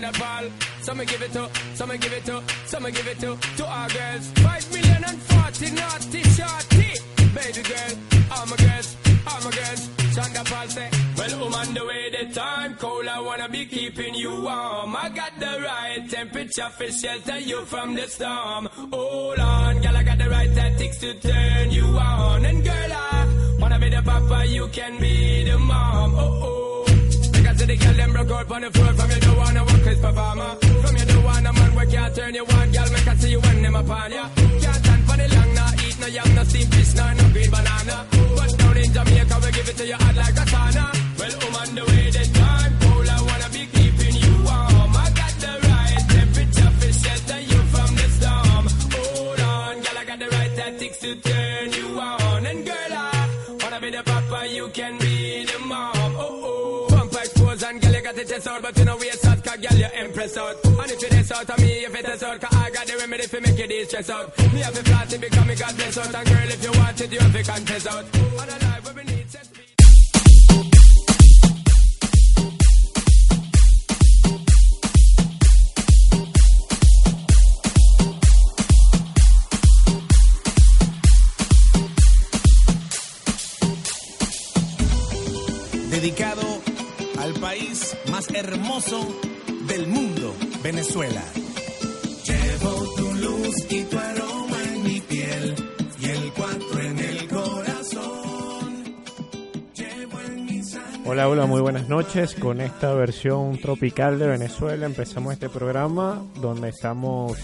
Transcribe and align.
Paul, 0.00 0.44
some 0.80 0.96
me 0.98 1.04
give 1.04 1.20
it 1.20 1.32
to, 1.32 1.50
some 1.74 1.90
me 1.90 1.98
give 1.98 2.12
it 2.12 2.24
to, 2.24 2.42
some 2.64 2.82
me 2.82 2.90
give 2.92 3.06
it 3.06 3.18
to, 3.20 3.36
to 3.58 3.66
our 3.66 3.88
girls. 3.90 4.30
Five 4.36 4.72
million 4.72 5.04
and 5.04 5.22
forty 5.22 5.70
naughty 5.70 6.22
shorty. 6.22 6.92
Baby 7.34 7.62
girl, 7.68 7.92
all 8.32 8.46
my 8.46 8.56
girls, 8.56 8.96
all 9.26 9.40
my 9.44 9.50
girls. 9.50 9.88
Shonda 10.12 10.44
Paul 10.50 10.68
say, 10.68 10.88
well, 11.16 11.46
I'm 11.46 11.54
on 11.54 11.74
the 11.74 11.84
way, 11.84 12.10
the 12.10 12.34
time 12.34 12.74
cold, 12.76 13.06
I 13.06 13.20
wanna 13.20 13.48
be 13.50 13.66
keeping 13.66 14.14
you 14.14 14.30
warm. 14.30 14.96
I 14.96 15.10
got 15.14 15.38
the 15.38 15.60
right 15.62 16.08
temperature 16.08 16.70
for 16.70 16.88
shelter 16.90 17.38
you 17.38 17.60
from 17.66 17.94
the 17.94 18.08
storm. 18.08 18.68
Hold 18.92 19.38
on, 19.38 19.80
girl, 19.82 19.96
I 19.96 20.02
got 20.02 20.18
the 20.18 20.30
right 20.30 20.54
tactics 20.54 20.98
to 20.98 21.14
turn 21.14 21.70
you 21.70 21.84
on. 21.84 22.44
And 22.46 22.64
girl, 22.64 22.92
I 22.92 23.56
wanna 23.58 23.78
be 23.78 23.90
the 23.90 24.02
papa, 24.02 24.46
you 24.46 24.68
can 24.68 24.98
be 24.98 25.44
the 25.44 25.58
mom. 25.58 26.14
Oh, 26.14 26.40
oh. 26.44 26.61
Because 27.62 27.78
the 27.78 27.86
girl 27.86 27.94
them 27.94 28.12
broke 28.12 28.30
out 28.30 28.50
on 28.50 28.60
the 28.62 28.70
floor. 28.72 28.92
From 28.92 29.10
you 29.10 29.20
don't 29.20 29.36
wanna 29.36 29.64
work 29.64 29.86
as 29.86 30.00
performer 30.00 30.54
From 30.82 30.96
you 30.96 31.04
don't 31.06 31.24
wanna 31.24 31.52
man 31.52 31.74
we 31.76 31.86
can't 31.92 32.14
turn 32.16 32.34
you 32.34 32.44
on. 32.44 32.72
Girl 32.72 32.90
make 32.90 33.08
I 33.08 33.14
see 33.14 33.30
you 33.30 33.40
when 33.40 33.62
them 33.62 33.76
upon 33.76 34.10
ya. 34.12 34.28
Can't 34.34 34.78
stand 34.82 35.04
for 35.06 35.16
the 35.16 35.26
long 35.34 35.54
Nah 35.54 35.84
eat 35.86 35.96
no 36.00 36.06
yam, 36.08 36.34
no 36.34 36.42
steamed 36.42 36.74
fish 36.74 36.94
Nor 36.94 37.14
no 37.14 37.24
green 37.30 37.50
banana. 37.50 37.96
But 38.10 38.58
down 38.58 38.76
in 38.78 38.92
Jamaica 38.92 39.36
we 39.42 39.50
give 39.52 39.68
it 39.68 39.76
to 39.78 39.86
you 39.86 39.94
hot 39.94 40.14
like 40.16 40.38
a 40.42 40.44
sauna. 40.52 40.84
Well 41.18 41.34
I'm 41.38 41.54
on 41.54 41.74
the 41.76 41.84
way 41.86 42.10
the 42.10 42.24
time 42.34 42.72
cold 42.82 43.08
I 43.08 43.18
wanna 43.30 43.48
be 43.54 43.62
keeping 43.70 44.16
you 44.24 44.34
warm. 44.42 44.92
I 44.98 45.06
got 45.20 45.34
the 45.44 45.52
right 45.70 46.02
temperature 46.18 46.72
for 46.82 46.92
shelter 47.02 47.40
you 47.46 47.60
from 47.70 47.90
the 47.94 48.06
storm. 48.16 48.64
Hold 48.90 49.40
on 49.40 49.74
girl 49.86 49.98
I 50.02 50.04
got 50.10 50.18
the 50.18 50.28
right 50.34 50.52
tactics 50.58 50.98
to 50.98 51.14
turn 51.14 51.72
you 51.78 51.86
on. 52.00 52.46
And 52.46 52.66
girl 52.66 52.90
I 52.90 53.28
wanna 53.62 53.78
be 53.80 53.90
the 53.90 54.02
papa 54.02 54.48
you 54.50 54.66
can 54.74 55.01
the 58.42 58.48
test 58.48 58.48
out 58.48 58.62
But 58.62 58.78
you 58.78 58.84
know 58.84 58.96
waste 58.96 59.26
out 59.26 59.44
cause 59.44 59.56
girl 59.56 59.78
you 59.78 60.04
impress 60.04 60.36
out. 60.36 60.64
And 60.64 60.90
if 60.90 61.02
you 61.02 61.08
test 61.08 61.32
out 61.32 61.50
of 61.50 61.58
me 61.58 61.84
if 61.84 61.94
it 61.94 62.04
test 62.04 62.22
out 62.22 62.40
Cause 62.40 62.56
I 62.56 62.70
got 62.70 62.86
the 62.86 62.96
remedy 62.98 63.26
for 63.26 63.40
make 63.40 63.58
you 63.58 63.66
de-stress 63.66 64.10
out. 64.10 64.36
Me 64.52 64.60
have 64.60 64.74
to 64.74 64.82
flat 64.82 65.20
because 65.20 65.46
me 65.46 65.54
got 65.54 65.76
bless 65.76 65.98
out. 65.98 66.14
And 66.14 66.28
girl 66.28 66.48
if 66.48 66.62
you 66.62 66.72
want 66.80 67.00
it 67.00 67.12
you 67.12 67.18
have 67.18 67.32
to 67.32 67.42
contest 67.42 67.86
out. 67.86 68.04
On 68.14 68.48
a 68.48 68.58
life 68.64 68.94
we 68.94 69.04
need 69.04 69.28
hermoso 88.34 89.20
del 89.66 89.86
mundo, 89.86 90.34
Venezuela. 90.62 91.22
Hola, 101.04 101.28
hola, 101.28 101.46
muy 101.46 101.60
buenas 101.60 101.88
noches. 101.90 102.34
Con 102.34 102.60
esta 102.62 102.94
versión 102.94 103.58
tropical 103.58 104.18
de 104.18 104.28
Venezuela 104.28 104.86
empezamos 104.86 105.34
este 105.34 105.50
programa 105.50 106.22
donde 106.40 106.70
estamos 106.70 107.36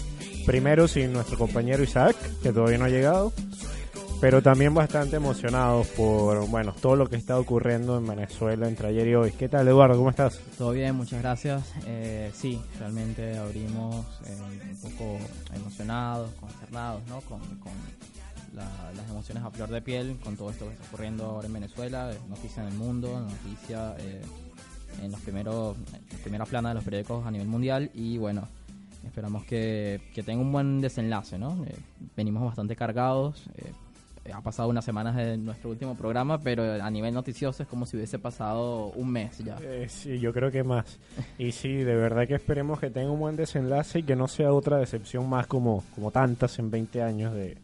primero 0.45 0.87
sin 0.87 1.13
nuestro 1.13 1.37
compañero 1.37 1.83
Isaac, 1.83 2.15
que 2.41 2.51
todavía 2.51 2.79
no 2.79 2.85
ha 2.85 2.89
llegado, 2.89 3.31
pero 4.21 4.41
también 4.41 4.73
bastante 4.73 5.15
emocionados 5.15 5.87
por, 5.89 6.45
bueno, 6.49 6.73
todo 6.73 6.95
lo 6.97 7.07
que 7.07 7.15
está 7.15 7.39
ocurriendo 7.39 7.97
en 7.97 8.05
Venezuela 8.05 8.67
entre 8.67 8.89
ayer 8.89 9.07
y 9.07 9.15
hoy. 9.15 9.31
¿Qué 9.31 9.47
tal, 9.47 9.67
Eduardo? 9.67 9.97
¿Cómo 9.97 10.09
estás? 10.09 10.39
Todo 10.57 10.71
bien, 10.71 10.95
muchas 10.95 11.21
gracias. 11.21 11.73
Eh, 11.85 12.29
sí, 12.33 12.59
realmente 12.79 13.37
abrimos 13.37 14.05
eh, 14.25 14.37
un 14.83 14.91
poco 14.91 15.17
emocionados, 15.55 16.31
consternados, 16.39 17.01
¿no? 17.07 17.21
Con, 17.21 17.39
con 17.59 17.71
la- 18.53 18.91
las 18.93 19.09
emociones 19.09 19.41
a 19.43 19.51
flor 19.51 19.69
de 19.69 19.81
piel, 19.81 20.17
con 20.21 20.35
todo 20.35 20.49
esto 20.49 20.65
que 20.67 20.73
está 20.73 20.85
ocurriendo 20.87 21.23
ahora 21.25 21.47
en 21.47 21.53
Venezuela, 21.53 22.11
noticia 22.27 22.63
en 22.63 22.69
el 22.69 22.75
mundo, 22.75 23.21
noticia 23.21 23.95
eh, 23.99 24.21
en 25.01 25.11
los 25.13 25.21
primeros, 25.21 25.77
las 26.11 26.19
primeras 26.21 26.49
planas 26.49 26.71
de 26.71 26.75
los 26.75 26.83
periódicos 26.83 27.25
a 27.25 27.31
nivel 27.31 27.47
mundial 27.47 27.89
y 27.93 28.17
bueno, 28.17 28.49
esperamos 29.05 29.45
que, 29.45 30.01
que 30.13 30.23
tenga 30.23 30.41
un 30.41 30.51
buen 30.51 30.81
desenlace, 30.81 31.37
¿no? 31.37 31.63
Eh, 31.65 31.75
venimos 32.17 32.43
bastante 32.43 32.75
cargados. 32.75 33.45
Eh, 34.29 34.33
ha 34.33 34.41
pasado 34.41 34.69
unas 34.69 34.85
semanas 34.85 35.15
de 35.15 35.37
nuestro 35.37 35.69
último 35.69 35.95
programa, 35.95 36.39
pero 36.39 36.81
a 36.81 36.89
nivel 36.89 37.13
noticioso 37.13 37.63
es 37.63 37.69
como 37.69 37.85
si 37.85 37.97
hubiese 37.97 38.19
pasado 38.19 38.87
un 38.95 39.11
mes 39.11 39.37
ya. 39.39 39.57
Eh, 39.61 39.87
sí, 39.89 40.19
yo 40.19 40.33
creo 40.33 40.51
que 40.51 40.63
más. 40.63 40.97
Y 41.37 41.51
sí, 41.51 41.69
de 41.69 41.95
verdad 41.95 42.27
que 42.27 42.35
esperemos 42.35 42.79
que 42.79 42.89
tenga 42.89 43.11
un 43.11 43.19
buen 43.19 43.35
desenlace 43.35 43.99
y 43.99 44.03
que 44.03 44.15
no 44.15 44.27
sea 44.27 44.53
otra 44.53 44.77
decepción 44.77 45.27
más 45.27 45.47
como, 45.47 45.83
como 45.95 46.11
tantas 46.11 46.59
en 46.59 46.71
20 46.71 47.01
años 47.01 47.33
de, 47.33 47.57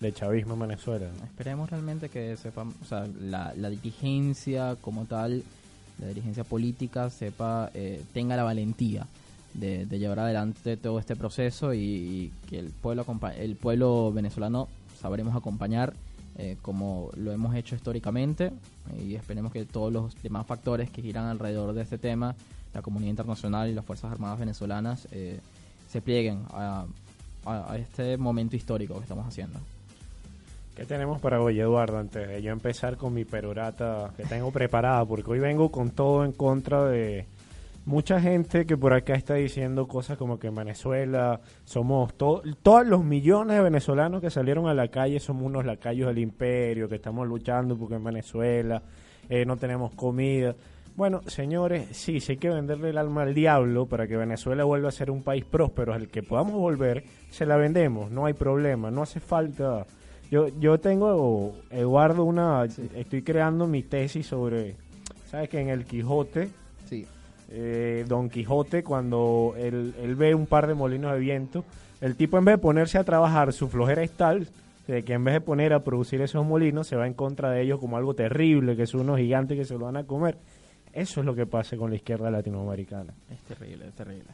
de 0.00 0.12
chavismo 0.12 0.54
en 0.54 0.60
Venezuela. 0.60 1.06
¿no? 1.18 1.24
Esperemos 1.24 1.70
realmente 1.70 2.08
que 2.08 2.36
sepan, 2.36 2.72
o 2.82 2.84
sea, 2.84 3.06
la, 3.20 3.52
la 3.56 3.70
dirigencia 3.70 4.76
como 4.80 5.04
tal, 5.04 5.42
la 5.98 6.08
dirigencia 6.08 6.44
política 6.44 7.10
sepa, 7.10 7.70
eh, 7.74 8.02
tenga 8.12 8.36
la 8.36 8.44
valentía 8.44 9.06
de, 9.54 9.86
de 9.86 9.98
llevar 9.98 10.20
adelante 10.20 10.76
todo 10.76 10.98
este 10.98 11.16
proceso 11.16 11.72
y, 11.72 11.80
y 11.80 12.32
que 12.48 12.58
el 12.58 12.70
pueblo, 12.70 13.06
el 13.38 13.56
pueblo 13.56 14.12
venezolano 14.12 14.68
sabremos 15.00 15.34
acompañar 15.34 15.94
eh, 16.38 16.56
como 16.62 17.10
lo 17.16 17.32
hemos 17.32 17.54
hecho 17.54 17.74
históricamente 17.74 18.52
y 19.02 19.14
esperemos 19.14 19.52
que 19.52 19.64
todos 19.64 19.92
los 19.92 20.22
demás 20.22 20.46
factores 20.46 20.90
que 20.90 21.02
giran 21.02 21.26
alrededor 21.26 21.72
de 21.74 21.82
este 21.82 21.98
tema, 21.98 22.34
la 22.74 22.82
comunidad 22.82 23.10
internacional 23.10 23.68
y 23.70 23.74
las 23.74 23.84
Fuerzas 23.84 24.12
Armadas 24.12 24.38
venezolanas, 24.38 25.08
eh, 25.12 25.40
se 25.88 26.00
plieguen 26.02 26.42
a, 26.50 26.84
a- 27.46 27.72
a 27.72 27.78
este 27.78 28.16
momento 28.16 28.56
histórico 28.56 28.94
que 28.96 29.02
estamos 29.02 29.26
haciendo. 29.26 29.58
¿Qué 30.76 30.84
tenemos 30.84 31.20
para 31.22 31.40
hoy, 31.40 31.58
Eduardo? 31.58 31.96
Antes 31.98 32.28
de 32.28 32.42
yo 32.42 32.52
empezar 32.52 32.98
con 32.98 33.14
mi 33.14 33.24
perorata 33.24 34.10
que 34.14 34.24
tengo 34.24 34.50
preparada, 34.50 35.04
porque 35.06 35.30
hoy 35.30 35.38
vengo 35.38 35.70
con 35.70 35.90
todo 35.90 36.22
en 36.24 36.32
contra 36.32 36.84
de 36.84 37.24
mucha 37.86 38.20
gente 38.20 38.66
que 38.66 38.76
por 38.76 38.92
acá 38.92 39.14
está 39.14 39.34
diciendo 39.34 39.86
cosas 39.88 40.18
como 40.18 40.38
que 40.38 40.48
en 40.48 40.54
Venezuela 40.56 41.40
somos 41.64 42.12
to- 42.14 42.42
todos 42.62 42.86
los 42.86 43.02
millones 43.04 43.56
de 43.56 43.62
venezolanos 43.62 44.20
que 44.20 44.28
salieron 44.28 44.68
a 44.68 44.74
la 44.74 44.88
calle 44.88 45.18
somos 45.20 45.44
unos 45.44 45.64
lacayos 45.64 46.08
del 46.08 46.18
imperio, 46.18 46.88
que 46.88 46.96
estamos 46.96 47.26
luchando 47.26 47.76
porque 47.76 47.94
en 47.94 48.04
Venezuela 48.04 48.82
eh, 49.28 49.44
no 49.46 49.56
tenemos 49.56 49.94
comida. 49.94 50.54
Bueno, 50.96 51.20
señores, 51.26 51.88
sí, 51.96 52.20
sí 52.20 52.32
hay 52.32 52.38
que 52.38 52.48
venderle 52.48 52.90
el 52.90 52.98
alma 52.98 53.22
al 53.22 53.34
diablo 53.34 53.86
para 53.86 54.06
que 54.06 54.16
Venezuela 54.16 54.64
vuelva 54.64 54.88
a 54.88 54.92
ser 54.92 55.10
un 55.10 55.22
país 55.22 55.44
próspero 55.44 55.92
al 55.92 56.08
que 56.08 56.22
podamos 56.22 56.54
volver, 56.54 57.04
se 57.30 57.46
la 57.46 57.56
vendemos, 57.56 58.10
no 58.10 58.26
hay 58.26 58.32
problema, 58.34 58.90
no 58.90 59.02
hace 59.02 59.20
falta 59.20 59.86
Yo, 60.30 60.48
yo 60.58 60.80
tengo, 60.80 61.54
Eduardo, 61.70 62.24
una, 62.24 62.64
estoy 62.64 63.22
creando 63.22 63.66
mi 63.66 63.82
tesis 63.82 64.26
sobre, 64.26 64.74
¿sabes 65.30 65.48
que 65.48 65.60
en 65.60 65.68
el 65.68 65.84
Quijote. 65.84 66.48
Eh, 67.50 68.04
Don 68.08 68.28
Quijote, 68.28 68.82
cuando 68.82 69.54
él, 69.56 69.94
ve 70.16 70.34
un 70.34 70.46
par 70.46 70.66
de 70.66 70.74
molinos 70.74 71.12
de 71.12 71.18
viento, 71.18 71.64
el 72.00 72.16
tipo 72.16 72.38
en 72.38 72.44
vez 72.44 72.54
de 72.54 72.58
ponerse 72.58 72.98
a 72.98 73.04
trabajar, 73.04 73.52
su 73.52 73.68
flojera 73.68 74.02
es 74.02 74.12
tal 74.12 74.48
de 74.86 75.02
que 75.02 75.14
en 75.14 75.24
vez 75.24 75.34
de 75.34 75.40
poner 75.40 75.72
a 75.72 75.82
producir 75.82 76.20
esos 76.20 76.46
molinos, 76.46 76.86
se 76.86 76.96
va 76.96 77.06
en 77.06 77.14
contra 77.14 77.50
de 77.50 77.62
ellos 77.62 77.80
como 77.80 77.96
algo 77.96 78.14
terrible, 78.14 78.76
que 78.76 78.86
son 78.86 79.00
unos 79.02 79.18
gigantes 79.18 79.58
que 79.58 79.64
se 79.64 79.74
lo 79.74 79.86
van 79.86 79.96
a 79.96 80.04
comer. 80.04 80.38
Eso 80.92 81.20
es 81.20 81.26
lo 81.26 81.34
que 81.34 81.46
pasa 81.46 81.76
con 81.76 81.90
la 81.90 81.96
izquierda 81.96 82.30
latinoamericana. 82.30 83.12
Es 83.30 83.40
terrible, 83.42 83.88
es 83.88 83.94
terrible. 83.94 84.30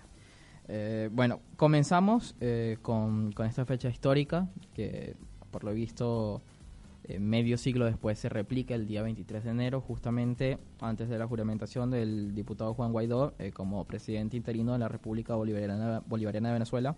Eh, 0.68 1.08
bueno, 1.10 1.40
comenzamos 1.56 2.36
eh, 2.40 2.76
con 2.82 3.32
esta 3.46 3.64
fecha 3.64 3.88
histórica 3.88 4.46
que 4.74 5.16
por 5.50 5.64
lo 5.64 5.72
visto 5.72 6.42
eh, 7.04 7.18
medio 7.18 7.58
siglo 7.58 7.84
después 7.84 8.18
se 8.18 8.28
replica 8.28 8.74
el 8.74 8.86
día 8.86 9.02
23 9.02 9.44
de 9.44 9.50
enero, 9.50 9.80
justamente 9.80 10.58
antes 10.80 11.08
de 11.08 11.18
la 11.18 11.26
juramentación 11.26 11.90
del 11.90 12.34
diputado 12.34 12.74
Juan 12.74 12.92
Guaidó 12.92 13.34
eh, 13.38 13.50
como 13.52 13.84
presidente 13.84 14.36
interino 14.36 14.72
de 14.72 14.78
la 14.78 14.88
República 14.88 15.34
Bolivariana, 15.34 16.02
Bolivariana 16.06 16.48
de 16.50 16.52
Venezuela. 16.52 16.96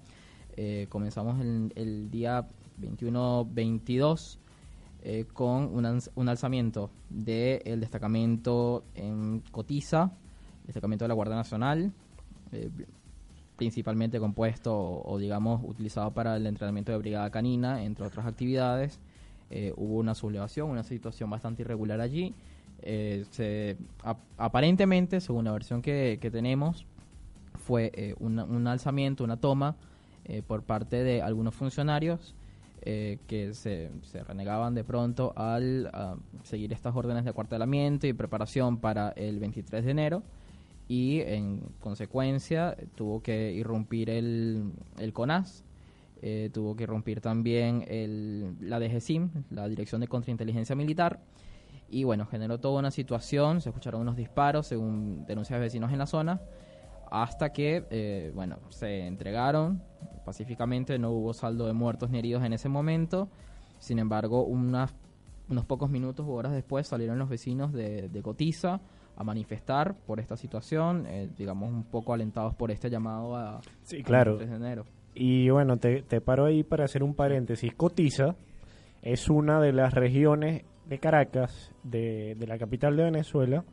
Eh, 0.56 0.86
comenzamos 0.88 1.40
el, 1.40 1.72
el 1.74 2.10
día 2.10 2.46
21-22 2.80 4.38
eh, 5.02 5.26
con 5.32 5.74
un, 5.74 6.00
un 6.14 6.28
alzamiento 6.28 6.90
del 7.08 7.80
destacamento 7.80 8.84
en 8.94 9.42
Cotiza, 9.50 10.12
destacamento 10.66 11.04
de 11.04 11.08
la 11.08 11.14
Guardia 11.14 11.36
Nacional, 11.36 11.92
principalmente 13.56 14.18
compuesto 14.18 14.74
o, 14.74 15.18
digamos 15.18 15.62
utilizado 15.64 16.12
para 16.12 16.36
el 16.36 16.46
entrenamiento 16.46 16.92
de 16.92 16.98
brigada 16.98 17.30
canina, 17.30 17.82
entre 17.82 18.06
otras 18.06 18.26
actividades. 18.26 19.00
Eh, 19.56 19.72
hubo 19.76 19.98
una 19.98 20.14
sublevación, 20.16 20.68
una 20.68 20.82
situación 20.82 21.30
bastante 21.30 21.62
irregular 21.62 22.00
allí. 22.00 22.34
Eh, 22.82 23.24
se, 23.30 23.76
ap- 24.02 24.18
aparentemente, 24.36 25.20
según 25.20 25.44
la 25.44 25.52
versión 25.52 25.80
que, 25.80 26.18
que 26.20 26.30
tenemos, 26.30 26.86
fue 27.64 27.92
eh, 27.94 28.14
un 28.18 28.66
alzamiento, 28.66 29.22
una 29.22 29.36
toma 29.36 29.76
eh, 30.24 30.42
por 30.44 30.62
parte 30.64 31.04
de 31.04 31.22
algunos 31.22 31.54
funcionarios 31.54 32.34
eh, 32.82 33.18
que 33.28 33.54
se, 33.54 33.90
se 34.02 34.24
renegaban 34.24 34.74
de 34.74 34.82
pronto 34.84 35.32
al 35.36 35.90
seguir 36.42 36.72
estas 36.72 36.94
órdenes 36.96 37.24
de 37.24 37.30
acuartelamiento 37.30 38.06
y 38.06 38.12
preparación 38.12 38.78
para 38.78 39.10
el 39.10 39.38
23 39.38 39.84
de 39.84 39.90
enero 39.90 40.22
y 40.88 41.20
en 41.20 41.60
consecuencia 41.80 42.76
tuvo 42.96 43.22
que 43.22 43.52
irrumpir 43.52 44.10
el, 44.10 44.64
el 44.98 45.12
CONAS, 45.14 45.64
eh, 46.26 46.48
tuvo 46.50 46.74
que 46.74 46.84
irrumpir 46.84 47.20
también 47.20 47.84
el, 47.86 48.56
la 48.58 48.80
DGCIM, 48.80 49.28
la 49.50 49.68
Dirección 49.68 50.00
de 50.00 50.08
Contrainteligencia 50.08 50.74
Militar, 50.74 51.20
y 51.90 52.04
bueno, 52.04 52.24
generó 52.24 52.58
toda 52.58 52.78
una 52.78 52.90
situación, 52.90 53.60
se 53.60 53.68
escucharon 53.68 54.00
unos 54.00 54.16
disparos 54.16 54.68
según 54.68 55.26
denuncias 55.26 55.58
de 55.58 55.64
vecinos 55.66 55.92
en 55.92 55.98
la 55.98 56.06
zona, 56.06 56.40
hasta 57.10 57.52
que, 57.52 57.84
eh, 57.90 58.32
bueno, 58.34 58.56
se 58.70 59.06
entregaron 59.06 59.82
pacíficamente, 60.24 60.98
no 60.98 61.10
hubo 61.10 61.34
saldo 61.34 61.66
de 61.66 61.74
muertos 61.74 62.08
ni 62.08 62.20
heridos 62.20 62.42
en 62.42 62.54
ese 62.54 62.70
momento, 62.70 63.28
sin 63.78 63.98
embargo, 63.98 64.44
unas, 64.44 64.94
unos 65.50 65.66
pocos 65.66 65.90
minutos 65.90 66.24
u 66.26 66.30
horas 66.30 66.52
después 66.52 66.86
salieron 66.86 67.18
los 67.18 67.28
vecinos 67.28 67.70
de, 67.74 68.08
de 68.08 68.22
Cotiza 68.22 68.80
a 69.14 69.24
manifestar 69.24 69.94
por 69.94 70.20
esta 70.20 70.38
situación, 70.38 71.04
eh, 71.06 71.28
digamos 71.36 71.70
un 71.70 71.84
poco 71.84 72.14
alentados 72.14 72.54
por 72.54 72.70
este 72.70 72.88
llamado 72.88 73.36
a, 73.36 73.60
Sí, 73.82 74.02
claro. 74.02 74.38
23 74.38 74.58
de 74.58 74.66
enero. 74.66 74.84
Y 75.14 75.48
bueno, 75.50 75.76
te, 75.76 76.02
te 76.02 76.20
paro 76.20 76.46
ahí 76.46 76.62
para 76.62 76.84
hacer 76.84 77.02
un 77.02 77.14
paréntesis. 77.14 77.72
Cotiza 77.74 78.34
es 79.02 79.28
una 79.28 79.60
de 79.60 79.72
las 79.72 79.94
regiones 79.94 80.62
de 80.88 80.98
Caracas, 80.98 81.70
de, 81.82 82.34
de 82.34 82.46
la 82.46 82.58
capital 82.58 82.96
de 82.96 83.04
Venezuela, 83.04 83.64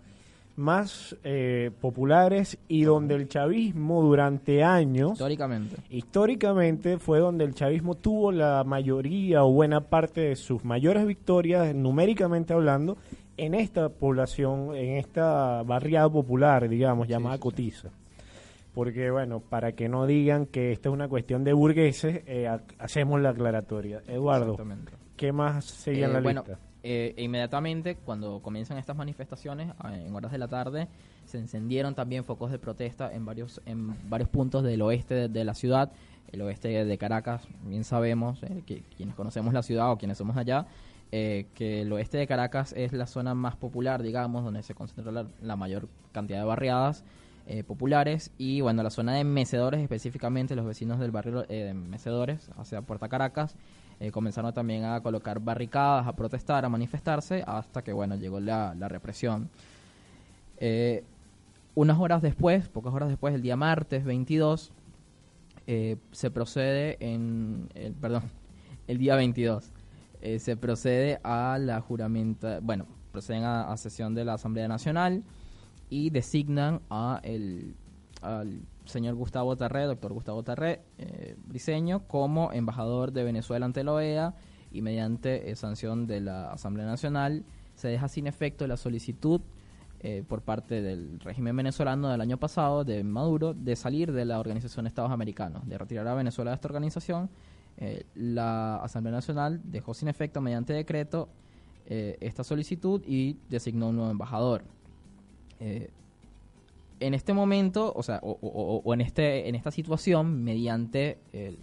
más 0.56 1.16
eh, 1.24 1.72
populares 1.80 2.58
y 2.68 2.84
donde 2.84 3.16
el 3.16 3.28
chavismo 3.28 4.02
durante 4.04 4.64
años, 4.64 5.14
Históricamente. 5.14 5.78
históricamente, 5.90 6.98
fue 7.00 7.20
donde 7.20 7.46
el 7.46 7.54
chavismo 7.56 7.96
tuvo 7.96 8.32
la 8.32 8.64
mayoría 8.64 9.44
o 9.44 9.52
buena 9.52 9.82
parte 9.82 10.22
de 10.22 10.36
sus 10.36 10.64
mayores 10.64 11.06
victorias, 11.08 11.74
numéricamente 11.74 12.54
hablando, 12.54 12.98
en 13.38 13.56
esta 13.56 13.90
población, 13.90 14.76
en 14.76 14.98
esta 14.98 15.64
barriada 15.64 16.10
popular, 16.10 16.68
digamos, 16.70 17.08
llamada 17.08 17.36
sí, 17.38 17.40
sí. 17.40 17.44
Cotiza. 17.44 17.90
Porque, 18.74 19.12
bueno, 19.12 19.42
para 19.42 19.74
que 19.74 19.90
no 19.90 20.06
digan 20.06 20.46
que 20.46 20.72
esta 20.72 20.90
es 20.90 20.94
una 20.94 21.10
cuestión 21.10 21.44
de 21.44 21.52
burgueses, 21.54 22.24
eh, 22.26 22.48
ha- 22.48 22.62
hacemos 22.80 23.20
la 23.22 23.30
aclaratoria. 23.30 24.02
Eduardo. 24.08 24.58
¿qué 25.18 25.32
más 25.32 25.66
seguía 25.66 26.06
en 26.06 26.12
Eh, 26.12 26.14
la 26.16 26.22
bueno, 26.22 26.42
lista? 26.48 26.60
eh, 26.84 27.14
e 27.16 27.24
inmediatamente 27.24 27.96
cuando 27.96 28.40
comienzan 28.42 28.78
estas 28.78 28.96
manifestaciones, 28.96 29.72
a- 29.78 29.96
en 29.96 30.16
horas 30.16 30.32
de 30.32 30.38
la 30.38 30.48
tarde, 30.48 30.88
se 31.26 31.38
encendieron 31.38 31.94
también 31.96 32.24
focos 32.24 32.50
de 32.52 32.58
protesta 32.60 33.14
en 33.14 33.26
varios, 33.26 33.62
en 33.66 33.94
varios 34.10 34.30
puntos 34.30 34.64
del 34.64 34.82
oeste 34.82 35.14
de, 35.14 35.28
de 35.30 35.44
la 35.46 35.54
ciudad, 35.54 35.92
el 36.32 36.42
oeste 36.42 36.86
de 36.86 36.98
Caracas, 36.98 37.48
bien 37.66 37.84
sabemos, 37.84 38.42
eh, 38.44 38.64
que 38.66 38.82
quienes 38.98 39.14
conocemos 39.16 39.54
la 39.54 39.62
ciudad 39.64 39.92
o 39.92 39.98
quienes 39.98 40.18
somos 40.18 40.38
allá, 40.38 40.66
eh, 41.12 41.46
que 41.54 41.82
el 41.82 41.92
oeste 41.92 42.18
de 42.18 42.26
Caracas 42.26 42.74
es 42.74 42.94
la 42.94 43.06
zona 43.06 43.36
más 43.36 43.58
popular, 43.58 44.02
digamos, 44.02 44.44
donde 44.46 44.64
se 44.64 44.74
concentra 44.74 45.12
la, 45.12 45.28
la 45.42 45.56
mayor 45.58 45.88
cantidad 46.14 46.40
de 46.40 46.46
barriadas 46.46 47.04
eh, 47.48 47.64
populares 47.64 48.32
y 48.38 48.62
bueno, 48.62 48.84
la 48.84 48.90
zona 48.90 49.14
de 49.14 49.24
Mecedores, 49.24 49.82
específicamente 49.82 50.56
los 50.56 50.66
vecinos 50.66 51.00
del 51.00 51.12
barrio 51.12 51.46
eh, 51.50 51.66
de 51.66 51.74
Mecedores, 51.74 52.50
hacia 52.58 52.82
Puerta 52.82 53.10
Caracas, 53.10 53.56
eh, 54.02 54.12
comenzaron 54.12 54.52
también 54.52 54.84
a 54.84 55.00
colocar 55.02 55.40
barricadas, 55.40 56.08
a 56.08 56.16
protestar, 56.16 56.66
a 56.66 56.70
manifestarse, 56.70 57.44
hasta 57.46 57.84
que 57.84 57.94
bueno, 57.94 58.16
llegó 58.16 58.40
la, 58.40 58.74
represión. 58.88 59.48
Eh, 60.58 61.04
unas 61.76 62.00
horas 62.00 62.24
después, 62.24 62.68
pocas 62.68 62.96
horas 62.96 63.10
después, 63.10 63.36
el 63.36 63.44
día 63.44 63.56
martes 63.56 64.04
22, 64.04 64.72
eh, 65.68 65.98
se 66.12 66.32
procede 66.32 66.98
en, 67.00 67.70
el, 67.76 67.94
perdón, 67.94 68.24
el 68.88 68.98
día 68.98 69.16
22, 69.16 69.72
eh, 70.22 70.40
se 70.40 70.58
procede 70.58 71.20
a 71.24 71.60
la 71.60 71.80
juramenta, 71.80 72.60
bueno, 72.60 72.88
proceden 73.12 73.44
a, 73.44 73.72
a 73.72 73.78
sesión 73.78 74.16
de 74.16 74.26
la 74.26 74.34
Asamblea 74.34 74.68
Nacional 74.68 75.24
y 75.92 76.10
designan 76.10 76.82
a 76.90 77.20
el, 77.24 77.76
al 78.24 78.62
señor 78.86 79.14
Gustavo 79.14 79.56
Tarré, 79.56 79.84
doctor 79.84 80.14
Gustavo 80.14 80.42
Tarré, 80.42 80.82
eh, 80.98 81.36
briseño, 81.46 82.08
como 82.08 82.52
embajador 82.52 83.12
de 83.12 83.24
Venezuela 83.24 83.68
ante 83.68 83.84
la 83.84 83.94
OEA 83.94 84.34
y 84.72 84.82
mediante 84.82 85.52
eh, 85.52 85.56
sanción 85.56 86.08
de 86.08 86.22
la 86.22 86.52
Asamblea 86.52 86.88
Nacional 86.88 87.44
se 87.76 87.90
deja 87.90 88.08
sin 88.08 88.26
efecto 88.26 88.66
la 88.66 88.78
solicitud 88.78 89.42
eh, 90.04 90.24
por 90.28 90.42
parte 90.42 90.82
del 90.82 91.20
régimen 91.20 91.56
venezolano 91.56 92.10
del 92.10 92.22
año 92.22 92.38
pasado 92.38 92.84
de 92.84 93.04
Maduro 93.04 93.54
de 93.54 93.76
salir 93.76 94.12
de 94.12 94.26
la 94.26 94.40
Organización 94.40 94.86
de 94.86 94.90
Estados 94.90 95.12
Americanos, 95.12 95.68
de 95.68 95.78
retirar 95.78 96.08
a 96.08 96.16
Venezuela 96.16 96.50
de 96.50 96.56
esta 96.56 96.68
organización. 96.68 97.30
Eh, 97.78 98.08
la 98.16 98.78
Asamblea 98.78 99.14
Nacional 99.14 99.62
dejó 99.64 99.94
sin 99.94 100.08
efecto 100.08 100.42
mediante 100.42 100.74
decreto 100.74 101.30
eh, 101.86 102.18
esta 102.20 102.44
solicitud 102.44 103.04
y 103.06 103.38
designó 103.48 103.90
un 103.90 103.98
nuevo 103.98 104.10
embajador. 104.10 104.64
Eh, 105.62 105.90
en 107.00 107.14
este 107.14 107.34
momento, 107.34 107.94
o 107.96 108.04
sea, 108.04 108.20
o, 108.22 108.94
en 108.94 109.02
este 109.02 109.48
en 109.48 109.56
esta 109.56 109.72
situación, 109.72 110.44
mediante 110.44 111.18
el- 111.34 111.58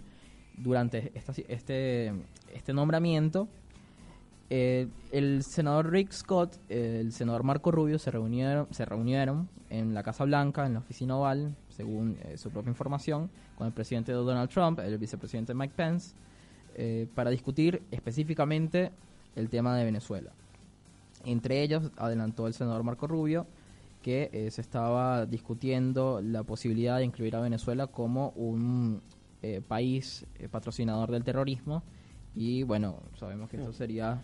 durante 0.57 1.11
esta 1.15 1.33
este 1.47 2.11
este 2.53 2.73
nombramiento, 2.73 3.47
eh, 4.49 4.87
el 5.11 5.43
senador 5.43 5.91
Rick 5.91 6.11
Scott, 6.11 6.57
el 6.69 7.11
senador 7.13 7.43
Marco 7.43 7.71
Rubio 7.71 7.99
se 7.99 8.09
reunieron 8.09 8.67
se 8.71 8.83
reunieron 8.85 9.47
en 9.69 9.93
la 9.93 10.01
Casa 10.01 10.25
Blanca, 10.25 10.65
en 10.65 10.73
la 10.73 10.79
oficina 10.79 11.15
oval, 11.15 11.55
según 11.69 12.17
eh, 12.23 12.37
su 12.37 12.49
propia 12.49 12.71
información, 12.71 13.29
con 13.57 13.67
el 13.67 13.73
presidente 13.73 14.11
Donald 14.11 14.49
Trump, 14.49 14.79
el 14.79 14.97
vicepresidente 14.97 15.53
Mike 15.53 15.73
Pence, 15.75 16.15
eh, 16.75 17.07
para 17.15 17.29
discutir 17.29 17.81
específicamente 17.91 18.91
el 19.35 19.49
tema 19.49 19.77
de 19.77 19.85
Venezuela. 19.85 20.31
Entre 21.25 21.61
ellos, 21.61 21.91
adelantó 21.97 22.47
el 22.47 22.53
senador 22.53 22.83
Marco 22.83 23.05
Rubio 23.07 23.45
que 24.01 24.29
eh, 24.31 24.49
se 24.51 24.61
estaba 24.61 25.25
discutiendo 25.25 26.21
la 26.23 26.43
posibilidad 26.43 26.97
de 26.97 27.03
incluir 27.05 27.35
a 27.35 27.41
Venezuela 27.41 27.87
como 27.87 28.29
un 28.31 29.01
eh, 29.41 29.61
país 29.67 30.25
eh, 30.37 30.47
patrocinador 30.49 31.11
del 31.11 31.23
terrorismo 31.23 31.83
y 32.35 32.63
bueno, 32.63 33.01
sabemos 33.15 33.49
que 33.49 33.57
esto 33.57 33.73
sería... 33.73 34.21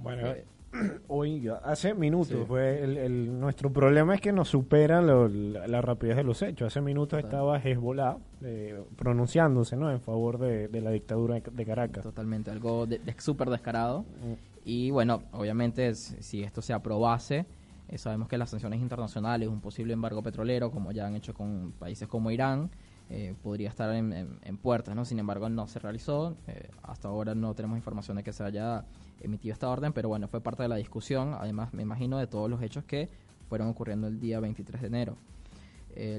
Bueno, 0.00 0.28
eh, 0.28 0.44
oiga, 1.08 1.60
hace 1.64 1.94
minutos 1.94 2.28
Sí. 2.28 2.44
fue 2.46 2.82
el, 2.82 2.96
el- 2.96 3.40
nuestro 3.40 3.72
problema 3.72 4.14
es 4.14 4.20
que 4.20 4.32
nos 4.32 4.48
supera 4.48 5.02
lo- 5.02 5.28
la, 5.28 5.66
la 5.66 5.82
rapidez 5.82 6.16
de 6.16 6.24
los 6.24 6.40
hechos. 6.42 6.68
Hace 6.68 6.80
minutos 6.80 7.18
Total. 7.20 7.24
estaba 7.24 7.58
Hezbollah 7.58 8.16
eh, 8.42 8.80
pronunciándose 8.96 9.76
¿no? 9.76 9.90
en 9.90 10.00
favor 10.00 10.38
de, 10.38 10.68
de 10.68 10.80
la 10.80 10.90
dictadura 10.92 11.40
de, 11.40 11.64
Caracas. 11.66 12.02
totalmente, 12.04 12.50
algo 12.50 12.86
de, 12.86 12.98
de- 13.00 13.14
súper 13.18 13.50
descarado. 13.50 14.02
Mm. 14.02 14.32
Y 14.64 14.90
bueno, 14.90 15.22
obviamente 15.32 15.94
si 15.94 16.42
esto 16.42 16.62
se 16.62 16.72
aprobase, 16.72 17.46
eh, 17.90 17.98
sabemos 17.98 18.28
que 18.28 18.38
las 18.38 18.50
sanciones 18.50 18.80
internacionales, 18.80 19.48
un 19.48 19.60
posible 19.60 19.92
embargo 19.92 20.22
petrolero, 20.22 20.70
como 20.70 20.92
ya 20.92 21.06
han 21.06 21.16
hecho 21.16 21.34
con 21.34 21.72
países 21.76 22.06
como 22.06 22.30
Irán, 22.30 22.70
eh, 23.08 23.34
podría 23.42 23.68
estar 23.68 23.92
en, 23.92 24.56
puertas, 24.62 24.94
¿no? 24.94 25.04
Sin 25.04 25.18
embargo, 25.18 25.48
no 25.48 25.66
se 25.66 25.80
realizó. 25.80 26.36
Eh, 26.46 26.70
hasta 26.84 27.08
ahora 27.08 27.34
no 27.34 27.52
tenemos 27.54 27.76
información 27.76 28.16
de 28.16 28.22
que 28.22 28.32
se 28.32 28.44
haya 28.44 28.84
emitido 29.20 29.52
esta 29.52 29.68
orden, 29.68 29.92
pero 29.92 30.08
bueno, 30.08 30.28
fue 30.28 30.40
parte 30.40 30.62
de 30.62 30.68
la 30.68 30.76
discusión, 30.76 31.34
además 31.36 31.74
me 31.74 31.82
imagino 31.82 32.18
de 32.18 32.28
todos 32.28 32.48
los 32.48 32.62
hechos 32.62 32.84
que 32.84 33.08
fueron 33.48 33.66
ocurriendo 33.66 34.06
el 34.06 34.20
día 34.20 34.38
23 34.38 34.82
de 34.82 34.86
enero. 34.86 35.16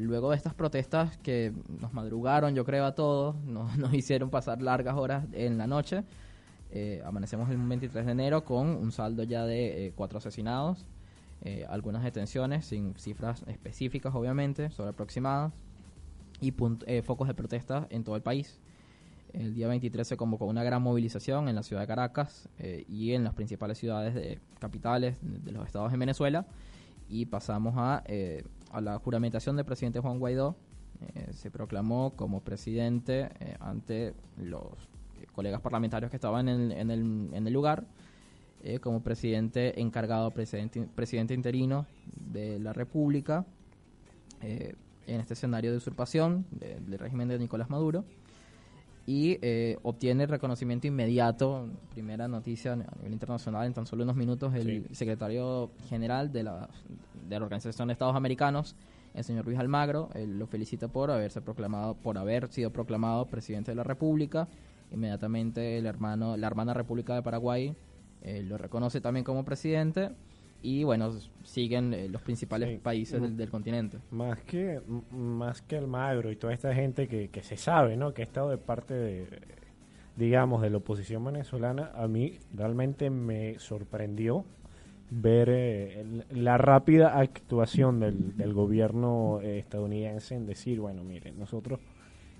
Luego 0.01 0.31
de 0.31 0.35
estas 0.35 0.53
protestas 0.53 1.17
que 1.19 1.53
nos 1.79 1.93
madrugaron, 1.93 2.53
yo 2.53 2.65
creo, 2.65 2.83
a 2.83 2.93
todos, 2.93 3.37
nos 3.45 3.93
hicieron 3.93 4.29
pasar 4.29 4.61
largas 4.61 4.97
horas 4.97 5.25
en 5.31 5.57
la 5.57 5.67
noche, 5.67 6.03
amanecemos 7.05 7.49
el 7.49 7.57
23 7.57 8.05
de 8.05 8.11
enero 8.11 8.43
con 8.43 8.67
un 8.67 8.91
saldo 8.91 9.23
ya 9.23 9.45
de 9.45 9.93
cuatro 9.95 10.17
asesinados, 10.17 10.85
algunas 11.67 12.03
detenciones 12.03 12.65
sin 12.65 12.93
cifras 12.95 13.43
específicas, 13.47 14.13
obviamente, 14.13 14.69
sobre 14.69 14.91
aproximadas, 14.91 15.51
y 16.41 16.53
eh, 16.87 17.01
focos 17.03 17.27
de 17.27 17.35
protesta 17.35 17.87
en 17.89 18.03
todo 18.03 18.15
el 18.15 18.21
país. 18.21 18.59
El 19.31 19.53
día 19.53 19.69
23 19.69 20.05
se 20.05 20.17
convocó 20.17 20.45
una 20.45 20.63
gran 20.63 20.81
movilización 20.81 21.47
en 21.47 21.55
la 21.55 21.63
ciudad 21.63 21.83
de 21.83 21.87
Caracas 21.87 22.49
eh, 22.59 22.83
y 22.89 23.13
en 23.13 23.23
las 23.23 23.33
principales 23.33 23.77
ciudades 23.77 24.13
de, 24.13 24.39
capitales 24.59 25.15
de 25.21 25.51
los 25.53 25.65
estados 25.65 25.91
de 25.91 25.97
Venezuela 25.97 26.45
y 27.07 27.27
pasamos 27.27 27.75
a, 27.77 28.03
eh, 28.07 28.43
a 28.71 28.81
la 28.81 28.97
juramentación 28.99 29.55
del 29.55 29.65
presidente 29.65 29.99
Juan 29.99 30.19
Guaidó. 30.19 30.57
se 31.31 31.49
proclamó 31.49 32.13
como 32.15 32.41
presidente 32.41 33.29
ante 33.59 34.13
los 34.37 34.89
colegas 35.33 35.61
parlamentarios 35.61 36.11
que 36.11 36.17
estaban 36.17 36.49
en, 36.49 36.71
en, 36.71 36.91
el, 36.91 37.29
en 37.33 37.47
el, 37.47 37.53
lugar, 37.53 37.85
como 38.81 39.01
presidente 39.01 39.79
encargado, 39.81 40.31
presidente, 40.31 40.87
presidente 40.95 41.33
interino 41.33 41.85
de 42.31 42.59
la 42.59 42.73
República 42.73 43.45
en 44.41 45.19
este 45.19 45.33
escenario 45.33 45.71
de 45.71 45.77
usurpación 45.77 46.45
del 46.51 46.99
régimen 46.99 47.27
de 47.27 47.39
Nicolás 47.39 47.69
Maduro 47.69 48.05
y 49.05 49.39
eh, 49.41 49.77
obtiene 49.83 50.27
reconocimiento 50.27 50.87
inmediato, 50.87 51.67
primera 51.93 52.27
noticia 52.27 52.73
a 52.73 52.75
nivel 52.75 53.13
internacional, 53.13 53.65
en 53.65 53.73
tan 53.73 53.85
solo 53.85 54.03
unos 54.03 54.15
minutos, 54.15 54.53
el 54.53 54.87
secretario 54.91 55.71
general 55.89 56.31
de 56.31 56.43
la, 56.43 56.69
de 57.27 57.39
la 57.39 57.45
Organización 57.45 57.87
de 57.87 57.93
Estados 57.93 58.15
Americanos, 58.15 58.75
el 59.13 59.23
señor 59.23 59.45
Luis 59.45 59.59
Almagro, 59.59 60.09
él 60.13 60.37
lo 60.37 60.47
felicita 60.47 60.87
por 60.87 61.11
haberse 61.11 61.41
proclamado, 61.41 61.95
por 61.95 62.17
haber 62.17 62.47
sido 62.49 62.71
proclamado 62.71 63.25
presidente 63.25 63.71
de 63.71 63.75
la 63.75 63.83
República. 63.83 64.47
Inmediatamente 64.91 65.77
el 65.77 65.85
hermano, 65.85 66.37
la 66.37 66.47
hermana 66.47 66.73
República 66.73 67.15
de 67.15 67.21
Paraguay 67.21 67.75
eh, 68.21 68.43
lo 68.43 68.57
reconoce 68.57 69.01
también 69.01 69.23
como 69.23 69.43
presidente 69.43 70.11
y 70.63 70.83
bueno, 70.83 71.11
siguen 71.43 71.93
eh, 71.93 72.07
los 72.07 72.21
principales 72.21 72.79
países 72.79 73.21
del, 73.35 73.49
continente. 73.49 73.97
Más 74.11 74.39
que 74.41 74.81
más 75.11 75.61
que 75.61 75.77
el 75.77 75.87
Magro 75.87 76.31
y 76.31 76.35
toda 76.35 76.53
esta 76.53 76.73
gente 76.73 77.07
que, 77.07 77.29
que 77.29 77.41
se 77.41 77.57
sabe, 77.57 77.97
¿no? 77.97 78.13
Que 78.13 78.21
ha 78.21 78.25
estado 78.25 78.49
de 78.49 78.57
parte 78.57 78.93
de, 78.93 79.27
digamos, 80.15 80.61
de 80.61 80.69
la 80.69 80.77
oposición 80.77 81.25
venezolana, 81.25 81.91
a 81.95 82.07
mí 82.07 82.37
realmente 82.53 83.09
me 83.09 83.57
sorprendió 83.59 84.45
ver 85.09 85.49
eh, 85.51 86.05
la 86.29 86.57
rápida 86.57 87.19
actuación 87.19 87.99
del, 87.99 88.37
del 88.37 88.53
gobierno 88.53 89.39
eh, 89.41 89.57
estadounidense 89.57 90.35
en 90.35 90.45
decir, 90.45 90.79
bueno, 90.79 91.03
miren, 91.03 91.39
nosotros 91.39 91.79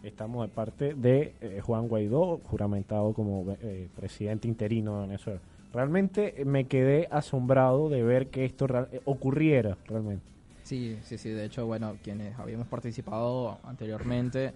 estamos 0.03 0.47
de 0.47 0.53
parte 0.53 0.93
de 0.93 1.61
Juan 1.63 1.87
Guaidó, 1.87 2.39
juramentado 2.45 3.13
como 3.13 3.55
presidente 3.95 4.47
interino 4.47 4.95
de 4.95 5.07
Venezuela 5.07 5.39
Realmente 5.73 6.43
me 6.45 6.65
quedé 6.65 7.07
asombrado 7.11 7.89
de 7.89 8.03
ver 8.03 8.29
que 8.29 8.43
esto 8.43 8.65
eh, 8.91 9.01
ocurriera 9.05 9.77
realmente. 9.87 10.25
Sí, 10.63 10.97
sí, 11.03 11.17
sí. 11.17 11.29
De 11.29 11.45
hecho, 11.45 11.65
bueno, 11.65 11.95
quienes 12.03 12.37
habíamos 12.37 12.67
participado 12.67 13.57
anteriormente 13.63 14.53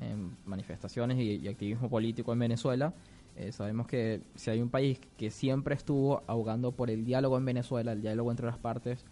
en 0.00 0.36
manifestaciones 0.46 1.18
y, 1.18 1.46
activismo 1.48 1.88
político 1.90 2.32
en 2.32 2.38
Venezuela, 2.38 2.94
eh, 3.36 3.52
sabemos 3.52 3.86
que 3.86 4.22
si 4.34 4.50
hay 4.50 4.62
un 4.62 4.70
país 4.70 5.00
que 5.18 5.30
siempre 5.30 5.74
estuvo 5.74 6.22
ahogando 6.26 6.72
por 6.72 6.90
el 6.90 7.04
diálogo 7.04 7.36
en 7.36 7.44
Venezuela, 7.44 7.92
el 7.92 8.00
diálogo 8.00 8.30
entre 8.30 8.46
las 8.46 8.58
partes, 8.58 9.04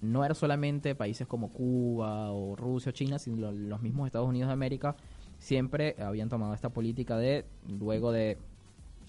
no 0.00 0.24
era 0.24 0.34
solamente 0.34 0.94
países 0.94 1.26
como 1.26 1.48
Cuba 1.48 2.30
o 2.32 2.56
Rusia 2.56 2.90
o 2.90 2.92
China, 2.92 3.18
sino 3.18 3.50
los 3.50 3.82
mismos 3.82 4.06
Estados 4.06 4.28
Unidos 4.28 4.48
de 4.48 4.54
América, 4.54 4.96
siempre 5.38 5.96
habían 5.98 6.28
tomado 6.28 6.54
esta 6.54 6.70
política 6.70 7.16
de, 7.16 7.44
luego 7.68 8.12
de 8.12 8.38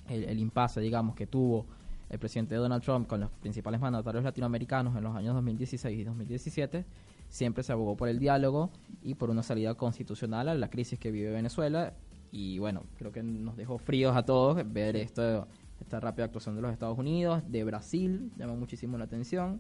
el 0.09 0.37
impasse, 0.39 0.81
digamos, 0.81 1.15
que 1.15 1.25
tuvo 1.25 1.65
el 2.13 2.19
presidente 2.19 2.53
Donald 2.53 2.83
Trump 2.83 3.07
con 3.07 3.21
los 3.21 3.31
principales 3.31 3.81
mandatarios 3.81 4.23
latinoamericanos 4.23 4.95
en 4.95 5.03
los 5.03 5.15
años 5.15 5.33
2016 5.33 5.99
y 5.99 6.03
2017, 6.03 6.85
siempre 7.27 7.63
se 7.63 7.71
abogó 7.71 7.97
por 7.97 8.07
el 8.07 8.19
diálogo 8.19 8.69
y 9.01 9.15
por 9.15 9.31
una 9.31 9.41
salida 9.41 9.73
constitucional 9.73 10.47
a 10.47 10.53
la 10.53 10.69
crisis 10.69 10.99
que 10.99 11.09
vive 11.09 11.31
Venezuela. 11.31 11.93
Y 12.31 12.59
bueno, 12.59 12.83
creo 12.99 13.11
que 13.11 13.23
nos 13.23 13.57
dejó 13.57 13.79
fríos 13.79 14.15
a 14.15 14.23
todos 14.23 14.61
ver 14.71 14.95
esto, 14.95 15.47
esta 15.81 15.99
rápida 15.99 16.25
actuación 16.25 16.55
de 16.55 16.61
los 16.61 16.71
Estados 16.71 16.99
Unidos, 16.99 17.41
de 17.47 17.63
Brasil, 17.63 18.31
llama 18.37 18.53
muchísimo 18.53 18.99
la 18.99 19.05
atención, 19.05 19.59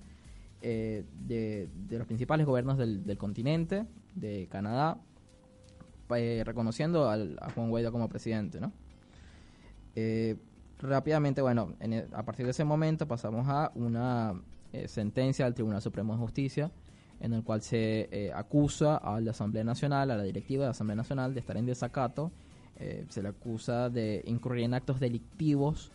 eh, 0.61 1.05
de, 1.25 1.69
los 1.89 2.05
principales 2.05 2.45
gobiernos 2.45 2.77
del, 2.77 3.17
continente, 3.17 3.87
de 4.13 4.47
Canadá, 4.51 4.99
eh, 6.15 6.43
reconociendo 6.45 7.09
a 7.09 7.49
Juan 7.55 7.71
Guaidó 7.71 7.91
como 7.91 8.09
presidente, 8.09 8.61
¿no? 8.61 8.71
Eh, 9.95 10.35
rápidamente, 10.79 11.41
bueno, 11.41 11.73
e, 11.79 12.07
a 12.13 12.23
partir 12.23 12.45
de 12.45 12.51
ese 12.51 12.63
momento 12.63 13.07
pasamos 13.07 13.47
a 13.47 13.71
una 13.75 14.33
eh, 14.71 14.87
sentencia 14.87 15.45
del 15.45 15.53
Tribunal 15.53 15.81
Supremo 15.81 16.13
de 16.13 16.19
Justicia 16.19 16.71
en 17.19 17.33
el 17.33 17.43
cual 17.43 17.61
se 17.61 18.09
eh, 18.11 18.31
acusa 18.33 18.97
a 18.97 19.21
la 19.21 19.31
Asamblea 19.31 19.63
Nacional, 19.63 20.11
a 20.11 20.17
la 20.17 20.23
directiva 20.23 20.63
de 20.63 20.67
la 20.67 20.71
Asamblea 20.71 20.95
Nacional 20.95 21.33
de 21.33 21.39
estar 21.39 21.55
en 21.55 21.65
desacato, 21.65 22.31
eh, 22.77 23.05
se 23.07 23.21
le 23.21 23.29
acusa 23.29 23.89
de 23.89 24.23
incurrir 24.25 24.65
en 24.65 24.73
actos 24.73 24.99
delictivos 24.99 25.91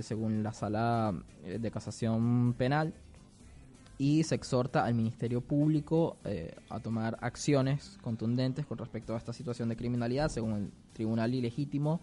según 0.00 0.42
la 0.42 0.54
sala 0.54 1.12
de 1.44 1.70
casación 1.70 2.54
penal 2.56 2.94
y 3.98 4.22
se 4.22 4.34
exhorta 4.34 4.86
al 4.86 4.94
Ministerio 4.94 5.42
Público 5.42 6.16
a 6.70 6.80
tomar 6.80 7.18
acciones 7.20 7.98
contundentes 8.00 8.64
con 8.64 8.78
respecto 8.78 9.14
a 9.14 9.18
esta 9.18 9.34
situación 9.34 9.68
de 9.68 9.76
criminalidad 9.76 10.30
según 10.30 10.52
el 10.54 10.70
Tribunal 10.94 11.34
Ilegítimo 11.34 12.00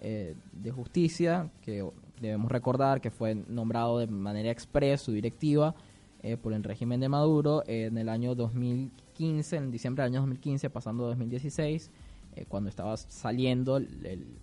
eh, 0.00 0.34
de 0.52 0.70
Justicia, 0.70 1.50
que 1.60 1.84
debemos 2.20 2.50
recordar 2.50 3.00
que 3.00 3.10
fue 3.10 3.34
nombrado 3.34 3.98
de 3.98 4.06
manera 4.06 4.50
expresa 4.50 5.04
su 5.04 5.12
directiva 5.12 5.74
eh, 6.22 6.36
por 6.36 6.52
el 6.52 6.62
régimen 6.62 7.00
de 7.00 7.08
Maduro 7.08 7.62
en 7.66 7.98
el 7.98 8.08
año 8.08 8.34
2015, 8.34 9.56
en 9.56 9.70
diciembre 9.70 10.04
del 10.04 10.12
año 10.12 10.20
2015, 10.20 10.70
pasando 10.70 11.04
a 11.04 11.08
2016, 11.08 11.90
eh, 12.36 12.44
cuando 12.48 12.70
estaba 12.70 12.96
saliendo 12.96 13.80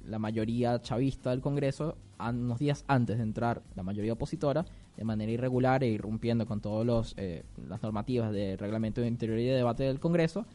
la 0.06 0.20
mayoría 0.20 0.82
chavista 0.82 1.30
del 1.30 1.42
Congreso, 1.42 1.96
unos 2.20 2.60
días 2.60 2.84
antes 2.88 3.18
de 3.18 3.24
entrar 3.24 3.62
la 3.76 3.84
mayoría 3.84 4.14
opositora, 4.14 4.66
de 4.98 5.04
manera 5.04 5.32
irregular 5.32 5.84
e 5.84 5.88
irrumpiendo 5.88 6.46
con 6.46 6.60
todas 6.60 7.16
las 7.68 7.84
normativas 7.84 8.32
de 8.32 8.58
reglamento 8.58 9.02
de 9.02 9.08
interior 9.08 9.40
y 9.40 9.46
de 9.46 9.56
debate 9.56 9.84
del 9.84 10.00
Congreso, 10.00 10.46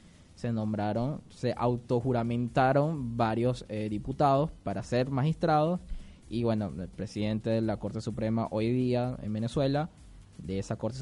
se 0.40 0.52
nombraron, 0.52 1.20
se 1.28 1.54
autojuramentaron 1.56 3.18
varios 3.18 3.66
eh, 3.68 3.88
diputados 3.90 4.50
para 4.64 4.82
ser 4.82 5.10
magistrados 5.10 5.80
y 6.30 6.44
bueno, 6.44 6.72
el 6.78 6.88
presidente 6.88 7.50
de 7.50 7.60
la 7.60 7.76
Corte 7.76 8.00
Suprema 8.00 8.48
hoy 8.50 8.72
día 8.72 9.18
en 9.22 9.32
Venezuela, 9.32 9.90
de 10.38 10.58
esa 10.58 10.76
Corte 10.76 10.98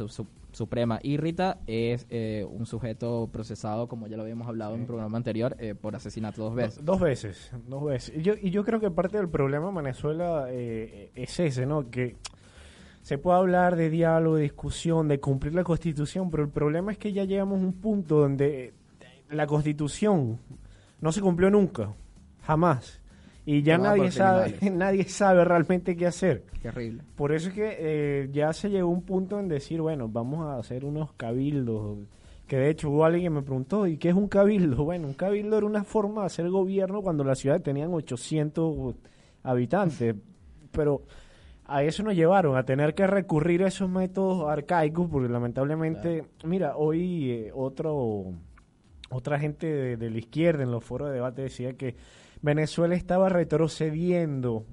Suprema 0.52 0.99
Irrita, 1.02 1.59
es 1.68 2.07
eh, 2.11 2.47
un 2.50 2.66
sujeto 2.66 3.28
procesado, 3.30 3.87
como 3.87 4.09
ya 4.09 4.16
lo 4.16 4.25
habíamos 4.25 4.49
hablado 4.49 4.75
en 4.75 4.80
un 4.80 4.87
programa 4.87 5.16
anterior, 5.16 5.54
eh, 5.61 5.76
por 5.76 5.95
asesinato 5.95 6.42
dos 6.42 6.54
veces. 6.57 6.85
dos 6.85 6.99
veces, 6.99 7.52
dos 7.68 7.85
veces. 7.85 8.16
Y 8.16 8.23
yo, 8.23 8.35
y 8.40 8.50
yo 8.50 8.64
creo 8.64 8.80
que 8.80 8.90
parte 8.90 9.18
del 9.18 9.28
problema 9.28 9.68
en 9.68 9.75
Venezuela 9.76 10.50
es 10.50 11.38
ese, 11.38 11.66
¿no? 11.66 11.90
Que 11.90 12.16
se 13.02 13.18
puede 13.18 13.38
hablar 13.38 13.76
de 13.76 13.90
diálogo, 13.90 14.37
de 14.37 14.42
discusión, 14.42 15.07
de 15.07 15.21
cumplir 15.21 15.54
la 15.54 15.62
constitución, 15.62 16.30
pero 16.30 16.42
el 16.42 16.50
problema 16.50 16.90
es 16.90 16.99
que 16.99 17.12
ya 17.12 17.25
llegamos 17.25 17.61
a 17.61 17.62
un 17.62 17.75
punto 17.75 18.18
donde 18.18 18.73
la 19.30 19.47
constitución 19.47 20.38
no 21.00 21.12
se 21.12 21.20
cumplió 21.20 21.50
nunca, 21.50 21.94
jamás. 22.42 23.00
Y 23.44 23.62
ya 23.62 23.78
nadie 23.78 24.11
sabe, 24.11 24.58
nadie 24.70 25.04
sabe 25.04 25.44
realmente 25.44 25.97
qué 25.97 26.06
hacer. 26.06 26.44
Terrible. 26.61 27.02
Por 27.16 27.32
eso 27.32 27.49
es 27.49 27.54
que 27.54 27.76
eh, 27.78 28.28
ya 28.30 28.52
se 28.52 28.68
llegó 28.68 28.88
un 28.88 29.02
punto 29.02 29.40
en 29.40 29.49
decir, 29.49 29.80
bueno, 29.80 30.08
vamos 30.08 30.47
a 30.47 30.58
hacer 30.58 30.85
unos 30.85 31.12
cabildos. 31.14 31.99
Que 32.47 32.56
de 32.56 32.70
hecho 32.70 32.90
hubo 32.90 33.04
alguien 33.04 33.25
que 33.25 33.30
me 33.30 33.42
preguntó, 33.42 33.87
¿y 33.87 33.97
qué 33.97 34.11
es 34.11 34.14
un 34.14 34.28
cabildo? 34.28 34.76
Bueno, 34.85 35.08
un 35.08 35.14
cabildo 35.14 35.56
era 35.56 35.66
una 35.66 35.85
forma 35.85 36.23
de 36.23 36.26
hacer 36.26 36.50
gobierno 36.50 37.00
cuando 37.00 37.25
la 37.25 37.35
ciudad 37.35 37.62
tenían 37.62 37.92
800 37.94 38.94
habitantes. 39.42 40.14
Pero 40.70 41.04
a 41.64 41.82
eso 41.82 42.02
nos 42.02 42.14
llevaron, 42.14 42.56
a 42.56 42.64
tener 42.64 42.94
que 42.94 43.06
recurrir 43.06 43.62
a 43.62 43.68
esos 43.68 43.88
métodos 43.88 44.47
arcaicos, 44.47 45.08
porque 45.11 45.28
lamentablemente, 45.28 46.25
mira, 46.44 46.76
hoy 46.76 47.30
eh, 47.30 47.52
otro 47.54 48.35
otra 49.11 49.38
gente 49.38 49.97
de, 49.97 50.11
la 50.11 50.19
izquierda 50.19 50.62
en 50.62 50.71
los 50.71 50.85
foros 50.85 51.09
de 51.09 51.15
debate 51.15 51.43
decía 51.43 51.73
que 51.75 51.97
Venezuela 52.43 52.95
estaba 52.95 53.29
retrocediendo 53.29 54.65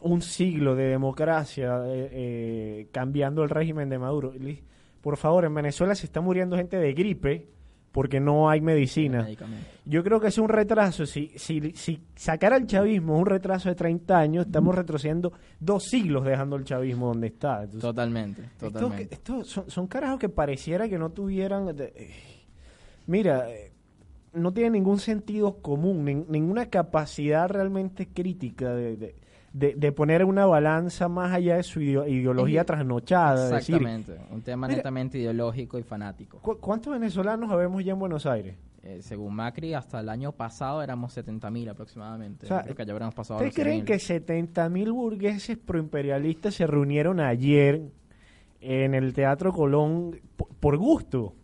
un 0.00 0.22
siglo 0.22 0.74
de 0.74 0.84
democracia, 0.84 1.82
eh, 1.86 2.08
eh, 2.12 2.88
cambiando 2.92 3.42
el 3.42 3.50
régimen 3.50 3.88
de 3.88 3.98
Maduro. 3.98 4.32
Por 5.00 5.16
favor, 5.16 5.44
en 5.44 5.54
Venezuela 5.54 5.94
se 5.94 6.06
está 6.06 6.20
muriendo 6.20 6.56
gente 6.56 6.76
de 6.78 6.92
gripe 6.92 7.48
porque 7.90 8.20
no 8.20 8.48
hay 8.48 8.62
medicina. 8.62 9.28
Yo 9.84 10.02
creo 10.02 10.18
que 10.18 10.28
es 10.28 10.38
un 10.38 10.48
retraso. 10.48 11.04
Si, 11.04 11.30
si, 11.36 11.72
si 11.72 12.00
sacar 12.14 12.54
al 12.54 12.66
chavismo 12.66 13.14
es 13.16 13.20
un 13.20 13.26
retraso 13.26 13.68
de 13.68 13.74
30 13.74 14.18
años, 14.18 14.46
estamos 14.46 14.74
retrocediendo 14.74 15.32
dos 15.60 15.84
siglos 15.84 16.24
dejando 16.24 16.56
el 16.56 16.64
chavismo 16.64 17.08
donde 17.08 17.26
está. 17.26 17.56
Entonces, 17.64 17.82
Totalmente, 17.82 18.42
totalmente. 18.58 19.08
que- 19.08 19.14
esto 19.16 19.44
son, 19.44 19.68
son 19.70 19.86
carajos 19.88 20.18
que 20.18 20.28
pareciera 20.30 20.88
que 20.88 20.98
no 20.98 21.10
tuvieran... 21.10 21.76
de- 21.76 21.92
eh, 21.94 22.10
mira, 23.12 23.50
eh, 23.50 23.70
no 24.32 24.52
tiene 24.52 24.70
ningún 24.70 24.98
sentido 24.98 25.58
común, 25.60 26.06
nin- 26.06 26.26
ninguna 26.28 26.66
capacidad 26.66 27.48
realmente 27.48 28.08
crítica 28.08 28.74
de, 28.74 28.96
de, 28.96 29.14
de- 29.52 29.74
de 29.74 29.92
poner 29.92 30.24
una 30.24 30.46
balanza 30.46 31.08
más 31.08 31.32
allá 31.32 31.56
de 31.56 31.62
su 31.62 31.80
ideo- 31.80 32.08
ideología 32.08 32.64
trasnochada. 32.64 33.50
decir, 33.50 33.76
Exactamente, 33.76 34.16
un 34.30 34.40
tema 34.40 34.66
Mira- 34.66 34.78
netamente 34.78 35.18
ideológico 35.18 35.78
y 35.78 35.82
fanático. 35.82 36.38
¿cu- 36.38 36.56
¿Cuántos 36.58 36.92
venezolanos 36.94 37.50
habemos 37.50 37.84
ya 37.84 37.92
en 37.92 37.98
Buenos 37.98 38.24
Aires? 38.24 38.56
Eh, 38.84 38.98
según 39.02 39.34
Macri, 39.36 39.74
hasta 39.74 40.00
el 40.00 40.08
año 40.08 40.32
pasado 40.32 40.82
éramos 40.82 41.12
70.000 41.12 41.68
aproximadamente. 41.68 42.46
O 42.46 42.48
sea, 42.48 42.62
Creo 42.64 42.74
que 42.74 42.84
ya 42.86 42.92
habremos 42.92 43.14
pasado 43.14 43.38
¿Ustedes 43.38 43.54
creen 43.54 43.84
100.000. 43.84 43.86
que 43.86 43.98
70.000 43.98 44.90
burgueses 44.92 45.56
proimperialistas 45.58 46.54
se 46.54 46.66
reunieron 46.66 47.20
ayer 47.20 47.82
en 48.60 48.94
el 48.94 49.12
Teatro 49.12 49.52
Colón 49.52 50.18
po- 50.36 50.48
por 50.58 50.78
gusto? 50.78 51.34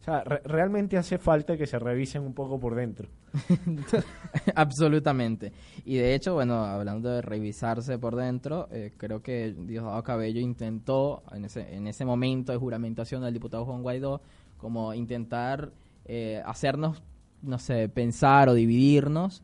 O 0.00 0.02
sea, 0.02 0.24
re- 0.24 0.40
realmente 0.44 0.96
hace 0.96 1.18
falta 1.18 1.56
que 1.56 1.66
se 1.66 1.78
revisen 1.78 2.22
un 2.22 2.32
poco 2.32 2.58
por 2.58 2.74
dentro. 2.74 3.08
Absolutamente. 4.54 5.52
Y 5.84 5.96
de 5.96 6.14
hecho, 6.14 6.34
bueno, 6.34 6.64
hablando 6.64 7.10
de 7.10 7.22
revisarse 7.22 7.98
por 7.98 8.16
dentro, 8.16 8.68
eh, 8.72 8.92
creo 8.96 9.22
que 9.22 9.54
Diosdado 9.58 10.02
Cabello 10.02 10.40
intentó, 10.40 11.22
en 11.32 11.44
ese, 11.44 11.74
en 11.74 11.86
ese 11.86 12.04
momento 12.04 12.52
de 12.52 12.58
juramentación 12.58 13.22
del 13.22 13.34
diputado 13.34 13.64
Juan 13.64 13.82
Guaidó, 13.82 14.22
como 14.56 14.94
intentar 14.94 15.70
eh, 16.06 16.42
hacernos, 16.44 17.02
no 17.42 17.58
sé, 17.58 17.88
pensar 17.88 18.48
o 18.48 18.54
dividirnos, 18.54 19.42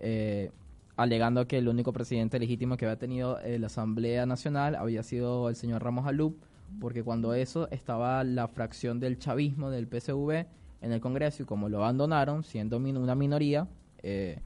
eh, 0.00 0.50
alegando 0.96 1.46
que 1.46 1.58
el 1.58 1.68
único 1.68 1.92
presidente 1.92 2.38
legítimo 2.38 2.76
que 2.76 2.86
había 2.86 2.98
tenido 2.98 3.38
eh, 3.40 3.58
la 3.58 3.66
Asamblea 3.66 4.26
Nacional 4.26 4.74
había 4.74 5.02
sido 5.02 5.48
el 5.48 5.56
señor 5.56 5.82
Ramos 5.82 6.06
Alup, 6.06 6.42
porque 6.80 7.02
cuando 7.02 7.34
eso 7.34 7.68
estaba 7.70 8.22
la 8.24 8.48
fracción 8.48 9.00
del 9.00 9.18
chavismo 9.18 9.70
del 9.70 9.86
PSV 9.88 10.46
en 10.80 10.92
el 10.92 11.00
Congreso 11.00 11.42
y 11.42 11.46
como 11.46 11.68
lo 11.68 11.78
abandonaron, 11.78 12.44
siendo 12.44 12.78
min- 12.78 12.96
una 12.96 13.14
minoría, 13.14 13.68
eh, 14.02 14.40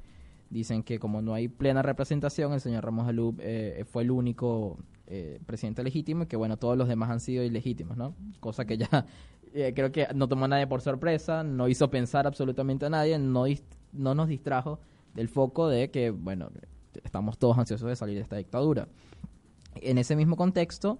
dicen 0.50 0.82
que 0.82 0.98
como 0.98 1.22
no 1.22 1.34
hay 1.34 1.48
plena 1.48 1.82
representación, 1.82 2.52
el 2.52 2.60
señor 2.60 2.84
Ramos 2.84 3.08
Alup 3.08 3.38
eh, 3.42 3.84
fue 3.90 4.02
el 4.02 4.10
único 4.10 4.78
eh, 5.06 5.40
presidente 5.46 5.82
legítimo 5.82 6.24
y 6.24 6.26
que 6.26 6.36
bueno, 6.36 6.56
todos 6.56 6.76
los 6.76 6.88
demás 6.88 7.10
han 7.10 7.20
sido 7.20 7.42
ilegítimos, 7.44 7.96
¿no? 7.96 8.14
Cosa 8.40 8.64
que 8.66 8.78
ya 8.78 9.06
eh, 9.54 9.72
creo 9.74 9.92
que 9.92 10.08
no 10.14 10.28
tomó 10.28 10.46
a 10.46 10.48
nadie 10.48 10.66
por 10.66 10.80
sorpresa, 10.80 11.42
no 11.44 11.68
hizo 11.68 11.90
pensar 11.90 12.26
absolutamente 12.26 12.86
a 12.86 12.90
nadie, 12.90 13.18
no, 13.18 13.44
no 13.92 14.14
nos 14.14 14.28
distrajo 14.28 14.80
del 15.14 15.28
foco 15.28 15.68
de 15.68 15.90
que, 15.90 16.10
bueno, 16.10 16.50
estamos 17.04 17.36
todos 17.38 17.58
ansiosos 17.58 17.88
de 17.88 17.96
salir 17.96 18.16
de 18.16 18.22
esta 18.22 18.36
dictadura. 18.36 18.88
En 19.76 19.98
ese 19.98 20.16
mismo 20.16 20.36
contexto, 20.36 20.98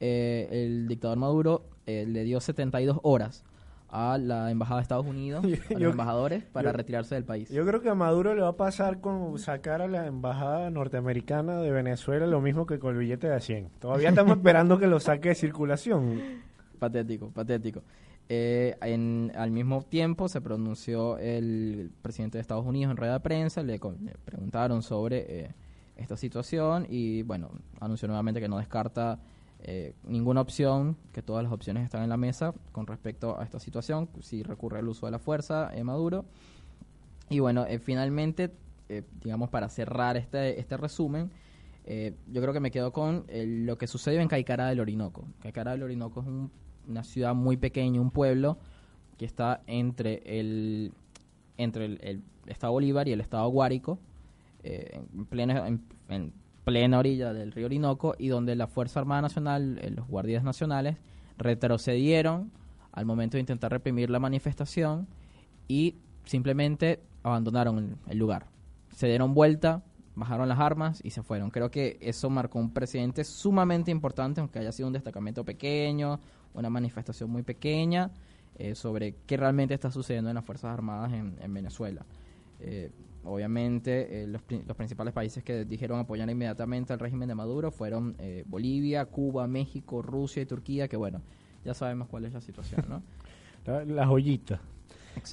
eh, 0.00 0.48
el 0.50 0.88
dictador 0.88 1.18
Maduro 1.18 1.64
eh, 1.86 2.04
le 2.06 2.24
dio 2.24 2.40
72 2.40 2.98
horas 3.02 3.44
a 3.90 4.18
la 4.18 4.50
embajada 4.50 4.80
de 4.80 4.82
Estados 4.82 5.06
Unidos, 5.06 5.42
a 5.70 5.72
los 5.72 5.80
Yo- 5.80 5.90
embajadores, 5.90 6.44
para 6.44 6.70
yo- 6.70 6.76
retirarse 6.76 7.14
del 7.14 7.24
país. 7.24 7.48
Yo 7.48 7.64
creo 7.66 7.80
que 7.80 7.88
a 7.88 7.94
Maduro 7.94 8.34
le 8.34 8.42
va 8.42 8.48
a 8.48 8.56
pasar 8.56 9.00
con 9.00 9.38
sacar 9.38 9.80
a 9.80 9.88
la 9.88 10.06
embajada 10.06 10.68
norteamericana 10.70 11.60
de 11.60 11.70
Venezuela 11.70 12.26
lo 12.26 12.40
mismo 12.42 12.66
que 12.66 12.78
con 12.78 12.92
el 12.94 12.98
billete 13.00 13.28
de 13.28 13.40
100. 13.40 13.68
Todavía 13.80 14.10
estamos 14.10 14.32
esperando 14.36 14.78
que 14.78 14.86
lo 14.86 15.00
saque 15.00 15.30
de 15.30 15.34
circulación. 15.34 16.20
Patético, 16.78 17.30
patético. 17.30 17.82
Eh, 18.28 18.76
en- 18.82 19.32
al 19.34 19.50
mismo 19.50 19.80
tiempo 19.82 20.28
se 20.28 20.42
pronunció 20.42 21.16
el 21.16 21.90
presidente 22.02 22.36
de 22.36 22.42
Estados 22.42 22.66
Unidos 22.66 22.90
en 22.90 22.98
rueda 22.98 23.14
de 23.14 23.20
prensa, 23.20 23.62
le, 23.62 23.72
le 23.78 24.12
preguntaron 24.26 24.82
sobre 24.82 25.44
eh, 25.46 25.50
esta 25.96 26.14
situación 26.18 26.86
y 26.90 27.22
bueno, 27.22 27.48
anunció 27.80 28.06
nuevamente 28.06 28.38
que 28.38 28.48
no 28.48 28.58
descarta 28.58 29.18
eh, 29.60 29.94
ninguna 30.04 30.40
opción, 30.40 30.96
que 31.12 31.22
todas 31.22 31.42
las 31.42 31.52
opciones 31.52 31.84
están 31.84 32.02
en 32.02 32.08
la 32.08 32.16
mesa 32.16 32.54
con 32.72 32.86
respecto 32.86 33.38
a 33.38 33.44
esta 33.44 33.58
situación, 33.58 34.08
si 34.20 34.42
recurre 34.42 34.78
al 34.78 34.88
uso 34.88 35.06
de 35.06 35.12
la 35.12 35.18
fuerza 35.18 35.70
eh, 35.74 35.82
Maduro. 35.84 36.24
Y 37.30 37.40
bueno, 37.40 37.66
eh, 37.66 37.78
finalmente, 37.78 38.50
eh, 38.88 39.02
digamos, 39.22 39.50
para 39.50 39.68
cerrar 39.68 40.16
este, 40.16 40.58
este 40.60 40.76
resumen, 40.76 41.30
eh, 41.84 42.14
yo 42.32 42.40
creo 42.40 42.52
que 42.54 42.60
me 42.60 42.70
quedo 42.70 42.92
con 42.92 43.24
eh, 43.28 43.44
lo 43.46 43.76
que 43.78 43.86
sucedió 43.86 44.20
en 44.20 44.28
Caicara 44.28 44.68
del 44.68 44.80
Orinoco. 44.80 45.24
Caicara 45.40 45.72
del 45.72 45.82
Orinoco 45.82 46.20
es 46.20 46.26
un- 46.26 46.50
una 46.86 47.02
ciudad 47.04 47.34
muy 47.34 47.56
pequeña, 47.58 48.00
un 48.00 48.10
pueblo 48.10 48.58
que 49.18 49.26
está 49.26 49.60
entre 49.66 50.22
el, 50.24 50.92
entre 51.58 51.84
el, 51.84 52.22
estado 52.46 52.72
Bolívar 52.72 53.08
y 53.08 53.12
el 53.12 53.20
estado 53.20 53.46
Guárico, 53.48 53.98
en, 54.62 55.82
en 56.08 56.32
plena 56.68 56.98
orilla 56.98 57.32
del 57.32 57.50
río 57.50 57.64
Orinoco, 57.64 58.14
y 58.18 58.28
donde 58.28 58.54
la 58.54 58.66
Fuerza 58.66 59.00
Armada 59.00 59.22
Nacional, 59.22 59.78
eh, 59.80 59.90
los 59.90 60.06
guardias 60.06 60.44
nacionales, 60.44 60.98
retrocedieron 61.38 62.52
al 62.92 63.06
momento 63.06 63.38
de 63.38 63.40
intentar 63.40 63.72
reprimir 63.72 64.10
la 64.10 64.18
manifestación 64.18 65.08
y 65.66 65.94
simplemente 66.26 67.00
abandonaron 67.22 67.96
el, 68.06 68.18
lugar. 68.18 68.48
Se 68.94 69.06
dieron 69.06 69.32
vuelta, 69.32 69.82
bajaron 70.14 70.46
las 70.46 70.58
armas 70.58 71.00
y 71.02 71.08
se 71.08 71.22
fueron. 71.22 71.50
Creo 71.50 71.70
que 71.70 71.96
eso 72.02 72.28
marcó 72.28 72.58
un 72.58 72.74
precedente 72.74 73.24
sumamente 73.24 73.90
importante, 73.90 74.42
aunque 74.42 74.58
haya 74.58 74.72
sido 74.72 74.88
un 74.88 74.92
destacamento 74.92 75.46
pequeño, 75.46 76.20
una 76.52 76.68
manifestación 76.68 77.30
muy 77.30 77.44
pequeña, 77.44 78.10
eh, 78.56 78.74
sobre 78.74 79.14
qué 79.26 79.38
realmente 79.38 79.72
está 79.72 79.90
sucediendo 79.90 80.28
en 80.28 80.34
las 80.34 80.44
Fuerzas 80.44 80.74
Armadas 80.74 81.14
en, 81.14 81.38
en 81.40 81.54
Venezuela. 81.54 82.04
Eh, 82.60 82.90
obviamente, 83.28 84.22
eh, 84.22 84.26
los, 84.26 84.42
los 84.66 84.76
principales 84.76 85.14
países 85.14 85.44
que 85.44 85.64
dijeron 85.64 85.98
apoyar 85.98 86.28
inmediatamente 86.28 86.92
al 86.92 86.98
régimen 86.98 87.28
de 87.28 87.34
Maduro 87.34 87.70
fueron 87.70 88.16
eh, 88.18 88.44
Bolivia, 88.46 89.06
Cuba, 89.06 89.46
México, 89.46 90.02
Rusia 90.02 90.42
y 90.42 90.46
Turquía, 90.46 90.88
que 90.88 90.96
bueno, 90.96 91.22
ya 91.64 91.74
sabemos 91.74 92.08
cuál 92.08 92.24
es 92.24 92.32
la 92.32 92.40
situación, 92.40 92.84
¿no? 92.88 93.02
La, 93.66 93.84
la 93.84 94.06
joyita. 94.06 94.62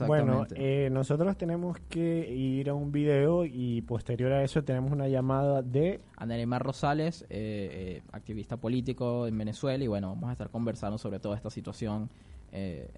Bueno, 0.08 0.44
Exactamente. 0.44 0.86
eh, 0.86 0.90
nosotros 0.90 1.38
tenemos 1.38 1.78
que 1.90 2.34
ir 2.34 2.70
a 2.70 2.74
un 2.74 2.92
video 2.92 3.46
y 3.46 3.82
posterior 3.82 4.32
a 4.32 4.44
eso 4.44 4.64
tenemos 4.64 4.92
una 4.92 5.08
llamada 5.08 5.62
de... 5.62 6.02
Anelimar 6.18 6.64
Rosales, 6.64 7.24
eh, 7.24 7.28
eh, 7.30 8.02
activista 8.12 8.58
político 8.58 9.28
en 9.28 9.38
Venezuela, 9.38 9.84
y 9.84 9.88
bueno, 9.88 10.10
vamos 10.10 10.30
a 10.30 10.32
estar 10.32 10.50
conversando 10.50 10.98
sobre 10.98 11.20
toda 11.20 11.36
esta 11.36 11.50
situación 11.50 12.10
eh, 12.58 12.90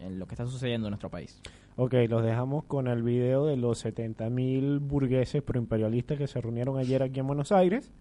en, 0.00 0.18
lo 0.18 0.26
que 0.26 0.34
está 0.34 0.46
sucediendo 0.46 0.88
en 0.88 0.90
nuestro 0.90 1.10
país. 1.10 1.40
Ok, 1.76 1.94
los 2.08 2.24
dejamos 2.24 2.64
con 2.64 2.88
el 2.88 3.02
video 3.02 3.46
de 3.46 3.56
los 3.56 3.84
70.000 3.84 4.80
burgueses 4.80 5.42
proimperialistas 5.42 6.18
que 6.18 6.26
se 6.26 6.40
reunieron 6.40 6.76
ayer 6.76 7.02
aquí 7.02 7.20
en 7.20 7.26
Buenos 7.28 7.52
Aires. 7.52 7.92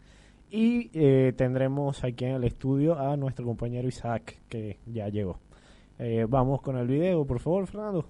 Y 0.49 0.89
eh, 0.93 1.33
tendremos 1.37 2.03
aquí 2.03 2.25
en 2.25 2.35
el 2.35 2.43
estudio 2.43 2.97
a 2.97 3.17
nuestro 3.17 3.45
compañero 3.45 3.87
Isaac, 3.87 4.39
que 4.49 4.79
ya 4.85 5.09
llegó. 5.09 5.39
Eh, 5.99 6.25
vamos 6.27 6.61
con 6.61 6.77
el 6.77 6.87
video, 6.87 7.25
por 7.25 7.39
favor, 7.39 7.67
Fernando. 7.67 8.05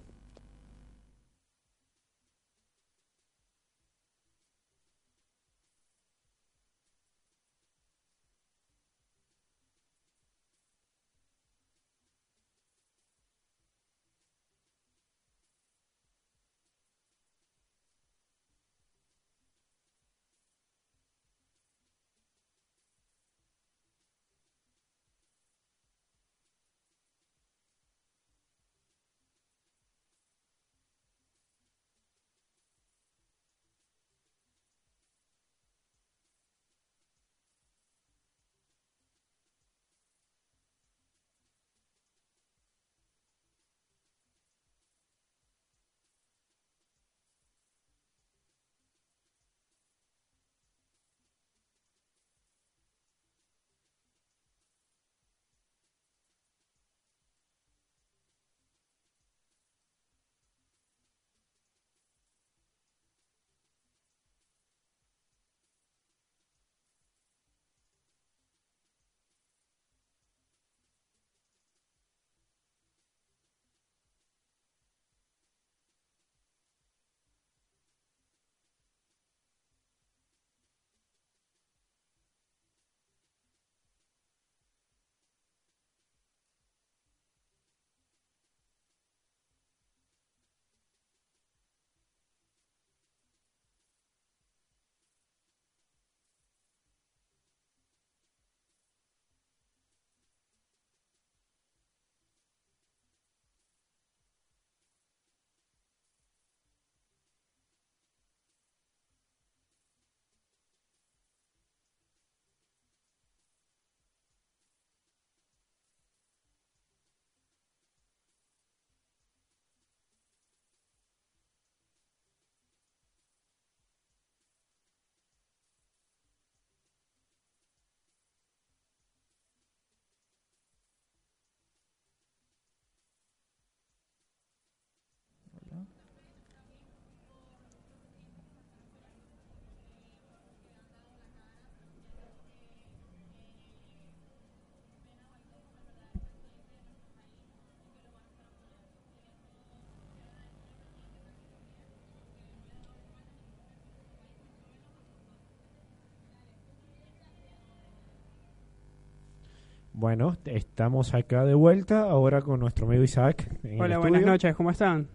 Bueno, 159.98 160.36
estamos 160.44 161.14
acá 161.14 161.44
de 161.46 161.54
vuelta 161.54 162.02
ahora 162.02 162.42
con 162.42 162.60
nuestro 162.60 162.86
amigo 162.86 163.02
Isaac. 163.02 163.48
en 163.62 163.76
el 163.76 163.80
Hola, 163.80 163.98
buenas 163.98 164.20
noches, 164.26 164.54
¿cómo 164.54 164.70
están? 164.70 165.08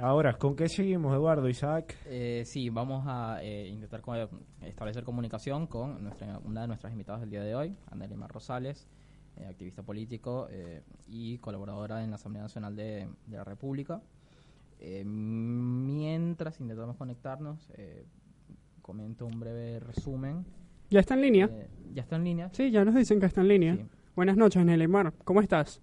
Ahora, 0.00 0.36
¿con 0.38 0.56
qué 0.56 0.68
seguimos, 0.68 1.14
Eduardo, 1.14 1.48
Isaac? 1.48 1.94
Eh, 2.04 2.42
sí, 2.46 2.68
vamos 2.68 3.04
a 3.06 3.38
eh, 3.42 3.68
intentar 3.68 4.00
co- 4.00 4.28
establecer 4.62 5.04
comunicación 5.04 5.68
con 5.68 6.02
nuestra, 6.02 6.40
una 6.40 6.62
de 6.62 6.66
nuestras 6.66 6.92
invitadas 6.92 7.20
del 7.20 7.30
día 7.30 7.42
de 7.44 7.54
hoy, 7.54 7.76
Anelima 7.88 8.26
Rosales, 8.26 8.88
eh, 9.36 9.46
activista 9.46 9.84
político 9.84 10.48
eh, 10.50 10.82
y 11.06 11.38
colaboradora 11.38 12.02
en 12.02 12.10
la 12.10 12.16
Asamblea 12.16 12.42
Nacional 12.42 12.74
de, 12.74 13.08
de 13.28 13.36
la 13.36 13.44
República. 13.44 14.02
Eh, 14.80 15.04
mientras 15.06 16.60
intentamos 16.60 16.96
conectarnos, 16.96 17.70
eh, 17.76 18.04
comento 18.82 19.26
un 19.26 19.38
breve 19.38 19.78
resumen. 19.78 20.44
¿Ya 20.88 21.00
está 21.00 21.14
en 21.14 21.22
línea? 21.22 21.50
Eh, 21.50 21.68
¿Ya 21.94 22.02
está 22.02 22.16
en 22.16 22.24
línea? 22.24 22.50
Sí, 22.52 22.70
ya 22.70 22.84
nos 22.84 22.94
dicen 22.94 23.18
que 23.18 23.26
está 23.26 23.40
en 23.40 23.48
línea. 23.48 23.74
Sí. 23.74 23.86
Buenas 24.14 24.36
noches, 24.36 24.64
Neymar. 24.64 25.12
¿Cómo 25.24 25.40
estás? 25.40 25.82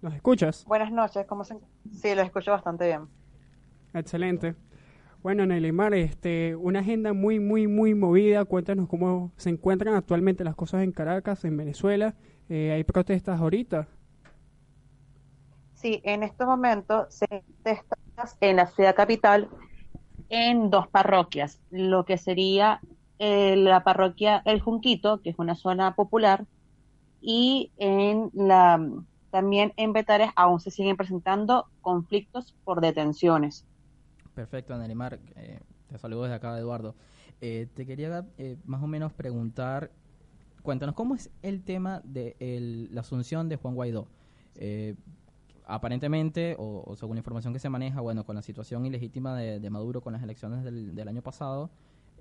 ¿Nos 0.00 0.14
escuchas? 0.14 0.64
Buenas 0.64 0.92
noches, 0.92 1.26
¿cómo 1.26 1.42
se... 1.42 1.56
Sí, 1.90 2.14
lo 2.14 2.22
escucho 2.22 2.52
bastante 2.52 2.86
bien. 2.86 3.08
Excelente. 3.94 4.54
Bueno, 5.22 5.44
Neymar, 5.44 5.94
este, 5.94 6.54
una 6.54 6.80
agenda 6.80 7.12
muy, 7.12 7.40
muy, 7.40 7.66
muy 7.66 7.94
movida. 7.94 8.44
Cuéntanos 8.44 8.88
cómo 8.88 9.32
se 9.36 9.50
encuentran 9.50 9.94
actualmente 9.94 10.44
las 10.44 10.54
cosas 10.54 10.84
en 10.84 10.92
Caracas, 10.92 11.44
en 11.44 11.56
Venezuela. 11.56 12.14
Eh, 12.48 12.70
¿Hay 12.70 12.84
protestas 12.84 13.40
ahorita? 13.40 13.88
Sí, 15.74 16.00
en 16.04 16.22
estos 16.22 16.46
momentos 16.46 17.12
se 17.12 17.26
protestas 17.26 18.36
en 18.40 18.56
la 18.56 18.66
ciudad 18.66 18.94
capital 18.94 19.48
en 20.28 20.70
dos 20.70 20.86
parroquias, 20.88 21.60
lo 21.70 22.04
que 22.04 22.18
sería 22.18 22.80
eh, 23.18 23.56
la 23.56 23.84
parroquia 23.84 24.42
El 24.44 24.60
Junquito, 24.60 25.20
que 25.20 25.30
es 25.30 25.38
una 25.38 25.54
zona 25.54 25.94
popular, 25.94 26.46
y 27.20 27.72
en 27.78 28.30
la 28.32 28.80
también 29.30 29.74
en 29.76 29.92
Betares 29.92 30.30
aún 30.36 30.58
se 30.58 30.70
siguen 30.70 30.96
presentando 30.96 31.66
conflictos 31.82 32.54
por 32.64 32.80
detenciones. 32.80 33.66
Perfecto, 34.34 34.72
Anelimar. 34.74 35.18
Eh, 35.36 35.60
te 35.88 35.98
saludo 35.98 36.22
desde 36.22 36.36
acá, 36.36 36.56
Eduardo. 36.58 36.94
Eh, 37.40 37.68
te 37.74 37.86
quería 37.86 38.26
eh, 38.36 38.56
más 38.64 38.82
o 38.82 38.86
menos 38.86 39.12
preguntar, 39.12 39.90
cuéntanos, 40.62 40.94
¿cómo 40.94 41.14
es 41.14 41.30
el 41.42 41.62
tema 41.62 42.00
de 42.04 42.36
la 42.90 43.02
asunción 43.02 43.48
de 43.48 43.56
Juan 43.56 43.74
Guaidó? 43.74 44.08
Eh, 44.56 44.96
aparentemente, 45.66 46.56
o, 46.58 46.94
según 46.96 47.16
la 47.16 47.20
información 47.20 47.52
que 47.52 47.60
se 47.60 47.68
maneja, 47.68 48.00
bueno, 48.00 48.24
con 48.24 48.34
la 48.34 48.42
situación 48.42 48.86
ilegítima 48.86 49.36
de, 49.36 49.70
Maduro 49.70 50.00
con 50.00 50.12
las 50.12 50.22
elecciones 50.22 50.64
del 50.64 51.08
año 51.08 51.22
pasado, 51.22 51.70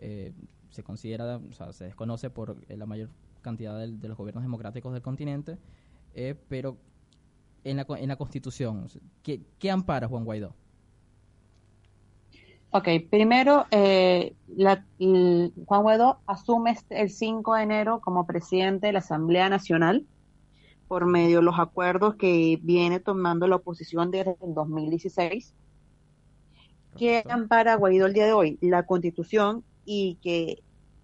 eh, 0.01 0.33
se 0.69 0.83
considera, 0.83 1.38
o 1.38 1.53
sea, 1.53 1.73
se 1.73 1.86
desconoce 1.86 2.29
por 2.29 2.57
eh, 2.69 2.77
la 2.77 2.86
mayor 2.86 3.10
cantidad 3.41 3.77
de 3.79 4.07
los 4.07 4.17
gobiernos 4.17 4.43
democráticos 4.43 4.93
del 4.93 5.01
continente, 5.01 5.57
eh, 6.13 6.36
pero 6.49 6.77
en 7.63 7.77
la, 7.77 7.86
en 7.97 8.07
la 8.10 8.15
Constitución, 8.17 8.88
¿qué, 9.23 9.41
qué 9.60 9.71
ampara 9.71 10.07
Juan 10.07 10.25
Guaidó? 10.25 10.55
Ok, 12.71 12.88
primero, 13.10 13.65
eh, 13.71 14.36
la- 14.47 14.86
el- 14.99 15.53
Juan 15.65 15.83
Guaidó 15.83 16.19
asume 16.27 16.71
este- 16.71 17.01
el 17.01 17.10
5 17.10 17.55
de 17.55 17.63
enero 17.63 18.01
como 18.01 18.25
presidente 18.27 18.88
de 18.88 18.93
la 18.93 18.99
Asamblea 18.99 19.49
Nacional 19.49 20.05
por 20.88 21.05
medio 21.05 21.38
de 21.38 21.43
los 21.43 21.60
acuerdos 21.60 22.15
que 22.15 22.60
viene 22.62 22.99
tomando 22.99 23.47
la 23.47 23.57
oposición 23.57 24.12
desde 24.12 24.38
el 24.41 24.53
2016. 24.53 25.55
¿Qué 26.97 27.23
ampara 27.29 27.75
Guaidó 27.75 28.05
el 28.07 28.13
día 28.13 28.25
de 28.25 28.33
hoy? 28.33 28.57
La 28.62 28.86
Constitución 28.86 29.63
y 29.88 30.19
que 30.21 30.62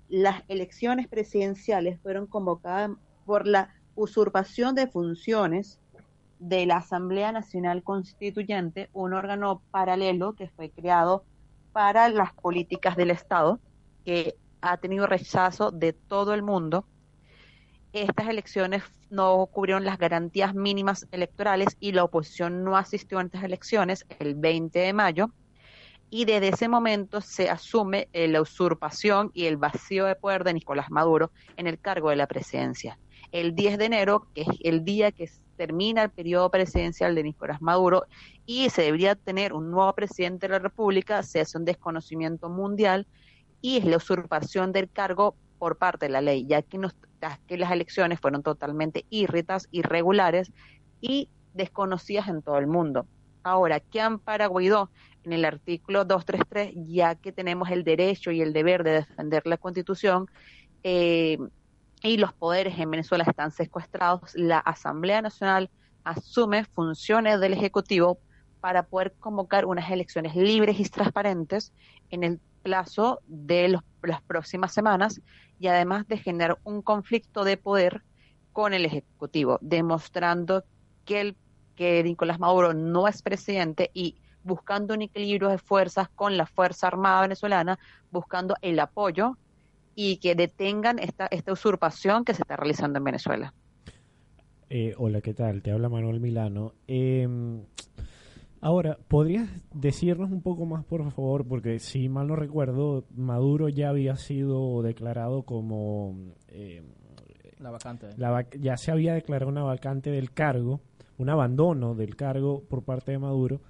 las 0.09 0.43
elecciones 0.49 1.07
presidenciales 1.07 1.99
fueron 2.01 2.27
convocadas 2.27 2.91
por 3.25 3.47
la 3.47 3.73
usurpación 3.95 4.75
de 4.75 4.87
funciones 4.87 5.79
de 6.37 6.65
la 6.65 6.77
Asamblea 6.77 7.31
Nacional 7.31 7.81
Constituyente, 7.81 8.89
un 8.91 9.13
órgano 9.13 9.61
paralelo 9.71 10.33
que 10.33 10.49
fue 10.49 10.69
creado 10.69 11.23
para 11.71 12.09
las 12.09 12.33
políticas 12.33 12.97
del 12.97 13.11
Estado, 13.11 13.61
que 14.03 14.35
ha 14.59 14.75
tenido 14.77 15.07
rechazo 15.07 15.71
de 15.71 15.93
todo 15.93 16.33
el 16.33 16.43
mundo. 16.43 16.85
Estas 17.93 18.27
elecciones 18.27 18.83
no 19.09 19.45
cubrieron 19.45 19.85
las 19.85 19.97
garantías 19.97 20.53
mínimas 20.53 21.07
electorales 21.11 21.77
y 21.79 21.93
la 21.93 22.03
oposición 22.03 22.65
no 22.65 22.75
asistió 22.75 23.19
a 23.19 23.23
estas 23.23 23.43
elecciones 23.43 24.05
el 24.19 24.35
20 24.35 24.77
de 24.77 24.91
mayo. 24.91 25.31
Y 26.15 26.25
desde 26.25 26.49
ese 26.49 26.67
momento 26.67 27.21
se 27.21 27.49
asume 27.49 28.07
eh, 28.13 28.27
la 28.27 28.39
usurpación 28.39 29.31
y 29.33 29.45
el 29.47 29.57
vacío 29.57 30.05
de 30.05 30.15
poder 30.15 30.43
de 30.43 30.53
Nicolás 30.53 30.91
Maduro 30.91 31.31
en 31.57 31.65
el 31.65 31.79
cargo 31.79 32.11
de 32.11 32.15
la 32.15 32.27
presidencia. 32.27 32.99
El 33.31 33.55
10 33.55 33.79
de 33.79 33.85
enero, 33.85 34.27
que 34.35 34.41
es 34.41 34.47
el 34.59 34.85
día 34.85 35.11
que 35.11 35.27
termina 35.55 36.03
el 36.03 36.11
periodo 36.11 36.51
presidencial 36.51 37.15
de 37.15 37.23
Nicolás 37.23 37.63
Maduro, 37.63 38.05
y 38.45 38.69
se 38.69 38.83
debería 38.83 39.15
tener 39.15 39.53
un 39.53 39.71
nuevo 39.71 39.91
presidente 39.95 40.45
de 40.47 40.51
la 40.53 40.59
República, 40.59 41.23
se 41.23 41.39
hace 41.41 41.57
un 41.57 41.65
desconocimiento 41.65 42.47
mundial 42.47 43.07
y 43.59 43.77
es 43.77 43.85
la 43.85 43.97
usurpación 43.97 44.71
del 44.71 44.91
cargo 44.91 45.35
por 45.57 45.79
parte 45.79 46.05
de 46.05 46.11
la 46.11 46.21
ley, 46.21 46.45
ya 46.45 46.61
que, 46.61 46.77
nos- 46.77 46.93
que 47.47 47.57
las 47.57 47.71
elecciones 47.71 48.19
fueron 48.19 48.43
totalmente 48.43 49.07
irritas, 49.09 49.67
irregulares 49.71 50.51
y 51.01 51.31
desconocidas 51.53 52.27
en 52.27 52.43
todo 52.43 52.59
el 52.59 52.67
mundo. 52.67 53.07
Ahora, 53.43 53.79
¿qué 53.79 54.01
ampara 54.01 54.47
Guaidó? 54.47 54.89
En 55.23 55.33
el 55.33 55.45
artículo 55.45 56.03
233, 56.03 56.73
ya 56.87 57.15
que 57.15 57.31
tenemos 57.31 57.69
el 57.69 57.83
derecho 57.83 58.31
y 58.31 58.41
el 58.41 58.51
deber 58.51 58.83
de 58.83 58.91
defender 58.91 59.43
la 59.45 59.57
Constitución, 59.57 60.27
eh, 60.83 61.37
y 62.01 62.17
los 62.17 62.33
poderes 62.33 62.77
en 62.77 62.91
Venezuela 62.91 63.23
están 63.25 63.51
secuestrados, 63.51 64.35
la 64.35 64.59
Asamblea 64.59 65.21
Nacional 65.21 65.69
asume 66.03 66.65
funciones 66.65 67.39
del 67.39 67.53
Ejecutivo 67.53 68.19
para 68.59 68.83
poder 68.83 69.13
convocar 69.19 69.65
unas 69.65 69.89
elecciones 69.89 70.35
libres 70.35 70.79
y 70.79 70.83
transparentes 70.89 71.73
en 72.09 72.23
el 72.23 72.39
plazo 72.61 73.21
de 73.27 73.77
las 74.01 74.21
próximas 74.23 74.73
semanas 74.73 75.21
y 75.59 75.67
además 75.67 76.07
de 76.07 76.17
generar 76.17 76.59
un 76.63 76.81
conflicto 76.81 77.43
de 77.43 77.57
poder 77.57 78.03
con 78.51 78.73
el 78.73 78.85
Ejecutivo, 78.85 79.57
demostrando 79.61 80.63
que, 81.05 81.21
el, 81.21 81.37
que 81.75 82.03
Nicolás 82.03 82.39
Maduro 82.39 82.73
no 82.73 83.07
es 83.07 83.21
presidente 83.21 83.89
y 83.93 84.15
buscando 84.43 84.93
un 84.93 85.01
equilibrio 85.03 85.49
de 85.49 85.57
fuerzas 85.57 86.09
con 86.09 86.35
la 86.37 86.45
Fuerza 86.45 86.87
Armada 86.87 87.21
venezolana, 87.21 87.79
buscando 88.11 88.55
el 88.61 88.79
apoyo 88.79 89.37
y 89.95 90.17
que 90.17 90.35
detengan 90.35 90.99
esta, 90.99 91.27
esta 91.27 91.53
usurpación 91.53 92.25
que 92.25 92.33
se 92.33 92.41
está 92.41 92.55
realizando 92.57 92.97
en 92.97 93.03
Venezuela. 93.05 93.53
Eh, 94.69 94.95
hola, 94.97 95.21
¿qué 95.21 95.33
tal? 95.33 95.61
Te 95.61 95.71
habla 95.71 95.87
Manuel 95.87 96.19
Milano. 96.19 96.73
Eh, 96.87 97.27
ahora, 98.61 98.97
¿podrías 99.07 99.47
decirnos 99.73 100.31
un 100.31 100.41
poco 100.41 100.65
más, 100.65 100.83
por 100.85 101.09
favor? 101.11 101.47
Porque 101.47 101.79
si 101.79 102.09
mal 102.09 102.27
no 102.27 102.35
recuerdo, 102.35 103.05
Maduro 103.15 103.69
ya 103.69 103.89
había 103.89 104.15
sido 104.15 104.81
declarado 104.81 105.43
como... 105.43 106.15
eh, 106.47 106.81
La 107.59 107.71
vacante. 107.71 108.09
la 108.17 108.31
vac- 108.31 108.59
ya 108.59 108.75
se 108.77 108.91
había 108.91 109.13
declarado 109.13 109.51
una 109.51 109.63
vacante 109.63 110.09
del 110.09 110.31
cargo, 110.31 110.81
un 111.23 111.29
abandono 111.29 111.95
del 111.95 112.15
cargo 112.15 112.63
por 112.69 112.83
parte 112.83 113.11
de 113.11 113.19
Maduro. 113.19 113.61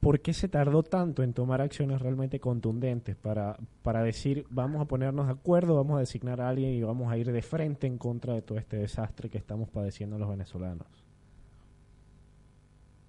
¿Por 0.00 0.20
qué 0.20 0.32
se 0.32 0.48
tardó 0.48 0.82
tanto 0.82 1.22
en 1.22 1.34
tomar 1.34 1.60
acciones 1.60 2.00
realmente 2.00 2.40
contundentes 2.40 3.16
para, 3.16 3.56
para 3.82 4.02
decir 4.02 4.46
vamos 4.50 4.80
a 4.80 4.86
ponernos 4.86 5.26
de 5.26 5.32
acuerdo, 5.32 5.76
vamos 5.76 5.96
a 5.96 6.00
designar 6.00 6.40
a 6.40 6.48
alguien 6.48 6.72
y 6.72 6.82
vamos 6.82 7.12
a 7.12 7.16
ir 7.18 7.30
de 7.30 7.42
frente 7.42 7.86
en 7.86 7.98
contra 7.98 8.34
de 8.34 8.42
todo 8.42 8.58
este 8.58 8.76
desastre 8.76 9.28
que 9.28 9.38
estamos 9.38 9.68
padeciendo 9.68 10.18
los 10.18 10.28
venezolanos? 10.28 10.86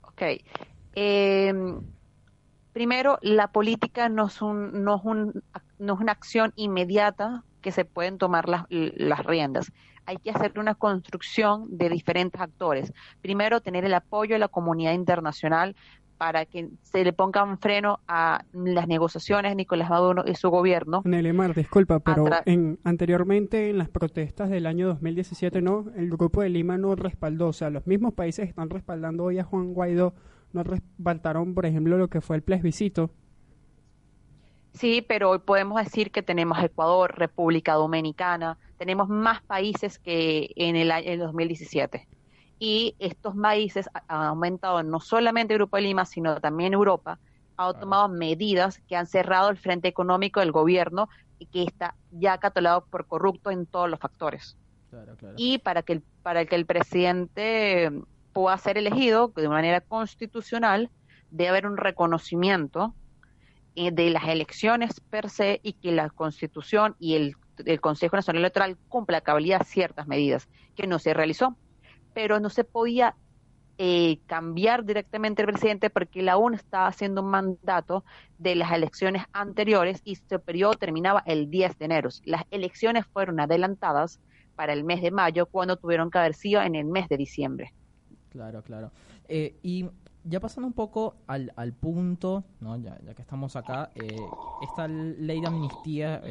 Ok. 0.01 0.21
Eh, 0.93 1.53
primero, 2.73 3.17
la 3.21 3.51
política 3.51 4.09
no 4.09 4.27
es, 4.27 4.41
un, 4.41 4.83
no, 4.83 4.97
es 4.97 5.05
un, 5.05 5.43
no 5.79 5.93
es 5.93 5.99
una 5.99 6.11
acción 6.11 6.51
inmediata 6.55 7.45
que 7.61 7.71
se 7.71 7.85
pueden 7.85 8.17
tomar 8.17 8.49
las, 8.49 8.65
las 8.69 9.25
riendas. 9.25 9.71
Hay 10.11 10.17
que 10.17 10.31
hacer 10.31 10.59
una 10.59 10.75
construcción 10.75 11.77
de 11.77 11.87
diferentes 11.87 12.41
actores. 12.41 12.91
Primero, 13.21 13.61
tener 13.61 13.85
el 13.85 13.93
apoyo 13.93 14.35
de 14.35 14.39
la 14.39 14.49
comunidad 14.49 14.91
internacional 14.91 15.73
para 16.17 16.45
que 16.45 16.69
se 16.81 17.05
le 17.05 17.13
ponga 17.13 17.45
un 17.45 17.57
freno 17.57 18.01
a 18.09 18.43
las 18.51 18.89
negociaciones 18.89 19.53
de 19.53 19.55
Nicolás 19.55 19.89
Maduro 19.89 20.25
y 20.27 20.35
su 20.35 20.49
gobierno. 20.49 21.01
Neymar, 21.05 21.55
disculpa, 21.55 22.01
pero 22.01 22.25
en, 22.45 22.77
anteriormente 22.83 23.69
en 23.69 23.77
las 23.77 23.87
protestas 23.87 24.49
del 24.49 24.65
año 24.65 24.87
2017 24.87 25.61
no, 25.61 25.85
el 25.95 26.09
grupo 26.09 26.41
de 26.41 26.49
Lima 26.49 26.77
no 26.77 26.93
respaldó, 26.95 27.47
o 27.47 27.53
sea, 27.53 27.69
los 27.69 27.87
mismos 27.87 28.13
países 28.13 28.49
están 28.49 28.69
respaldando 28.69 29.23
hoy 29.23 29.39
a 29.39 29.45
Juan 29.45 29.73
Guaidó, 29.73 30.13
no 30.51 30.63
respaldaron, 30.63 31.53
por 31.53 31.65
ejemplo, 31.65 31.97
lo 31.97 32.09
que 32.09 32.19
fue 32.19 32.35
el 32.35 32.41
plebiscito. 32.41 33.11
Sí, 34.73 35.01
pero 35.01 35.31
hoy 35.31 35.39
podemos 35.39 35.83
decir 35.83 36.11
que 36.11 36.23
tenemos 36.23 36.57
Ecuador, 36.63 37.13
República 37.17 37.73
Dominicana, 37.73 38.57
tenemos 38.77 39.09
más 39.09 39.41
países 39.43 39.99
que 39.99 40.51
en 40.55 40.75
el 40.75 40.91
año 40.91 41.11
el 41.11 41.19
2017. 41.19 42.07
Y 42.57 42.95
estos 42.99 43.35
países 43.35 43.89
ha- 43.93 44.03
han 44.07 44.23
aumentado 44.27 44.81
no 44.83 44.99
solamente 44.99 45.53
el 45.53 45.59
Grupo 45.59 45.77
de 45.77 45.83
Lima, 45.83 46.05
sino 46.05 46.39
también 46.39 46.73
Europa, 46.73 47.19
ha 47.57 47.73
tomado 47.73 48.07
medidas 48.09 48.79
que 48.87 48.95
han 48.95 49.07
cerrado 49.07 49.49
el 49.49 49.57
frente 49.57 49.87
económico 49.87 50.39
del 50.39 50.51
gobierno 50.51 51.09
y 51.37 51.47
que 51.47 51.63
está 51.63 51.97
ya 52.09 52.37
catalogado 52.37 52.85
por 52.87 53.07
corrupto 53.07 53.51
en 53.51 53.67
todos 53.67 53.89
los 53.89 53.99
factores. 53.99 54.57
Y 55.37 55.57
para 55.59 55.83
que, 55.83 55.93
el, 55.93 56.03
para 56.23 56.45
que 56.45 56.55
el 56.55 56.65
presidente 56.65 57.91
pueda 58.31 58.57
ser 58.57 58.77
elegido 58.77 59.31
de 59.35 59.49
manera 59.49 59.81
constitucional, 59.81 60.91
debe 61.29 61.49
haber 61.49 61.67
un 61.67 61.77
reconocimiento 61.77 62.95
de 63.75 64.09
las 64.09 64.27
elecciones 64.27 64.99
per 64.99 65.29
se 65.29 65.59
y 65.63 65.73
que 65.73 65.91
la 65.91 66.09
Constitución 66.09 66.95
y 66.99 67.15
el, 67.15 67.35
Consejo 67.79 68.15
Nacional 68.15 68.41
Electoral 68.41 68.77
cumpla 68.87 69.21
cabalidad 69.21 69.63
ciertas 69.65 70.07
medidas, 70.07 70.49
que 70.75 70.87
no 70.87 70.99
se 70.99 71.13
realizó. 71.13 71.55
Pero 72.13 72.39
no 72.39 72.49
se 72.49 72.63
podía 72.63 73.15
eh, 73.77 74.19
cambiar 74.25 74.83
directamente 74.83 75.41
el 75.41 75.47
presidente 75.47 75.89
porque 75.89 76.21
la 76.21 76.37
ONU 76.37 76.55
estaba 76.55 76.87
haciendo 76.87 77.21
un 77.21 77.29
mandato 77.29 78.03
de 78.37 78.55
las 78.55 78.71
elecciones 78.71 79.23
anteriores 79.31 80.01
y 80.03 80.15
su 80.15 80.39
periodo 80.39 80.73
terminaba 80.73 81.23
el 81.25 81.49
10 81.49 81.77
de 81.77 81.85
enero. 81.85 82.09
Las 82.25 82.43
elecciones 82.51 83.05
fueron 83.07 83.39
adelantadas 83.39 84.19
para 84.55 84.73
el 84.73 84.83
mes 84.83 85.01
de 85.01 85.11
mayo 85.11 85.45
cuando 85.45 85.77
tuvieron 85.77 86.11
que 86.11 86.17
haber 86.19 86.33
sido 86.33 86.61
en 86.61 86.75
el 86.75 86.85
mes 86.85 87.07
de 87.09 87.17
diciembre. 87.17 87.73
Claro, 88.29 88.61
claro. 88.61 88.91
Eh, 89.27 89.55
y 89.63 89.85
ya 90.23 90.39
pasando 90.39 90.67
un 90.67 90.73
poco 90.73 91.15
al, 91.27 91.51
al 91.55 91.73
punto, 91.73 92.43
¿no? 92.59 92.77
ya, 92.77 92.99
ya 93.01 93.13
que 93.13 93.21
estamos 93.21 93.55
acá, 93.55 93.91
eh, 93.95 94.15
esta 94.61 94.87
ley 94.87 95.41
de 95.41 95.47
amnistía, 95.47 96.21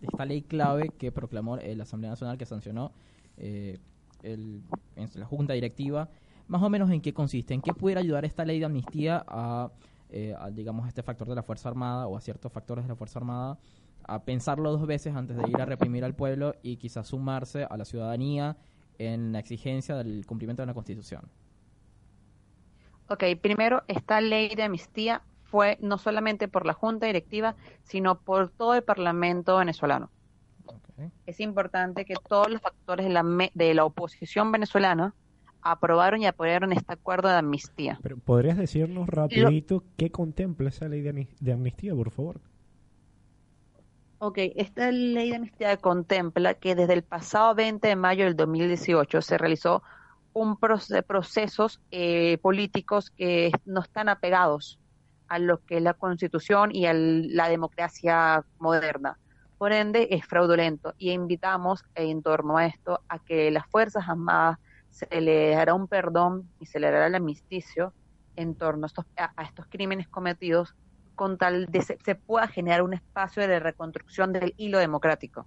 esta 0.00 0.24
ley 0.24 0.42
clave 0.42 0.90
que 0.90 1.12
proclamó 1.12 1.56
la 1.56 1.82
Asamblea 1.82 2.10
Nacional, 2.10 2.38
que 2.38 2.46
sancionó 2.46 2.92
el, 3.36 3.80
en 4.96 5.10
la 5.14 5.26
Junta 5.26 5.52
Directiva, 5.52 6.08
más 6.48 6.62
o 6.62 6.70
menos 6.70 6.90
en 6.90 7.00
qué 7.00 7.12
consiste, 7.12 7.54
en 7.54 7.62
qué 7.62 7.72
pudiera 7.72 8.00
ayudar 8.00 8.24
esta 8.24 8.44
ley 8.44 8.58
de 8.58 8.66
amnistía 8.66 9.24
a, 9.26 9.70
eh, 10.10 10.34
digamos, 10.52 10.86
este 10.86 11.02
factor 11.02 11.28
de 11.28 11.34
la 11.34 11.42
Fuerza 11.42 11.68
Armada 11.68 12.06
o 12.06 12.16
a 12.16 12.20
ciertos 12.20 12.52
factores 12.52 12.84
de 12.84 12.88
la 12.88 12.96
Fuerza 12.96 13.18
Armada 13.18 13.58
a 14.04 14.24
pensarlo 14.24 14.70
dos 14.70 14.86
veces 14.86 15.14
antes 15.14 15.36
de 15.36 15.48
ir 15.48 15.60
a 15.60 15.64
reprimir 15.64 16.04
al 16.04 16.14
pueblo 16.14 16.54
y 16.62 16.76
quizás 16.76 17.08
sumarse 17.08 17.64
a 17.64 17.76
la 17.76 17.84
ciudadanía 17.84 18.56
en 18.98 19.32
la 19.32 19.40
exigencia 19.40 19.96
del 19.96 20.24
cumplimiento 20.26 20.62
de 20.62 20.66
la 20.66 20.74
Constitución. 20.74 21.22
Ok, 23.08 23.24
primero, 23.40 23.82
esta 23.88 24.20
ley 24.20 24.54
de 24.54 24.64
amnistía 24.64 25.22
fue 25.44 25.78
no 25.80 25.98
solamente 25.98 26.48
por 26.48 26.66
la 26.66 26.72
Junta 26.72 27.06
Directiva, 27.06 27.54
sino 27.84 28.18
por 28.18 28.50
todo 28.50 28.74
el 28.74 28.82
Parlamento 28.82 29.56
venezolano. 29.56 30.10
Es 31.26 31.40
importante 31.40 32.04
que 32.04 32.14
todos 32.28 32.50
los 32.50 32.60
factores 32.60 33.06
de 33.06 33.12
la, 33.12 33.22
de 33.54 33.74
la 33.74 33.84
oposición 33.84 34.50
venezolana 34.50 35.14
aprobaron 35.72 36.22
y 36.22 36.26
apoyaron 36.26 36.72
este 36.72 36.92
acuerdo 36.92 37.28
de 37.28 37.34
amnistía. 37.34 37.98
Pero 38.02 38.16
¿podrías 38.16 38.56
decirnos 38.56 39.08
rapidito 39.08 39.82
qué 39.96 40.10
contempla 40.10 40.68
esa 40.68 40.88
ley 40.88 41.02
de, 41.02 41.52
amnistía, 41.52 41.94
por 41.94 42.10
favor? 42.10 42.40
Ok, 44.18 44.38
esta 44.56 44.90
ley 44.90 45.30
de 45.30 45.36
amnistía 45.36 45.76
contempla 45.76 46.54
que 46.54 46.74
desde 46.74 46.94
el 46.94 47.02
pasado 47.02 47.54
20 47.54 47.86
de 47.86 47.96
mayo 47.96 48.24
del 48.24 48.36
2018 48.36 49.20
se 49.20 49.38
realizó 49.38 49.82
un 50.36 50.58
proceso, 50.58 51.02
procesos 51.02 51.80
eh, 51.90 52.36
políticos 52.42 53.10
que 53.10 53.50
no 53.64 53.80
están 53.80 54.10
apegados 54.10 54.78
a 55.28 55.38
lo 55.38 55.64
que 55.64 55.78
es 55.78 55.82
la 55.82 55.94
constitución 55.94 56.74
y 56.74 56.84
a 56.84 56.92
la 56.92 57.48
democracia 57.48 58.44
moderna. 58.58 59.18
Por 59.56 59.72
ende, 59.72 60.08
es 60.10 60.26
fraudulento 60.26 60.92
y 60.98 61.12
invitamos 61.12 61.84
en 61.94 62.22
torno 62.22 62.58
a 62.58 62.66
esto 62.66 63.00
a 63.08 63.18
que 63.18 63.50
las 63.50 63.66
Fuerzas 63.68 64.06
Armadas 64.06 64.58
se 64.90 65.20
le 65.22 65.52
dará 65.52 65.72
un 65.72 65.88
perdón 65.88 66.46
y 66.60 66.66
se 66.66 66.80
le 66.80 66.90
dará 66.90 67.06
el 67.06 67.14
amnisticio 67.14 67.94
en 68.36 68.54
torno 68.54 68.84
a 68.84 68.88
estos, 68.88 69.06
a, 69.16 69.42
estos 69.42 69.64
crímenes 69.70 70.06
cometidos 70.06 70.74
con 71.14 71.38
tal 71.38 71.64
de 71.64 71.80
se, 71.80 71.96
se, 72.04 72.14
pueda 72.14 72.46
generar 72.46 72.82
un 72.82 72.92
espacio 72.92 73.48
de 73.48 73.58
reconstrucción 73.58 74.34
del 74.34 74.52
hilo 74.58 74.78
democrático. 74.78 75.46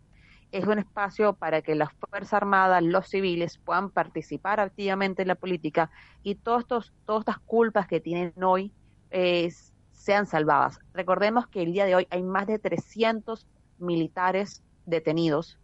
Es 0.51 0.65
un 0.65 0.79
espacio 0.79 1.33
para 1.33 1.61
que 1.61 1.75
las 1.75 1.93
Fuerzas 1.93 2.33
Armadas, 2.33 2.81
los 2.83 3.07
civiles 3.07 3.59
puedan 3.59 3.89
participar 3.89 4.59
activamente 4.59 5.21
en 5.21 5.27
la 5.27 5.35
política 5.35 5.91
y 6.23 6.35
todos 6.35 6.61
estos, 6.61 6.93
todas 7.05 7.21
estas 7.21 7.39
culpas 7.39 7.87
que 7.87 7.99
tienen 7.99 8.33
hoy 8.43 8.71
eh, 9.11 9.51
sean 9.91 10.25
salvadas. 10.25 10.79
Recordemos 10.93 11.47
que 11.47 11.61
el 11.61 11.73
día 11.73 11.85
de 11.85 11.95
hoy 11.95 12.07
hay 12.09 12.23
más 12.23 12.47
de 12.47 12.57
300 12.57 13.45
militares 13.77 14.63
detenidos 14.85 15.59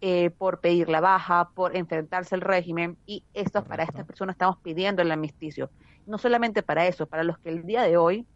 eh, 0.00 0.30
por 0.30 0.60
pedir 0.60 0.88
la 0.88 1.00
baja, 1.00 1.50
por 1.54 1.76
enfrentarse 1.76 2.34
al 2.34 2.40
régimen, 2.40 2.96
y 3.06 3.24
esto 3.34 3.64
para 3.64 3.84
estas 3.84 4.04
personas 4.04 4.34
estamos 4.34 4.58
pidiendo 4.58 5.00
el 5.00 5.12
amnisticio. 5.12 5.70
No 6.06 6.18
solamente 6.18 6.62
para 6.62 6.86
eso, 6.86 7.06
para 7.06 7.22
los 7.22 7.38
que 7.38 7.50
el 7.50 7.64
día 7.64 7.82
de 7.82 7.96
hoy 7.96 8.26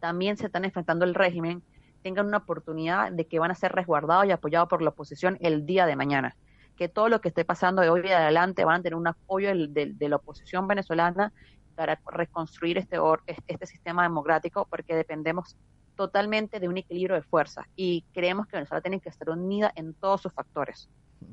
también 0.00 0.36
se 0.36 0.46
están 0.46 0.64
enfrentando 0.64 1.04
al 1.04 1.14
régimen, 1.14 1.62
tengan 2.06 2.26
una 2.26 2.36
oportunidad 2.36 3.10
de 3.10 3.26
que 3.26 3.40
van 3.40 3.50
a 3.50 3.56
ser 3.56 3.72
resguardados 3.72 4.26
y 4.26 4.30
apoyados 4.30 4.68
por 4.68 4.80
la 4.80 4.90
oposición 4.90 5.38
el 5.40 5.66
día 5.66 5.86
de 5.86 5.96
mañana. 5.96 6.36
Que 6.76 6.88
todo 6.88 7.08
lo 7.08 7.20
que 7.20 7.30
esté 7.30 7.44
pasando 7.44 7.82
de 7.82 7.88
hoy 7.88 8.02
en 8.04 8.12
adelante 8.12 8.64
van 8.64 8.78
a 8.78 8.82
tener 8.84 8.94
un 8.94 9.08
apoyo 9.08 9.48
de, 9.48 9.92
de 9.92 10.08
la 10.08 10.14
oposición 10.14 10.68
venezolana 10.68 11.32
para 11.74 12.00
reconstruir 12.12 12.78
este, 12.78 12.96
este 13.48 13.66
sistema 13.66 14.04
democrático, 14.04 14.68
porque 14.70 14.94
dependemos 14.94 15.56
totalmente 15.96 16.60
de 16.60 16.68
un 16.68 16.76
equilibrio 16.76 17.16
de 17.16 17.22
fuerzas 17.22 17.66
y 17.74 18.04
creemos 18.12 18.46
que 18.46 18.56
Venezuela 18.56 18.80
tiene 18.80 19.00
que 19.00 19.08
estar 19.08 19.28
unida 19.28 19.72
en 19.74 19.92
todos 19.92 20.22
sus 20.22 20.32
factores. 20.32 20.88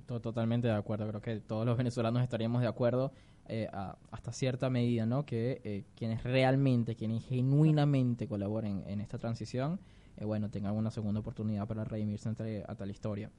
Totalmente 0.07 0.67
de 0.69 0.73
acuerdo, 0.73 1.07
creo 1.07 1.21
que 1.21 1.39
todos 1.39 1.67
los 1.67 1.77
venezolanos 1.77 2.23
estaríamos 2.23 2.63
de 2.63 2.67
acuerdo 2.67 3.11
eh, 3.47 3.69
hasta 4.09 4.31
cierta 4.31 4.71
medida, 4.71 5.05
¿no? 5.05 5.23
Que 5.23 5.61
eh, 5.63 5.83
quienes 5.95 6.23
realmente, 6.23 6.95
quienes 6.95 7.23
genuinamente 7.27 8.27
colaboren 8.27 8.83
en 8.87 9.01
esta 9.01 9.19
transición, 9.19 9.79
eh, 10.17 10.25
bueno, 10.25 10.49
tengan 10.49 10.75
una 10.75 10.91
segunda 10.91 11.19
oportunidad 11.19 11.67
para 11.67 11.83
redimirse 11.83 12.29
entre, 12.29 12.63
a 12.67 12.75
tal 12.75 12.91
historia. 12.91 13.31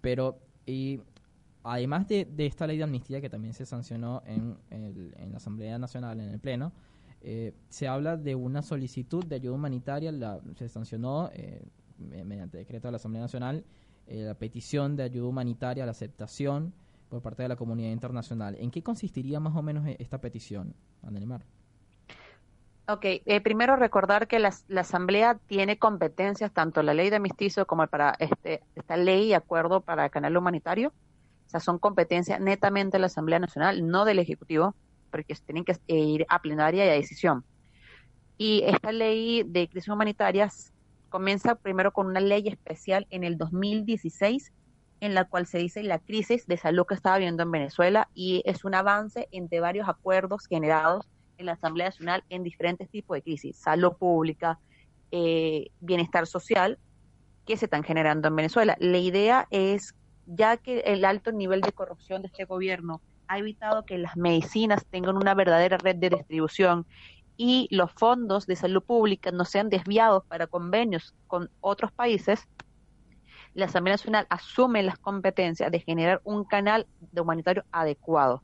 Pero, 0.00 0.38
y 0.66 1.00
además 1.62 2.08
de, 2.08 2.28
esta 2.38 2.66
ley 2.66 2.76
de 2.76 2.84
amnistía 2.84 3.20
que 3.20 3.30
también 3.30 3.54
se 3.54 3.66
sancionó 3.66 4.22
en, 4.26 4.56
en 4.70 5.30
la 5.30 5.36
Asamblea 5.36 5.78
Nacional, 5.78 6.20
en 6.20 6.30
el 6.30 6.40
Pleno, 6.40 6.72
eh, 7.24 7.54
se 7.68 7.86
habla 7.86 8.16
de 8.16 8.34
una 8.34 8.62
solicitud 8.62 9.24
de 9.24 9.36
ayuda 9.36 9.54
humanitaria, 9.54 10.10
la, 10.10 10.40
se 10.56 10.68
sancionó 10.68 11.30
eh, 11.32 11.64
mediante 12.24 12.58
decreto 12.58 12.88
de 12.88 12.92
la 12.92 12.96
Asamblea 12.96 13.22
Nacional 13.22 13.64
eh, 14.08 14.22
la 14.24 14.34
petición 14.34 14.96
de 14.96 15.04
ayuda 15.04 15.28
humanitaria, 15.28 15.84
la 15.84 15.92
aceptación 15.92 16.74
por 17.08 17.22
parte 17.22 17.44
de 17.44 17.48
la 17.48 17.54
comunidad 17.56 17.92
internacional. 17.92 18.56
¿En 18.58 18.72
qué 18.72 18.82
consistiría 18.82 19.38
más 19.38 19.54
o 19.54 19.62
menos 19.62 19.86
esta 20.00 20.20
petición, 20.20 20.74
Anelimar? 21.02 21.44
Ok, 22.88 23.06
primero 23.44 23.76
recordar 23.76 24.26
que 24.26 24.38
la, 24.38 24.52
Asamblea 24.76 25.38
tiene 25.46 25.78
competencias, 25.78 26.52
tanto 26.52 26.82
la 26.82 26.94
ley 26.94 27.10
de 27.10 27.16
amnisticio 27.16 27.66
como 27.66 27.86
para 27.86 28.16
este, 28.18 28.62
esta 28.74 28.96
ley 28.96 29.28
y 29.28 29.34
acuerdo 29.34 29.80
para 29.80 30.06
el 30.06 30.10
canal 30.10 30.36
humanitario. 30.36 30.92
O 31.46 31.50
sea, 31.50 31.60
son 31.60 31.78
competencias 31.78 32.40
netamente 32.40 32.96
de 32.96 33.00
la 33.00 33.06
Asamblea 33.06 33.38
Nacional, 33.38 33.86
no 33.86 34.04
del 34.04 34.18
Ejecutivo 34.18 34.74
porque 35.12 35.36
tienen 35.46 35.64
que 35.64 35.76
ir 35.86 36.26
a 36.28 36.40
plenaria 36.40 36.86
y 36.86 36.88
a 36.88 36.94
decisión. 36.94 37.44
Y 38.36 38.64
esta 38.64 38.90
ley 38.90 39.44
de 39.44 39.68
crisis 39.68 39.90
humanitarias 39.90 40.72
comienza 41.10 41.54
primero 41.54 41.92
con 41.92 42.06
una 42.06 42.18
ley 42.18 42.48
especial 42.48 43.06
en 43.10 43.22
el 43.22 43.38
2016 43.38 44.52
en 45.00 45.14
la 45.14 45.26
cual 45.26 45.46
se 45.46 45.58
dice 45.58 45.82
la 45.82 45.98
crisis 45.98 46.46
de 46.46 46.56
salud 46.56 46.86
que 46.86 46.94
estaba 46.94 47.18
viendo 47.18 47.42
en 47.42 47.50
Venezuela 47.50 48.08
y 48.14 48.42
es 48.46 48.64
un 48.64 48.74
avance 48.74 49.28
entre 49.30 49.60
varios 49.60 49.88
acuerdos 49.88 50.46
generados 50.46 51.06
en 51.38 51.46
la 51.46 51.52
Asamblea 51.52 51.88
Nacional 51.88 52.24
en 52.28 52.42
diferentes 52.42 52.88
tipos 52.88 53.16
de 53.16 53.22
crisis, 53.22 53.56
salud 53.56 53.92
pública, 53.98 54.58
eh, 55.10 55.70
bienestar 55.80 56.26
social, 56.26 56.78
que 57.46 57.56
se 57.56 57.66
están 57.66 57.82
generando 57.82 58.28
en 58.28 58.36
Venezuela. 58.36 58.76
La 58.78 58.98
idea 58.98 59.48
es, 59.50 59.94
ya 60.26 60.56
que 60.56 60.80
el 60.80 61.04
alto 61.04 61.32
nivel 61.32 61.60
de 61.60 61.72
corrupción 61.72 62.22
de 62.22 62.28
este 62.28 62.44
gobierno 62.44 63.00
ha 63.26 63.38
evitado 63.38 63.84
que 63.84 63.98
las 63.98 64.16
medicinas 64.16 64.84
tengan 64.86 65.16
una 65.16 65.34
verdadera 65.34 65.78
red 65.78 65.96
de 65.96 66.10
distribución 66.10 66.86
y 67.36 67.66
los 67.70 67.90
fondos 67.92 68.46
de 68.46 68.56
salud 68.56 68.82
pública 68.82 69.32
no 69.32 69.44
sean 69.44 69.68
desviados 69.68 70.24
para 70.26 70.46
convenios 70.46 71.14
con 71.26 71.50
otros 71.60 71.90
países, 71.90 72.46
la 73.54 73.66
Asamblea 73.66 73.94
Nacional 73.94 74.26
asume 74.30 74.82
las 74.82 74.98
competencias 74.98 75.70
de 75.70 75.80
generar 75.80 76.20
un 76.24 76.44
canal 76.44 76.86
de 77.00 77.20
humanitario 77.20 77.64
adecuado 77.70 78.42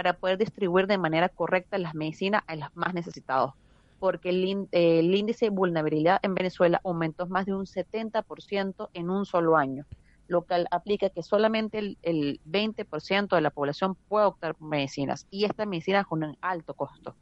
para 0.00 0.14
poder 0.14 0.38
distribuir 0.38 0.86
de 0.86 0.96
manera 0.96 1.28
correcta 1.28 1.76
las 1.76 1.94
medicinas 1.94 2.42
a 2.46 2.56
los 2.56 2.74
más 2.74 2.94
necesitados, 2.94 3.52
porque 3.98 4.30
el, 4.30 4.66
el 4.72 5.14
índice 5.14 5.44
de 5.44 5.50
vulnerabilidad 5.50 6.20
en 6.22 6.34
Venezuela 6.34 6.80
aumentó 6.84 7.26
más 7.26 7.44
de 7.44 7.52
un 7.52 7.66
70% 7.66 8.88
en 8.94 9.10
un 9.10 9.26
solo 9.26 9.58
año 9.58 9.84
lo 10.26 10.46
que 10.46 10.64
aplica 10.70 11.10
que 11.10 11.22
solamente 11.22 11.78
el, 11.78 11.98
el 12.00 12.40
20% 12.50 13.28
de 13.28 13.40
la 13.42 13.50
población 13.50 13.94
puede 14.08 14.24
optar 14.24 14.54
por 14.54 14.68
medicinas 14.68 15.26
y 15.30 15.44
estas 15.44 15.66
medicinas 15.66 16.06
con 16.06 16.24
un 16.24 16.34
alto 16.40 16.72
costo. 16.72 17.14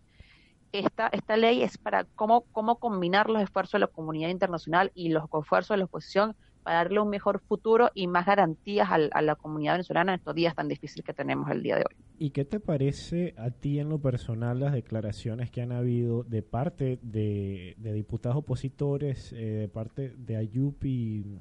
Esta, 0.70 1.08
esta 1.08 1.36
ley 1.36 1.64
es 1.64 1.78
para 1.78 2.04
cómo, 2.04 2.42
cómo 2.52 2.76
combinar 2.76 3.28
los 3.28 3.42
esfuerzos 3.42 3.72
de 3.72 3.78
la 3.80 3.86
comunidad 3.88 4.28
internacional 4.28 4.92
y 4.94 5.08
los 5.08 5.24
esfuerzos 5.24 5.74
de 5.74 5.78
la 5.78 5.84
oposición 5.86 6.36
para 6.68 6.80
darle 6.80 7.00
un 7.00 7.08
mejor 7.08 7.40
futuro 7.40 7.90
y 7.94 8.08
más 8.08 8.26
garantías 8.26 8.90
a, 8.90 9.22
la 9.22 9.36
comunidad 9.36 9.72
venezolana 9.72 10.12
en 10.12 10.18
estos 10.18 10.34
días 10.34 10.54
tan 10.54 10.68
difíciles 10.68 11.02
que 11.02 11.14
tenemos 11.14 11.50
el 11.50 11.62
día 11.62 11.76
de 11.76 11.84
hoy. 11.88 11.96
¿Y 12.18 12.28
qué 12.28 12.44
te 12.44 12.60
parece 12.60 13.32
a 13.38 13.48
ti 13.50 13.78
en 13.78 13.88
lo 13.88 13.98
personal 14.00 14.60
las 14.60 14.74
declaraciones 14.74 15.50
que 15.50 15.62
han 15.62 15.72
habido 15.72 16.24
de 16.24 16.42
parte 16.42 16.98
de, 17.00 17.74
de 17.78 17.92
diputados 17.94 18.36
opositores, 18.36 19.32
eh, 19.32 19.36
de 19.36 19.68
parte 19.68 20.12
de 20.18 20.36
Ayupi 20.36 21.38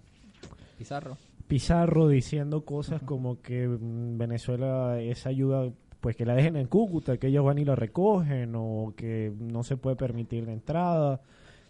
Pizarro? 0.77 1.17
Pizarro 1.45 2.07
diciendo 2.07 2.63
cosas 2.63 3.01
como 3.01 3.41
que 3.41 3.67
mm, 3.67 4.17
Venezuela 4.17 5.01
esa 5.01 5.27
ayuda 5.27 5.73
pues 5.99 6.15
que 6.15 6.25
la 6.25 6.35
dejen 6.35 6.55
en 6.55 6.67
Cúcuta, 6.67 7.17
que 7.17 7.27
ellos 7.27 7.43
van 7.43 7.57
y 7.57 7.65
la 7.65 7.75
recogen 7.75 8.53
o 8.55 8.93
que 8.95 9.33
no 9.37 9.63
se 9.63 9.75
puede 9.75 9.97
permitir 9.97 10.45
la 10.45 10.53
entrada. 10.53 11.19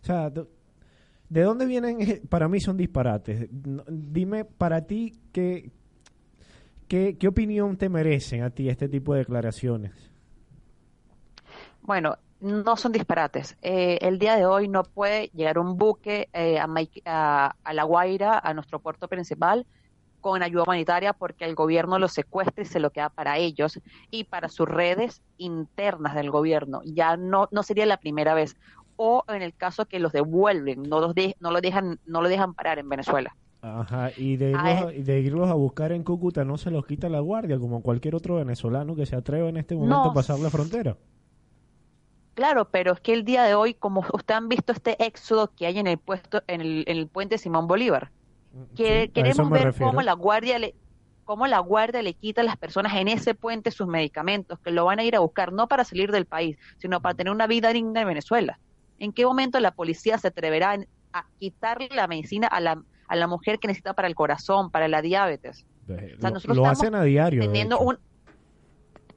O 0.03 0.05
sea, 0.05 0.31
¿de 1.29 1.41
dónde 1.41 1.65
vienen? 1.65 2.21
Para 2.29 2.47
mí 2.47 2.59
son 2.59 2.77
disparates. 2.77 3.47
Dime 3.51 4.45
para 4.45 4.85
ti 4.85 5.19
qué, 5.31 5.71
qué, 6.87 7.17
qué 7.17 7.27
opinión 7.27 7.77
te 7.77 7.89
merecen 7.89 8.43
a 8.43 8.49
ti 8.49 8.69
este 8.69 8.87
tipo 8.89 9.13
de 9.13 9.19
declaraciones. 9.19 9.91
Bueno, 11.81 12.17
no 12.39 12.75
son 12.75 12.91
disparates. 12.91 13.57
Eh, 13.61 13.99
el 14.01 14.19
día 14.19 14.35
de 14.35 14.45
hoy 14.45 14.67
no 14.67 14.83
puede 14.83 15.27
llegar 15.33 15.57
un 15.57 15.77
buque 15.77 16.29
eh, 16.33 16.59
a 16.59 17.55
La 17.73 17.83
Guaira, 17.83 18.39
a 18.39 18.53
nuestro 18.53 18.79
puerto 18.79 19.07
principal, 19.07 19.65
con 20.21 20.43
ayuda 20.43 20.63
humanitaria 20.63 21.13
porque 21.13 21.45
el 21.45 21.55
gobierno 21.55 21.99
lo 21.99 22.07
secuestra 22.07 22.63
y 22.63 22.65
se 22.65 22.79
lo 22.79 22.89
queda 22.89 23.09
para 23.09 23.37
ellos 23.37 23.79
y 24.11 24.25
para 24.25 24.49
sus 24.49 24.67
redes 24.67 25.21
internas 25.37 26.15
del 26.15 26.31
gobierno. 26.31 26.81
Ya 26.83 27.17
no, 27.17 27.47
no 27.51 27.63
sería 27.63 27.85
la 27.85 27.97
primera 27.97 28.33
vez. 28.33 28.57
O 28.97 29.23
en 29.29 29.41
el 29.41 29.53
caso 29.55 29.85
que 29.85 29.99
los 29.99 30.11
devuelven, 30.11 30.83
no 30.83 30.99
los, 30.99 31.15
de- 31.15 31.35
no 31.39 31.51
lo 31.51 31.61
dejan, 31.61 31.99
no 32.05 32.21
lo 32.21 32.27
dejan 32.29 32.53
parar 32.53 32.79
en 32.79 32.89
Venezuela. 32.89 33.35
Ajá, 33.61 34.11
y 34.17 34.37
de, 34.37 34.49
irlos, 34.51 34.63
Ah, 34.65 34.87
a- 34.87 34.93
y 34.93 35.01
de 35.03 35.19
irlos 35.19 35.49
a 35.49 35.53
buscar 35.53 35.91
en 35.91 36.03
Cúcuta 36.03 36.43
no 36.45 36.57
se 36.57 36.69
los 36.71 36.85
quita 36.85 37.09
la 37.09 37.19
guardia, 37.19 37.57
como 37.59 37.81
cualquier 37.81 38.15
otro 38.15 38.35
venezolano 38.35 38.95
que 38.95 39.05
se 39.05 39.15
atreva 39.15 39.49
en 39.49 39.57
este 39.57 39.75
momento 39.75 40.03
No. 40.03 40.11
a 40.11 40.13
pasar 40.13 40.39
la 40.39 40.49
frontera. 40.49 40.95
Claro, 42.33 42.69
pero 42.69 42.93
es 42.93 42.99
que 42.99 43.13
el 43.13 43.23
día 43.25 43.43
de 43.43 43.55
hoy, 43.55 43.73
como 43.73 44.01
ustedes 44.13 44.37
han 44.37 44.47
visto 44.47 44.71
este 44.71 45.03
éxodo 45.03 45.51
que 45.55 45.65
hay 45.65 45.79
en 45.79 45.87
el 45.87 45.97
puesto, 45.97 46.43
en 46.47 46.61
el, 46.61 46.83
en 46.87 46.97
el 46.97 47.07
puente 47.07 47.37
Simón 47.39 47.67
Bolívar, 47.67 48.11
que 48.75 49.03
Sí, 49.05 49.09
queremos 49.09 49.49
ver 49.49 49.63
refiero. 49.65 49.89
cómo 49.91 50.01
la 50.01 50.13
guardia 50.13 50.59
le 50.59 50.75
cómo 51.25 51.45
la 51.45 51.59
guardia 51.59 52.01
le 52.01 52.13
quita 52.13 52.39
a 52.39 52.43
las 52.45 52.55
personas 52.55 52.95
en 52.95 53.09
ese 53.09 53.35
puente 53.35 53.69
sus 53.71 53.85
medicamentos, 53.85 54.59
que 54.59 54.71
lo 54.71 54.85
van 54.85 54.99
a 54.99 55.03
ir 55.03 55.13
a 55.13 55.19
buscar 55.19 55.51
no 55.51 55.67
para 55.67 55.83
salir 55.83 56.09
del 56.09 56.25
país, 56.25 56.57
sino 56.77 57.01
para 57.01 57.15
tener 57.15 57.33
una 57.33 57.47
vida 57.47 57.73
digna 57.73 57.99
en 58.01 58.07
Venezuela. 58.07 58.59
¿En 58.99 59.13
qué 59.13 59.25
momento 59.25 59.59
la 59.59 59.71
policía 59.71 60.17
se 60.17 60.27
atreverá 60.27 60.77
a 61.13 61.25
quitarle 61.39 61.89
la 61.93 62.07
medicina 62.07 62.47
a 62.47 62.59
la, 62.59 62.83
a 63.07 63.15
la 63.15 63.27
mujer 63.27 63.59
que 63.59 63.67
necesita 63.67 63.93
para 63.93 64.07
el 64.07 64.15
corazón, 64.15 64.71
para 64.71 64.87
la 64.87 65.01
diabetes? 65.01 65.65
O 65.89 66.19
sea, 66.19 66.53
lo, 66.53 66.65
hacen 66.65 66.95
a 66.95 67.03
diario. 67.03 67.41
teniendo 67.41 67.79
un 67.79 67.97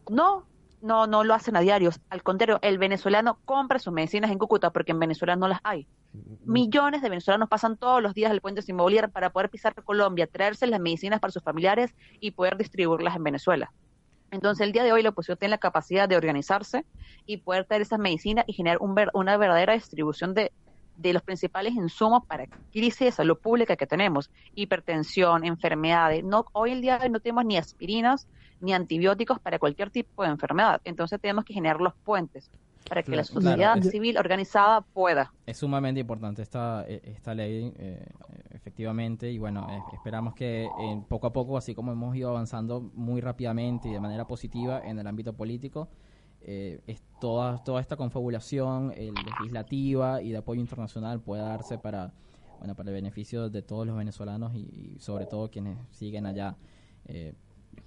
no 0.09 0.47
no 0.83 1.07
no 1.07 1.25
lo 1.25 1.35
hacen 1.35 1.57
a 1.57 1.61
diarios 1.61 2.01
al 2.11 2.23
contrario 2.23 2.59
el 2.63 2.79
venezolano 2.79 3.39
compra 3.45 3.79
sus 3.79 3.93
medicinas 3.93 4.31
en 4.31 4.39
Cúcuta 4.39 4.71
porque 4.71 4.93
en 4.93 5.01
Venezuela 5.01 5.37
no 5.37 5.49
las 5.49 5.59
hay 5.65 5.87
millones 6.45 7.03
de 7.03 7.09
venezolanos 7.09 7.49
pasan 7.49 7.77
todos 7.77 8.01
los 8.01 8.15
días 8.15 8.31
el 8.31 8.41
puente 8.41 8.63
Simón 8.63 8.85
Bolívar 8.85 9.11
para 9.11 9.31
poder 9.31 9.51
pisar 9.51 9.75
Colombia 9.75 10.27
traerse 10.27 10.67
las 10.67 10.81
medicinas 10.81 11.21
para 11.21 11.33
sus 11.33 11.43
familiares 11.43 11.93
y 12.21 12.31
poder 12.31 12.57
distribuirlas 12.57 13.17
en 13.17 13.25
Venezuela 13.25 13.73
entonces 14.31 14.67
el 14.67 14.73
día 14.73 14.85
de 14.85 14.93
hoy 14.93 15.03
la 15.03 15.11
oposición 15.11 15.39
tiene 15.39 15.51
la 15.51 15.59
capacidad 15.59 16.09
de 16.09 16.17
organizarse 16.17 16.85
y 17.27 17.39
poder 17.39 17.65
traer 17.65 17.83
esas 17.83 17.99
medicinas 17.99 18.45
y 18.47 18.53
generar 18.53 18.79
un 18.81 18.95
ver- 18.95 19.11
una 19.15 19.37
verdadera 19.37 19.75
distribución 19.75 20.35
de 20.35 20.53
de 20.97 21.15
los 21.15 21.23
principales 21.23 21.73
insumos 21.73 22.27
para 22.27 22.45
crisis 22.71 22.99
de 23.07 23.13
salud 23.13 23.39
pública 23.39 23.75
que 23.75 23.87
tenemos, 23.87 24.29
hipertensión, 24.55 25.47
enfermedades. 25.47 26.23
No, 26.23 26.45
hoy 26.53 26.73
el 26.73 26.83
día 26.83 26.99
de 26.99 27.05
hoy 27.07 27.11
no 27.11 27.21
tenemos 27.21 27.47
ni 27.47 27.57
aspirinas 27.57 28.27
ni 28.61 28.75
antibióticos 28.75 29.39
para 29.41 29.59
cualquier 29.59 29.91
tipo 29.91 30.23
de 30.23 30.29
enfermedad. 30.29 30.79
Entonces 30.85 31.19
tenemos 31.19 31.47
que 31.47 31.55
generar 31.55 31.81
los 31.81 31.95
puentes 32.05 32.51
para 32.87 33.03
que 33.03 33.17
la 33.17 33.25
sociedad 33.25 33.75
claro. 33.75 33.83
civil 33.91 34.19
organizada 34.19 34.83
pueda. 34.93 35.33
Es 35.47 35.57
sumamente 35.57 36.01
importante 36.01 36.43
esta, 36.43 36.85
eh, 36.87 37.01
esta 37.05 37.35
ley, 37.35 37.73
eh, 37.79 38.05
y 38.81 39.39
bueno, 39.39 39.67
esperamos 39.93 40.35
que 40.35 40.65
eh, 40.65 41.03
poco 41.09 41.27
a 41.27 41.33
poco, 41.33 41.57
así 41.57 41.75
como 41.75 41.93
hemos 41.93 42.17
ido 42.17 42.31
avanzando 42.31 42.81
muy 42.95 43.21
rápidamente 43.21 43.89
y 43.89 43.93
de 43.93 44.01
manera 44.01 44.27
positiva 44.27 44.81
en 44.85 44.99
el 44.99 45.07
ámbito 45.07 45.35
político, 45.35 45.89
eh, 46.43 46.81
es 46.87 47.03
toda, 47.21 47.63
toda 47.63 47.81
esta 47.81 47.97
confabulación 47.97 48.93
eh, 48.97 49.13
legislativa 49.13 50.23
y 50.23 50.31
de 50.31 50.39
apoyo 50.39 50.61
internacional 50.61 51.21
pueda 51.21 51.43
darse 51.43 51.77
para, 51.79 52.15
bueno, 52.59 52.75
para 52.75 52.89
el 52.91 52.95
beneficio 52.95 53.51
de 53.51 53.63
todos 53.63 53.87
los 53.87 53.97
venezolanos 53.97 54.55
y, 54.55 54.97
sobre 54.99 55.27
todo 55.27 55.51
quienes 55.51 55.79
siguen 55.91 56.27
allá. 56.27 56.57
Eh, 57.07 57.35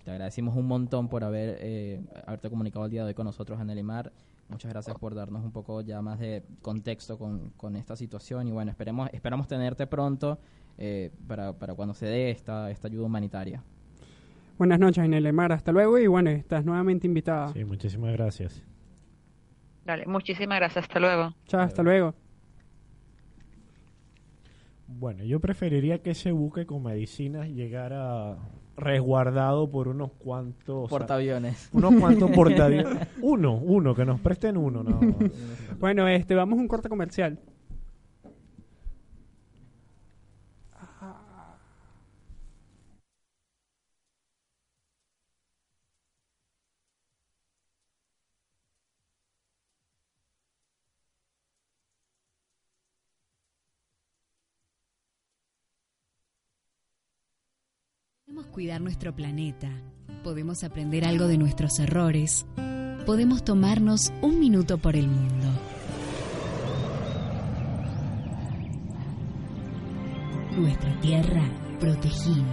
te 0.04 0.12
agradecemos 0.12 0.56
un 0.56 0.68
montón 0.68 1.08
por 1.08 1.24
haber 1.24 1.58
eh, 1.62 2.02
haberte 2.26 2.50
comunicado 2.50 2.86
el 2.86 2.92
día 2.92 3.02
de 3.02 3.08
hoy 3.10 3.14
con 3.14 3.26
nosotros 3.26 3.60
en 3.60 3.70
el 3.70 3.80
IMAR. 3.80 4.12
Muchas 4.50 4.72
gracias 4.72 4.98
por 4.98 5.16
darnos 5.16 5.44
un 5.44 5.52
poco 5.52 5.82
ya 5.82 6.02
más 6.02 6.20
de 6.20 6.44
contexto 6.62 7.18
con, 7.18 7.52
con 7.52 7.76
esta 7.76 7.96
situación 7.96 8.48
y 8.48 8.52
bueno, 8.52 8.72
esperemos, 8.72 9.10
esperamos 9.14 9.48
tenerte 9.48 9.88
pronto 9.88 10.38
eh, 10.78 11.12
para, 11.28 11.54
para 11.54 11.74
cuando 11.76 11.94
se 11.94 12.06
dé 12.06 12.32
esta, 12.32 12.72
esta 12.72 12.88
ayuda 12.88 13.06
humanitaria. 13.06 13.64
Buenas 14.58 14.80
noches, 14.80 15.04
Inelemar. 15.04 15.52
Hasta 15.52 15.72
luego 15.72 15.98
y 15.98 16.08
bueno, 16.08 16.30
estás 16.30 16.64
nuevamente 16.64 17.08
invitada. 17.08 17.50
Sí, 17.54 17.66
muchísimas 17.66 18.14
gracias. 18.14 18.64
Dale, 19.86 20.06
muchísimas 20.06 20.60
gracias. 20.60 20.84
Hasta 20.84 21.00
luego. 21.00 21.34
Chao, 21.48 21.62
hasta 21.62 21.84
luego. 21.84 22.14
Bueno, 24.88 25.24
yo 25.24 25.40
preferiría 25.40 26.02
que 26.02 26.12
ese 26.12 26.32
buque 26.32 26.66
con 26.66 26.84
medicinas 26.84 27.50
llegara 27.50 28.38
resguardado 28.78 29.70
por 29.70 29.88
unos 29.88 30.12
cuantos... 30.14 30.90
Portaaviones. 30.90 31.70
Unos 31.74 31.96
cuantos 31.96 32.32
portaaviones. 32.32 33.08
Uno, 33.22 33.56
uno, 33.56 33.94
que 33.96 34.06
nos 34.06 34.20
presten 34.20 34.58
uno. 34.58 34.84
No. 34.84 35.00
Bueno, 35.80 36.08
este, 36.08 36.36
vamos 36.36 36.58
a 36.58 36.62
un 36.62 36.68
corte 36.68 36.90
comercial. 36.90 37.40
Cuidar 58.54 58.82
nuestro 58.82 59.16
planeta, 59.16 59.68
podemos 60.24 60.64
aprender 60.64 61.06
algo 61.06 61.28
de 61.28 61.40
nuestros 61.40 61.80
errores, 61.80 62.46
podemos 63.04 63.44
tomarnos 63.44 64.14
un 64.22 64.40
minuto 64.40 64.78
por 64.78 64.96
el 64.96 65.08
mundo. 65.08 65.48
Nuestra 70.56 71.02
tierra 71.02 71.42
protegida. 71.80 72.46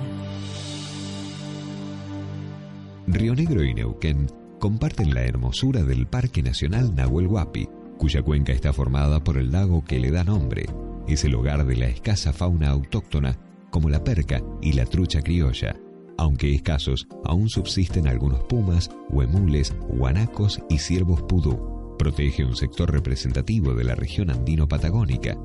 Río 3.06 3.34
Negro 3.34 3.62
y 3.62 3.74
Neuquén 3.74 4.26
comparten 4.58 5.12
la 5.12 5.24
hermosura 5.24 5.82
del 5.82 6.06
Parque 6.06 6.42
Nacional 6.42 6.94
Nahuel 6.94 7.26
Huapi, 7.26 7.68
cuya 7.98 8.22
cuenca 8.22 8.52
está 8.54 8.72
formada 8.72 9.22
por 9.22 9.36
el 9.36 9.52
lago 9.52 9.84
que 9.84 10.00
le 10.00 10.10
da 10.10 10.24
nombre. 10.24 10.64
Es 11.06 11.24
el 11.24 11.34
hogar 11.34 11.66
de 11.66 11.76
la 11.76 11.88
escasa 11.88 12.32
fauna 12.32 12.70
autóctona 12.70 13.36
como 13.68 13.90
la 13.90 14.02
perca 14.02 14.42
y 14.62 14.72
la 14.72 14.86
trucha 14.86 15.20
criolla. 15.20 15.76
Aunque 16.20 16.54
escasos, 16.54 17.06
aún 17.24 17.48
subsisten 17.48 18.06
algunos 18.06 18.42
pumas, 18.42 18.90
huemules, 19.08 19.74
guanacos 19.88 20.60
y 20.68 20.76
ciervos 20.76 21.22
pudú. 21.22 21.96
Protege 21.98 22.44
un 22.44 22.54
sector 22.56 22.92
representativo 22.92 23.72
de 23.72 23.84
la 23.84 23.94
región 23.94 24.28
andino-patagónica, 24.28 25.38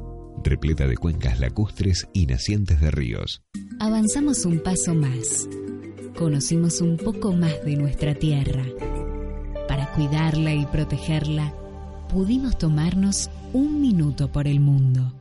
repleta 0.44 0.86
de 0.86 0.98
cuencas 0.98 1.40
lacustres 1.40 2.10
y 2.12 2.26
nacientes 2.26 2.82
de 2.82 2.92
ríos. 2.92 3.42
Avanzamos 3.80 4.44
un 4.44 4.60
paso 4.60 4.94
más. 4.94 5.48
Conocimos 6.18 6.82
un 6.82 6.98
poco 6.98 7.32
más 7.32 7.64
de 7.64 7.78
nuestra 7.78 8.14
tierra. 8.14 8.66
Para 9.70 9.94
cuidarla 9.94 10.54
y 10.54 10.66
protegerla, 10.66 11.54
pudimos 12.10 12.58
tomarnos 12.58 13.30
un 13.54 13.80
minuto 13.80 14.30
por 14.30 14.46
el 14.46 14.60
mundo. 14.60 15.14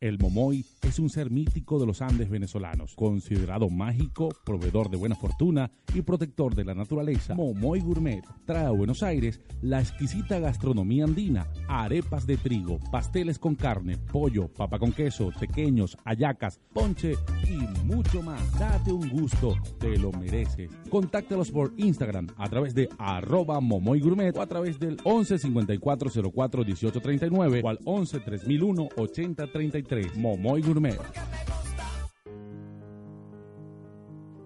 El 0.00 0.18
momoy 0.18 0.64
es 0.80 0.98
un 0.98 1.10
ser 1.10 1.30
mítico 1.30 1.78
de 1.78 1.84
los 1.84 2.00
Andes 2.00 2.30
venezolanos, 2.30 2.94
considerado 2.94 3.68
mágico, 3.68 4.30
proveedor 4.46 4.88
de 4.88 4.96
buena 4.96 5.14
fortuna 5.14 5.70
y 5.94 6.00
protector 6.00 6.54
de 6.54 6.64
la 6.64 6.74
naturaleza. 6.74 7.34
Momoy 7.34 7.80
Gourmet 7.80 8.24
trae 8.46 8.64
a 8.64 8.70
Buenos 8.70 9.02
Aires 9.02 9.42
la 9.60 9.78
exquisita 9.78 10.38
gastronomía 10.38 11.04
andina, 11.04 11.48
arepas 11.68 12.26
de 12.26 12.38
trigo, 12.38 12.80
pasteles 12.90 13.38
con 13.38 13.56
carne, 13.56 13.98
pollo, 14.10 14.48
papa 14.48 14.78
con 14.78 14.92
queso, 14.92 15.32
pequeños, 15.38 15.98
hallacas, 16.06 16.58
ponche 16.72 17.12
y 17.46 17.84
mucho 17.84 18.22
más. 18.22 18.58
Date 18.58 18.92
un 18.92 19.06
gusto, 19.10 19.54
te 19.78 19.98
lo 19.98 20.12
mereces. 20.12 20.70
Contáctalos 20.88 21.50
por 21.50 21.74
Instagram 21.76 22.28
a 22.38 22.48
través 22.48 22.74
de 22.74 22.88
arroba 22.96 23.60
Momoy 23.60 24.00
Gourmet 24.00 24.34
o 24.34 24.40
a 24.40 24.46
través 24.46 24.80
del 24.80 24.96
11 25.04 25.38
54 25.38 26.10
04 26.32 26.64
18 26.64 27.00
39 27.02 27.60
o 27.62 27.68
al 27.68 27.78
11 27.84 28.20
3001 28.20 28.88
80 28.96 29.46
33. 29.46 29.89
Momoy 30.14 30.62
Gourmet. 30.62 30.98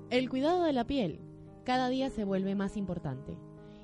El 0.09 0.31
cuidado 0.31 0.63
de 0.63 0.73
la 0.73 0.87
piel 0.87 1.21
cada 1.65 1.89
día 1.91 2.09
se 2.09 2.25
vuelve 2.25 2.55
más 2.55 2.79
importante 2.79 3.37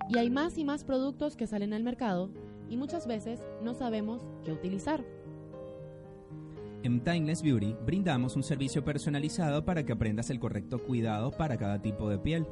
y 0.09 0.17
hay 0.17 0.31
más 0.31 0.57
y 0.57 0.65
más 0.65 0.85
productos 0.85 1.37
que 1.37 1.47
salen 1.47 1.75
al 1.75 1.83
mercado 1.83 2.31
y 2.71 2.77
muchas 2.77 3.07
veces 3.07 3.41
no 3.63 3.75
sabemos 3.75 4.23
qué 4.45 4.53
utilizar. 4.53 5.05
En 6.83 7.05
Timeless 7.05 7.43
Beauty 7.43 7.77
brindamos 7.85 8.37
un 8.37 8.43
servicio 8.43 8.83
personalizado 8.83 9.65
para 9.65 9.85
que 9.85 9.93
aprendas 9.93 10.31
el 10.31 10.41
correcto 10.41 10.79
cuidado 10.79 11.31
para 11.31 11.59
cada 11.59 11.83
tipo 11.83 12.09
de 12.09 12.19
piel. 12.19 12.47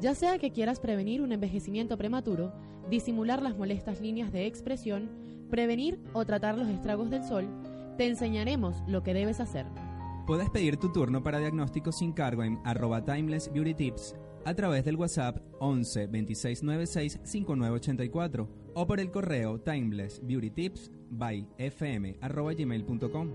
Ya 0.00 0.14
sea 0.14 0.38
que 0.38 0.52
quieras 0.52 0.78
prevenir 0.78 1.22
un 1.22 1.32
envejecimiento 1.32 1.98
prematuro, 1.98 2.52
disimular 2.88 3.42
las 3.42 3.56
molestas 3.56 4.00
líneas 4.00 4.30
de 4.30 4.46
expresión, 4.46 5.10
prevenir 5.50 5.98
o 6.12 6.24
tratar 6.24 6.56
los 6.56 6.68
estragos 6.68 7.10
del 7.10 7.24
sol, 7.24 7.48
te 7.98 8.06
enseñaremos 8.06 8.82
lo 8.86 9.02
que 9.02 9.12
debes 9.12 9.40
hacer. 9.40 9.66
Puedes 10.26 10.48
pedir 10.50 10.76
tu 10.76 10.92
turno 10.92 11.22
para 11.22 11.40
diagnóstico 11.40 11.90
sin 11.92 12.12
cargo 12.12 12.44
en 12.44 12.60
arroba 12.64 13.04
Timeless 13.04 13.52
Beauty 13.52 13.74
Tips 13.74 14.14
a 14.44 14.54
través 14.54 14.84
del 14.84 14.96
WhatsApp 14.96 15.38
11 15.58 16.06
26 16.06 16.62
96 16.62 17.20
5984 17.24 18.48
o 18.74 18.86
por 18.86 19.00
el 19.00 19.10
correo 19.10 19.60
Timeless 19.60 20.20
Beauty 20.24 20.50
Tips 20.50 20.92
by 21.10 21.46
fm 21.58 22.16
arroba 22.20 22.52
gmail.com. 22.54 23.32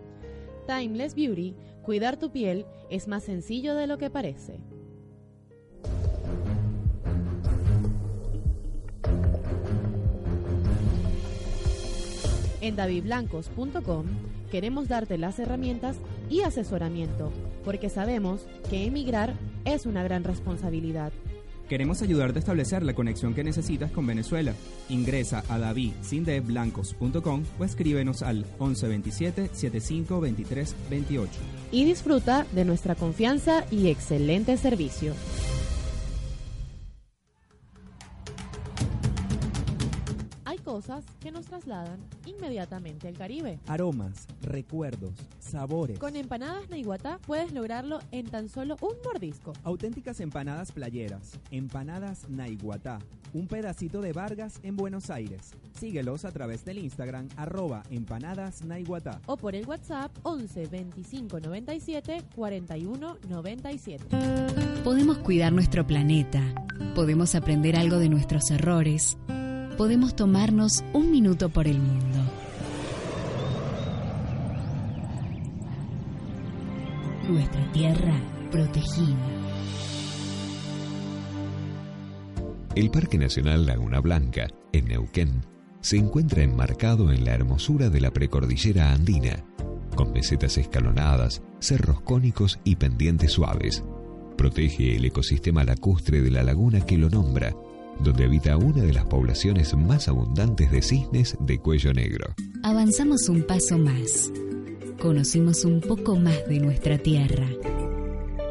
Timeless 0.66 1.14
Beauty, 1.14 1.56
cuidar 1.84 2.18
tu 2.18 2.32
piel 2.32 2.66
es 2.90 3.10
más 3.10 3.24
sencillo 3.24 3.76
de 3.76 3.86
lo 3.86 3.98
que 3.98 4.10
parece. 4.10 4.62
En 12.62 12.78
davidblancos.com 12.78 14.06
queremos 14.54 14.88
darte 14.88 15.18
las 15.18 15.40
herramientas 15.40 15.96
y 16.30 16.42
asesoramiento, 16.42 17.32
porque 17.66 17.90
sabemos 17.90 18.46
que 18.70 18.86
emigrar 18.86 19.34
es 19.66 19.88
una 19.88 20.04
gran 20.04 20.24
responsabilidad. 20.24 21.12
Queremos 21.68 22.04
ayudarte 22.04 22.38
a 22.38 22.42
establecer 22.42 22.84
la 22.84 22.94
conexión 22.94 23.34
que 23.34 23.44
necesitas 23.44 23.90
con 23.90 24.06
Venezuela. 24.06 24.54
Ingresa 24.90 25.44
a 25.50 25.58
davidsindeblancos.com 25.58 27.44
o 27.58 27.64
escríbenos 27.64 28.22
al 28.22 28.46
1127 28.60 29.50
75 29.54 30.22
23 30.22 30.76
28. 30.88 31.32
Y 31.72 31.86
disfruta 31.86 32.46
de 32.52 32.64
nuestra 32.64 32.94
confianza 32.94 33.66
y 33.72 33.88
excelente 33.88 34.56
servicio. 34.58 35.16
Hay 40.84 40.88
cosas 40.88 41.06
que 41.22 41.32
nos 41.32 41.46
trasladan 41.46 41.98
inmediatamente 42.26 43.08
al 43.08 43.14
Caribe. 43.14 43.58
Aromas, 43.68 44.28
recuerdos, 44.42 45.14
sabores. 45.40 45.98
Con 45.98 46.18
empanadas 46.18 46.70
Naiguatá 46.70 47.20
puedes 47.26 47.54
lograrlo 47.54 48.00
en 48.12 48.26
tan 48.26 48.50
solo 48.50 48.76
un 48.82 48.96
mordisco. 49.06 49.54
Auténticas 49.64 50.20
empanadas 50.20 50.74
playeras. 50.74 51.40
Empanadas 51.52 52.28
Naiguatá. 52.30 53.00
Un 53.34 53.48
pedacito 53.48 54.02
de 54.02 54.12
Vargas 54.12 54.60
en 54.64 54.76
Buenos 54.76 55.10
Aires. 55.10 55.52
Síguelos 55.80 56.26
a 56.26 56.32
través 56.32 56.66
del 56.66 56.80
Instagram 56.80 57.30
arroba 57.38 57.84
empanadas 57.90 58.66
Naiguatá. 58.66 59.22
O 59.26 59.38
por 59.38 59.56
el 59.56 59.66
WhatsApp 59.66 60.12
11 60.24 60.68
25 60.68 61.40
97 61.40 62.24
41 62.36 63.18
97. 63.30 64.04
Podemos 64.84 65.20
cuidar 65.20 65.54
nuestro 65.54 65.88
planeta. 65.88 66.42
Podemos 66.94 67.36
aprender 67.36 67.78
algo 67.78 68.00
de 68.00 68.10
nuestros 68.10 68.52
errores. 68.52 69.18
Podemos 69.78 70.16
tomarnos 70.16 70.84
un 70.94 71.10
minuto 71.10 71.50
por 71.50 71.68
el 71.68 71.80
mundo. 71.80 72.20
Nuestra 77.28 77.72
tierra 77.72 78.14
protegida. 78.52 79.18
El 82.76 82.92
Parque 82.92 83.18
Nacional 83.18 83.66
Laguna 83.66 84.00
Blanca, 84.00 84.48
en 84.72 84.86
Neuquén, 84.86 85.44
se 85.82 85.98
encuentra 85.98 86.44
enmarcado 86.44 87.12
en 87.12 87.26
la 87.26 87.34
hermosura 87.34 87.90
de 87.90 88.02
la 88.02 88.12
precordillera 88.12 88.92
andina, 88.94 89.44
con 89.96 90.12
mesetas 90.12 90.58
escalonadas, 90.60 91.42
cerros 91.60 92.02
cónicos 92.02 92.60
y 92.64 92.76
pendientes 92.76 93.32
suaves. 93.32 93.84
Protege 94.38 94.96
el 94.96 95.06
ecosistema 95.06 95.64
lacustre 95.64 96.22
de 96.22 96.30
la 96.30 96.44
laguna 96.44 96.82
que 96.82 96.98
lo 96.98 97.10
nombra, 97.10 97.54
donde 98.00 98.26
habita 98.26 98.58
una 98.58 98.84
de 98.84 98.94
las 98.94 99.06
poblaciones 99.06 99.76
más 99.76 100.08
abundantes 100.08 100.72
de 100.72 100.82
cisnes 100.82 101.38
de 101.40 101.60
cuello 101.60 101.94
negro. 101.94 102.34
Avanzamos 102.64 103.30
un 103.30 103.44
paso 103.44 103.78
más. 103.78 104.32
Conocimos 105.00 105.66
un 105.66 105.82
poco 105.82 106.16
más 106.16 106.48
de 106.48 106.60
nuestra 106.60 106.98
tierra. 106.98 107.48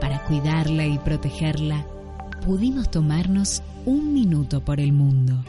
Para 0.00 0.24
cuidarla 0.24 0.86
y 0.86 0.98
protegerla, 0.98 1.86
pudimos 2.44 2.90
tomarnos 2.90 3.62
un 3.86 4.12
minuto 4.12 4.64
por 4.64 4.80
el 4.80 4.92
mundo. 4.92 5.44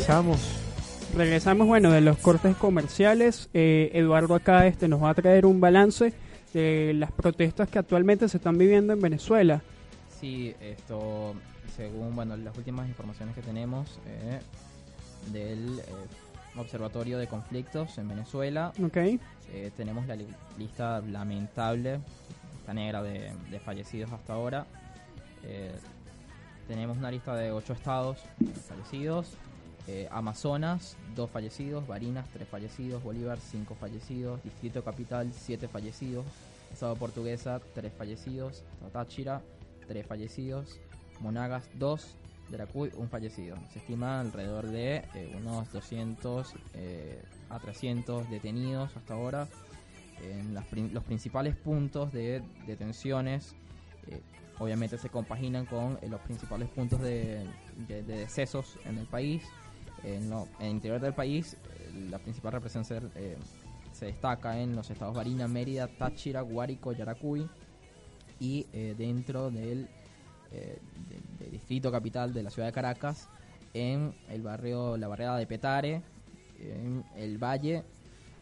Regresamos. 0.00 0.40
Regresamos, 1.14 1.66
bueno, 1.66 1.90
de 1.90 2.00
los 2.00 2.16
cortes 2.18 2.56
comerciales. 2.56 3.48
Eh, 3.52 3.90
Eduardo 3.94 4.34
acá 4.34 4.66
este 4.66 4.88
nos 4.88 5.02
va 5.02 5.10
a 5.10 5.14
traer 5.14 5.44
un 5.44 5.60
balance 5.60 6.12
de 6.54 6.92
las 6.94 7.12
protestas 7.12 7.68
que 7.68 7.78
actualmente 7.78 8.28
se 8.28 8.38
están 8.38 8.56
viviendo 8.56 8.92
en 8.92 9.00
Venezuela. 9.00 9.60
Sí, 10.20 10.54
esto, 10.60 11.34
según 11.76 12.14
bueno 12.14 12.36
las 12.36 12.56
últimas 12.56 12.88
informaciones 12.88 13.34
que 13.34 13.42
tenemos 13.42 13.98
eh, 14.06 14.40
del 15.32 15.80
eh, 15.80 15.84
Observatorio 16.56 17.18
de 17.18 17.26
Conflictos 17.26 17.98
en 17.98 18.08
Venezuela, 18.08 18.72
Ok. 18.82 18.96
eh, 18.96 19.20
tenemos 19.76 20.06
la 20.06 20.16
li- 20.16 20.26
lista 20.58 21.00
lamentable, 21.00 22.00
lista 22.56 22.72
negra 22.74 23.02
de, 23.02 23.32
de 23.50 23.60
fallecidos 23.60 24.12
hasta 24.12 24.32
ahora. 24.32 24.66
Eh, 25.44 25.72
tenemos 26.68 26.96
una 26.98 27.10
lista 27.10 27.34
de 27.34 27.50
ocho 27.50 27.72
estados 27.72 28.18
fallecidos. 28.68 29.34
Eh, 29.86 30.08
Amazonas, 30.10 30.96
dos 31.14 31.30
fallecidos. 31.30 31.86
Barinas, 31.86 32.26
tres 32.32 32.48
fallecidos. 32.48 33.02
Bolívar, 33.02 33.38
cinco 33.40 33.74
fallecidos. 33.74 34.42
Distrito 34.42 34.82
Capital, 34.84 35.30
siete 35.32 35.68
fallecidos. 35.68 36.24
Estado 36.72 36.94
Portuguesa, 36.96 37.60
tres 37.74 37.92
fallecidos. 37.96 38.62
Estado 38.74 38.90
Táchira, 38.92 39.42
tres 39.88 40.06
fallecidos. 40.06 40.78
Monagas, 41.20 41.68
dos. 41.74 42.16
Yaracuy, 42.50 42.90
un 42.96 43.08
fallecido. 43.08 43.56
Se 43.72 43.78
estima 43.78 44.20
alrededor 44.20 44.66
de 44.66 45.04
eh, 45.14 45.36
unos 45.40 45.70
200 45.72 46.52
eh, 46.74 47.22
a 47.48 47.58
300 47.60 48.28
detenidos 48.28 48.96
hasta 48.96 49.14
ahora. 49.14 49.46
En 50.22 50.52
los 50.92 51.02
principales 51.04 51.56
puntos 51.56 52.12
de 52.12 52.42
detenciones 52.66 53.54
obviamente 54.58 54.98
se 54.98 55.08
compaginan 55.08 55.64
con 55.64 55.98
los 56.10 56.20
principales 56.20 56.68
puntos 56.68 57.00
de- 57.00 57.46
de 57.88 58.02
decesos 58.02 58.76
en 58.84 58.98
el 58.98 59.06
país. 59.06 59.42
En, 60.02 60.30
lo- 60.30 60.48
en 60.58 60.66
el 60.66 60.72
interior 60.72 61.00
del 61.00 61.12
país, 61.14 61.54
eh, 61.54 61.90
la 62.10 62.18
principal 62.18 62.52
represión 62.52 62.84
se, 62.84 63.00
eh, 63.16 63.36
se 63.92 64.06
destaca 64.06 64.58
en 64.60 64.74
los 64.74 64.90
estados 64.90 65.14
Barinas, 65.14 65.50
Mérida, 65.50 65.88
Táchira, 65.88 66.40
Guárico, 66.40 66.92
Yaracuy 66.92 67.48
y 68.38 68.66
eh, 68.72 68.94
dentro 68.96 69.50
del 69.50 69.88
eh, 70.52 70.78
de- 71.08 71.44
de 71.44 71.50
distrito 71.50 71.92
capital 71.92 72.32
de 72.32 72.42
la 72.42 72.50
ciudad 72.50 72.66
de 72.68 72.72
Caracas, 72.72 73.28
en 73.74 74.12
el 74.28 74.42
barrio, 74.42 74.96
la 74.96 75.06
barriada 75.06 75.36
de 75.38 75.46
Petare, 75.46 76.02
en 76.58 77.04
el 77.16 77.38
Valle, 77.38 77.84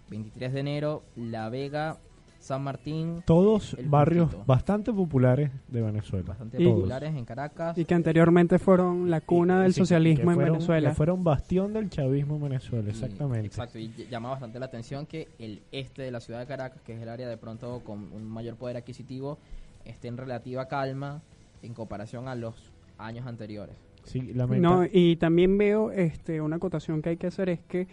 23 0.09 0.53
de 0.55 0.61
enero, 0.61 1.03
La 1.17 1.49
Vega, 1.51 1.99
San 2.39 2.63
Martín, 2.63 3.23
Todos 3.27 3.77
barrios 3.85 4.27
Puntito. 4.31 4.45
bastante 4.47 4.93
populares 4.93 5.51
de 5.69 5.83
Venezuela. 5.83 6.25
bastante 6.29 6.63
Y- 6.63 6.67
populares 6.67 7.15
en 7.15 7.25
Caracas. 7.25 7.77
Y 7.77 7.85
que 7.85 7.95
anteriormente 7.95 8.59
fueron 8.59 9.11
la 9.11 9.21
cuna 9.21 9.61
del 9.63 9.75
Sí, 9.75 9.81
socialismo 9.81 10.25
que 10.27 10.31
en 10.31 10.35
fueron- 10.37 10.53
Venezuela. 10.55 10.89
que 10.91 10.95
fueron 10.95 11.25
bastión 11.25 11.73
del 11.73 11.91
chavismo 11.91 12.37
en 12.37 12.43
Venezuela, 12.43 12.87
Y- 12.87 12.91
exactamente. 12.91 13.47
Exacto, 13.49 13.79
y 13.79 13.89
ll- 13.89 14.09
llama 14.09 14.31
bastante 14.31 14.59
la 14.61 14.67
atención 14.67 15.05
que 15.07 15.29
el 15.39 15.63
este 15.73 16.03
de 16.03 16.11
la 16.11 16.21
ciudad 16.21 16.39
de 16.41 16.47
Caracas, 16.47 16.81
que 16.83 16.95
es 16.95 17.03
el 17.03 17.09
área 17.09 17.29
de 17.29 17.37
pronto 17.37 17.81
con 17.85 18.13
un 18.13 18.25
mayor 18.25 18.57
poder 18.57 18.77
adquisitivo, 18.77 19.39
esté 19.85 20.09
en 20.09 20.17
relativa 20.17 20.67
calma 20.69 21.23
en 21.63 21.75
comparación 21.75 22.29
a 22.29 22.35
los 22.37 22.55
años 22.99 23.27
anteriores. 23.27 23.77
Sí, 24.05 24.33
No, 24.33 24.85
y 24.91 25.17
también 25.17 25.59
veo 25.59 25.91
este 25.91 26.41
una 26.41 26.57
acotación 26.57 27.03
que 27.03 27.11
hay 27.11 27.17
que 27.19 27.27
hacer 27.27 27.51
es 27.51 27.61
que 27.61 27.89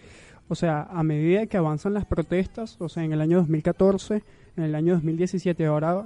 O 0.47 0.55
sea, 0.55 0.83
a 0.83 1.01
medida 1.03 1.45
que 1.47 1.57
avanzan 1.57 1.93
las 1.93 2.05
protestas, 2.05 2.77
o 2.79 2.87
sea, 2.89 3.03
en 3.03 3.13
el 3.13 3.21
año 3.21 3.37
2014, 3.37 4.21
en 4.57 4.63
el 4.63 4.75
año 4.75 4.93
2017, 4.93 5.65
ahora 5.65 6.05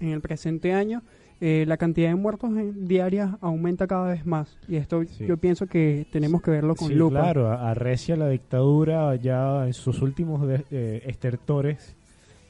en 0.00 0.08
el 0.10 0.20
presente 0.20 0.72
año, 0.72 1.02
eh, 1.40 1.64
la 1.68 1.76
cantidad 1.76 2.08
de 2.08 2.16
muertos 2.16 2.50
en 2.50 2.88
diarias 2.88 3.30
aumenta 3.40 3.86
cada 3.86 4.10
vez 4.10 4.26
más. 4.26 4.58
Y 4.66 4.74
esto 4.76 5.02
yo 5.04 5.36
pienso 5.36 5.66
que 5.68 6.06
tenemos 6.10 6.42
que 6.42 6.50
verlo 6.50 6.74
con 6.74 6.88
Sí, 6.88 6.94
lupa. 6.94 7.20
claro, 7.20 7.50
arrecia 7.52 8.16
la 8.16 8.28
dictadura 8.28 9.14
ya 9.14 9.64
en 9.66 9.72
sus 9.72 10.02
últimos 10.02 10.46
de- 10.48 10.64
eh, 10.72 11.02
estertores 11.06 11.94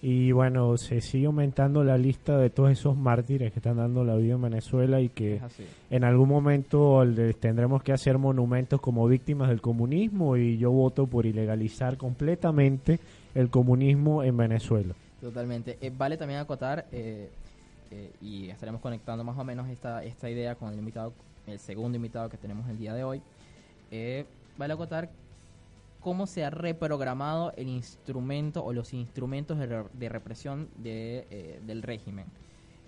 y 0.01 0.33
bueno, 0.33 0.77
se 0.77 1.01
sigue 1.01 1.27
aumentando 1.27 1.83
la 1.83 1.99
lista 1.99 2.39
de 2.39 2.51
todos 2.51 2.71
esos 2.71 2.97
mártires 2.97 3.53
que 3.53 3.59
están 3.59 3.79
dando 3.79 4.05
la 4.05 4.17
vida 4.17 4.35
en 4.35 4.43
Venezuela 4.43 5.01
y 5.01 5.09
que 5.09 5.41
en 5.91 6.05
algún 6.05 6.29
momento 6.29 7.05
les 7.05 7.37
tendremos 7.39 7.83
que 7.83 7.93
hacer 7.93 8.19
monumentos 8.19 8.81
como 8.81 9.07
víctimas 9.09 9.49
del 9.49 9.61
comunismo 9.61 10.37
y 10.37 10.57
yo 10.59 10.71
voto 10.71 11.07
por 11.07 11.27
ilegalizar 11.27 11.97
completamente 11.97 13.01
el 13.35 13.51
comunismo 13.51 14.23
en 14.23 14.37
Venezuela. 14.37 14.95
Totalmente. 15.21 15.79
Eh, 15.81 15.93
vale 15.97 16.17
también 16.17 16.39
acotar, 16.39 16.87
eh, 16.93 17.29
eh, 17.91 18.11
y 18.21 18.51
estaremos 18.51 18.81
conectando 18.81 19.25
más 19.25 19.39
o 19.39 19.45
menos 19.45 19.69
esta, 19.69 20.05
esta 20.05 20.29
idea 20.29 20.55
con 20.55 20.73
el 20.73 20.79
invitado, 20.79 21.13
el 21.47 21.59
segundo 21.59 21.97
invitado 21.97 22.29
que 22.29 22.37
tenemos 22.37 22.69
el 22.69 22.79
día 22.79 22.95
de 22.95 23.05
hoy. 23.05 23.23
Eh, 23.91 24.27
vale 24.59 24.75
acotar 24.75 25.09
cómo 26.01 26.27
se 26.27 26.45
ha 26.45 26.51
reprogramado 26.51 27.53
el 27.57 27.69
instrumento 27.69 28.65
o 28.65 28.73
los 28.73 28.95
instrumentos 28.95 29.59
de, 29.59 29.67
re- 29.67 29.85
de 29.93 30.09
represión 30.09 30.69
de, 30.77 31.27
eh, 31.31 31.61
del 31.67 31.83
régimen. 31.83 32.27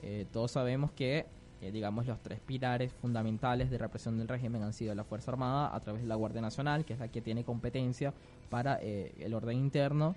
Eh, 0.03 0.27
todos 0.33 0.53
sabemos 0.53 0.93
que, 0.93 1.27
eh, 1.61 1.73
digamos, 1.73 2.07
los 2.07 2.21
tres 2.21 2.41
pilares 2.41 2.93
fundamentales 2.95 3.71
de 3.71 3.79
represión 3.79 4.17
del 4.17 4.29
régimen 4.29 4.63
han 4.63 4.73
sido 4.73 4.95
la 4.95 5.05
Fuerza 5.05 5.31
Armada 5.33 5.75
a 5.75 5.81
través 5.81 6.03
de 6.03 6.09
la 6.09 6.15
Guardia 6.15 6.41
Nacional, 6.41 6.85
que 6.85 6.95
es 6.95 7.01
la 7.01 7.09
que 7.09 7.21
tiene 7.21 7.45
competencia 7.45 8.15
para 8.49 8.79
eh, 8.81 9.13
el 9.19 9.35
orden 9.35 9.59
interno, 9.59 10.15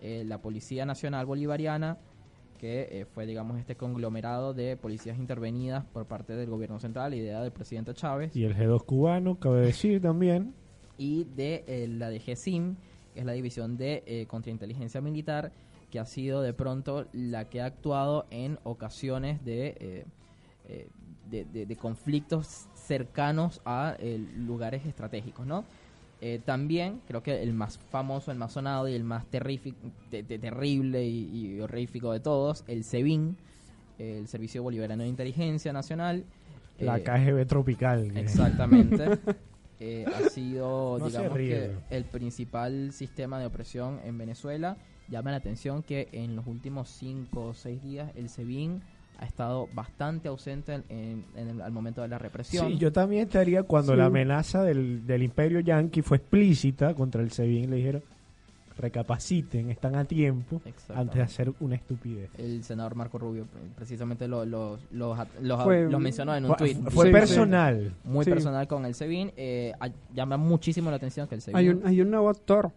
eh, 0.00 0.24
la 0.26 0.38
Policía 0.38 0.86
Nacional 0.86 1.26
Bolivariana, 1.26 1.98
que 2.58 2.88
eh, 2.90 3.04
fue, 3.04 3.26
digamos, 3.26 3.58
este 3.58 3.74
conglomerado 3.76 4.54
de 4.54 4.78
policías 4.78 5.18
intervenidas 5.18 5.84
por 5.84 6.06
parte 6.06 6.34
del 6.34 6.48
gobierno 6.48 6.78
central, 6.80 7.12
idea 7.12 7.42
del 7.42 7.52
presidente 7.52 7.92
Chávez 7.92 8.34
Y 8.34 8.44
el 8.44 8.56
G2 8.56 8.82
cubano, 8.86 9.38
cabe 9.38 9.60
decir 9.66 10.00
también, 10.00 10.54
y 10.98 11.24
de 11.24 11.64
eh, 11.66 11.88
la 11.88 12.10
DGCIM, 12.10 12.76
que 13.14 13.20
es 13.20 13.26
la 13.26 13.32
División 13.32 13.76
de 13.76 14.02
eh, 14.06 14.26
Contrainteligencia 14.26 15.00
Militar, 15.00 15.52
que 15.90 15.98
ha 15.98 16.06
sido 16.06 16.42
de 16.42 16.52
pronto 16.52 17.06
la 17.12 17.48
que 17.48 17.60
ha 17.60 17.66
actuado 17.66 18.26
en 18.30 18.58
ocasiones 18.64 19.44
de, 19.44 20.04
eh, 20.68 20.88
de, 21.30 21.44
de- 21.44 21.66
de 21.66 21.76
conflictos 21.76 22.66
cercanos 22.74 23.60
a 23.64 23.96
lugares 24.38 24.84
estratégicos, 24.86 25.46
¿no? 25.46 25.64
También 26.44 27.00
creo 27.06 27.22
que 27.22 27.40
el 27.42 27.52
más 27.52 27.78
famoso, 27.78 28.32
el 28.32 28.38
más 28.38 28.52
sonado 28.52 28.88
y 28.88 28.94
el 28.94 29.04
más 29.04 29.26
te- 29.30 29.40
te- 30.22 30.38
terrible 30.38 31.04
y, 31.06 31.54
y 31.56 31.60
horrífico 31.60 32.10
de 32.12 32.20
todos, 32.20 32.64
el 32.68 32.84
SEBIN, 32.84 33.36
el 33.98 34.26
Servicio 34.26 34.62
Bolivariano 34.62 35.02
de 35.04 35.08
Inteligencia 35.08 35.72
Nacional. 35.72 36.24
la 36.80 36.98
KGB 37.00 37.46
tropical. 37.46 38.16
Exactamente. 38.16 39.18
Eh, 39.80 40.04
ha 40.06 40.28
sido, 40.30 40.96
No 41.00 41.08
digamos 41.08 41.36
que, 41.36 41.70
el 41.90 42.04
principal 42.04 42.92
sistema 42.92 43.38
de 43.38 43.46
opresión 43.46 44.00
en 44.04 44.16
Venezuela. 44.18 44.76
Llama 45.08 45.30
la 45.30 45.36
atención 45.36 45.82
que 45.82 46.08
en 46.12 46.34
los 46.34 46.46
últimos 46.46 46.88
5 46.88 47.40
o 47.40 47.54
6 47.54 47.82
días 47.82 48.10
el 48.16 48.28
SEBIN 48.28 48.80
ha 49.18 49.24
estado 49.24 49.68
bastante 49.72 50.28
ausente 50.28 50.74
en, 50.74 50.84
en- 50.88 51.24
en 51.36 51.48
el- 51.48 51.60
al 51.62 51.72
momento 51.72 52.02
de 52.02 52.08
la 52.08 52.18
represión. 52.18 52.68
Sí, 52.72 52.78
yo 52.78 52.92
también 52.92 53.22
estaría 53.28 53.62
cuando 53.62 53.92
Sí. 53.92 53.98
la 53.98 54.06
amenaza 54.06 54.62
del, 54.64 55.06
del 55.06 55.22
imperio 55.22 55.60
yanqui 55.60 56.02
fue 56.02 56.16
explícita 56.16 56.94
contra 56.94 57.22
el 57.22 57.30
SEBIN, 57.30 57.70
le 57.70 57.76
dijeron, 57.76 58.02
recapaciten, 58.78 59.70
están 59.70 59.94
a 59.94 60.04
tiempo 60.04 60.60
antes 60.94 61.14
de 61.16 61.22
hacer 61.22 61.52
una 61.60 61.76
estupidez. 61.76 62.30
El 62.38 62.62
senador 62.64 62.94
Marco 62.94 63.18
Rubio 63.18 63.46
precisamente 63.74 64.28
lo- 64.28 64.44
lo- 64.44 64.78
los, 64.90 65.18
los, 65.40 65.62
Fue- 65.64 65.88
los 65.90 66.00
mencionó 66.00 66.34
en 66.36 66.44
un 66.44 66.56
fue- 66.56 66.74
tuit. 66.74 66.88
fue 66.90 67.06
Sí, 67.06 67.12
personal. 67.12 67.94
Muy 68.04 68.24
Sí. 68.24 68.30
personal 68.30 68.66
con 68.68 68.84
el 68.84 68.94
SEBIN. 68.94 69.32
Eh, 69.36 69.72
llama 70.14 70.36
muchísimo 70.36 70.90
la 70.90 70.96
atención 70.96 71.26
que 71.28 71.36
el 71.36 71.40
SEBIN... 71.42 71.56
Hay 71.56 71.68
un, 71.68 71.86
hay 71.86 72.00
un 72.00 72.10
nuevo 72.10 72.28
actor, 72.28 72.70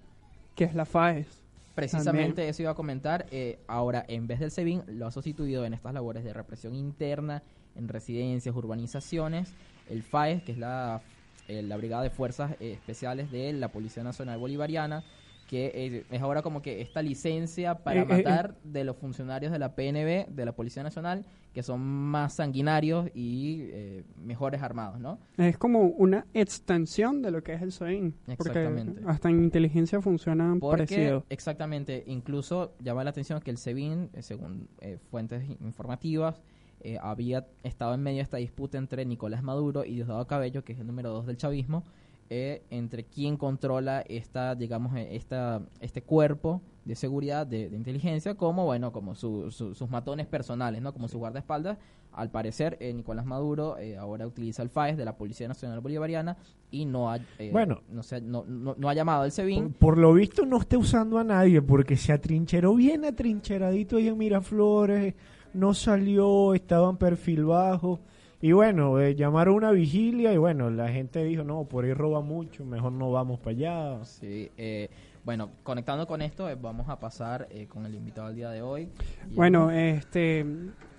que 0.56 0.64
es 0.66 0.76
la 0.76 0.86
FAES. 0.86 1.28
Precisamente 1.76 2.28
También. 2.28 2.50
eso 2.50 2.62
iba 2.64 2.72
a 2.72 2.76
comentar. 2.76 3.26
eh, 3.32 3.60
ahora, 3.68 4.04
en 4.08 4.28
vez 4.28 4.40
del 4.40 4.52
SEBIN, 4.52 4.84
lo 4.88 5.08
ha 5.08 5.12
sustituido 5.12 5.64
en 5.66 5.74
estas 5.74 5.94
labores 5.94 6.24
de 6.24 6.34
represión 6.34 6.76
interna, 6.76 7.42
en 7.76 7.88
residencias, 7.88 8.54
urbanizaciones, 8.56 9.54
el 9.90 10.04
FAES, 10.04 10.44
que 10.44 10.52
es 10.52 10.58
la, 10.58 11.02
eh, 11.48 11.62
la 11.62 11.78
Brigada 11.78 12.04
de 12.04 12.10
Fuerzas 12.10 12.52
eh, 12.60 12.74
Especiales 12.74 13.32
de 13.32 13.54
la 13.54 13.70
Policía 13.70 14.04
Nacional 14.04 14.38
Bolivariana, 14.40 15.04
que 15.50 15.72
eh, 15.74 16.06
es 16.12 16.22
ahora 16.22 16.44
como 16.44 16.62
que 16.62 16.80
esta 16.80 17.02
licencia 17.02 17.74
para 17.80 18.02
Eh, 18.02 18.04
eh, 18.04 18.18
matar 18.18 18.56
de 18.64 18.84
los 18.84 18.96
funcionarios 18.98 19.52
de 19.52 19.58
la 19.58 19.74
PNB, 19.74 20.28
de 20.30 20.46
la 20.46 20.52
Policía 20.52 20.84
Nacional, 20.84 21.26
que 21.56 21.64
son 21.64 21.82
más 21.82 22.34
sanguinarios 22.36 23.10
y 23.16 23.62
eh, 23.72 24.04
mejores 24.24 24.62
armados, 24.62 25.00
¿no? 25.00 25.18
Es 25.38 25.58
como 25.58 25.82
una 25.86 26.28
extensión 26.36 27.24
de 27.24 27.32
lo 27.32 27.42
que 27.42 27.54
es 27.56 27.64
el 27.64 27.72
SOIN. 27.72 28.12
Porque 28.12 28.34
Exactamente. 28.34 29.02
hasta 29.08 29.30
en 29.30 29.44
inteligencia 29.44 30.00
funcionan 30.02 30.60
Porque, 30.60 30.84
parecido. 30.84 31.26
exactamente, 31.30 32.04
incluso 32.06 32.74
llama 32.80 33.04
la 33.04 33.10
atención 33.10 33.42
que 33.42 33.50
el 33.50 33.58
SEBIN, 33.58 34.12
según 34.20 34.68
eh, 34.82 35.00
fuentes 35.10 35.44
informativas, 35.62 36.40
eh, 36.82 36.98
había 37.02 37.48
estado 37.64 37.96
en 37.96 38.04
medio 38.04 38.18
de 38.18 38.24
esta 38.24 38.38
disputa 38.38 38.78
entre 38.78 39.04
Nicolás 39.04 39.42
Maduro 39.42 39.84
y 39.84 39.96
Diosdado 39.96 40.28
Cabello, 40.28 40.64
que 40.64 40.74
es 40.74 40.80
el 40.80 40.86
número 40.86 41.10
dos 41.10 41.26
del 41.26 41.38
chavismo, 41.38 41.84
eh, 42.30 42.62
entre 42.70 43.04
quién 43.06 43.38
controla 43.38 44.02
esta, 44.08 44.54
digamos, 44.56 44.96
eh, 44.96 45.16
esta, 45.16 45.62
este 45.80 46.02
cuerpo 46.04 46.62
de 46.86 46.96
seguridad, 46.96 47.46
de, 47.48 47.70
de 47.70 47.76
inteligencia, 47.76 48.36
como, 48.36 48.66
bueno, 48.66 48.92
como 48.92 49.16
su- 49.16 49.52
su- 49.52 49.74
sus 49.76 49.90
matones 49.90 50.28
personales, 50.28 50.82
¿no? 50.82 50.94
Como 50.94 51.08
su 51.08 51.18
guardaespaldas. 51.20 51.78
Al 52.12 52.32
parecer, 52.32 52.76
eh, 52.80 52.92
Nicolás 52.94 53.26
Maduro 53.26 53.78
eh, 53.78 53.96
ahora 53.96 54.26
utiliza 54.26 54.64
el 54.64 54.70
FAES 54.70 54.98
de 54.98 55.06
la 55.06 55.16
Policía 55.16 55.48
Nacional 55.48 55.80
Bolivariana 55.80 56.38
y 56.72 56.86
no 56.86 57.12
ha, 57.12 57.18
eh, 57.38 57.50
Bueno. 57.52 57.82
no, 57.92 58.02
se 58.02 58.20
no, 58.22 58.44
no- 58.48 58.76
no 58.78 58.90
ha 58.90 58.94
llamado 58.96 59.24
al 59.24 59.32
SEBIN. 59.32 59.74
Por, 59.74 59.74
por 59.74 59.98
lo 60.00 60.14
visto 60.14 60.44
no 60.46 60.58
está 60.58 60.78
usando 60.80 61.20
a 61.20 61.24
nadie 61.24 61.62
porque 61.62 61.96
se 61.98 62.12
atrincheró 62.12 62.74
bien 62.76 63.06
atrincheradito 63.06 63.98
ahí 63.98 64.08
en 64.08 64.18
Miraflores, 64.18 65.14
no 65.54 65.74
salió, 65.76 66.54
estaba 66.56 66.90
en 66.90 66.98
perfil 66.98 67.46
bajo. 67.46 68.00
Y 68.42 68.54
bueno, 68.54 69.00
eh, 69.02 69.16
llamaron 69.16 69.56
una 69.56 69.72
vigilia 69.72 70.34
y 70.34 70.38
bueno, 70.38 70.70
la 70.70 70.88
gente 70.88 71.24
dijo, 71.24 71.44
no, 71.44 71.66
por 71.66 71.84
ahí 71.84 71.94
roba 71.94 72.22
mucho, 72.22 72.64
mejor 72.64 72.94
no 72.94 73.12
vamos 73.12 73.40
para 73.40 73.52
allá. 73.52 74.06
Sí, 74.06 74.50
eh, 74.58 74.90
bueno, 75.26 75.52
conectando 75.64 76.08
con 76.08 76.22
esto, 76.22 76.50
eh, 76.50 76.58
vamos 76.60 76.90
a 76.90 77.00
pasar 77.00 77.48
eh, 77.52 77.68
con 77.68 77.86
el 77.86 77.94
invitado 77.94 78.28
del 78.28 78.38
día 78.38 78.50
de 78.50 78.62
hoy. 78.62 78.90
Bueno, 79.36 79.70
este, 79.70 80.46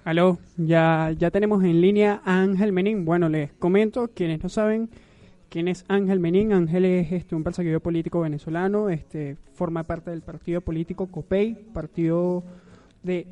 aló, 0.05 0.39
ya, 0.57 1.13
ya 1.19 1.31
tenemos 1.31 1.65
en 1.65 1.81
línea 1.81 2.21
a 2.25 2.41
Ángel 2.41 2.73
Menín. 2.73 3.05
Bueno, 3.05 3.29
les 3.29 3.53
comento, 3.55 4.09
quienes 4.15 4.43
no 4.43 4.49
saben 4.49 4.91
quién 5.49 5.67
es 5.67 5.85
Ángel 5.89 6.21
Menín, 6.21 6.53
Ángel 6.53 6.85
es 6.85 7.11
este, 7.11 7.35
un 7.35 7.43
perseguido 7.43 7.81
político 7.81 8.21
venezolano, 8.21 8.89
este, 8.89 9.37
forma 9.55 9.83
parte 9.83 10.11
del 10.11 10.23
partido 10.23 10.61
político 10.61 11.07
COPEI, 11.07 11.55
partido 11.73 12.45
de 13.03 13.27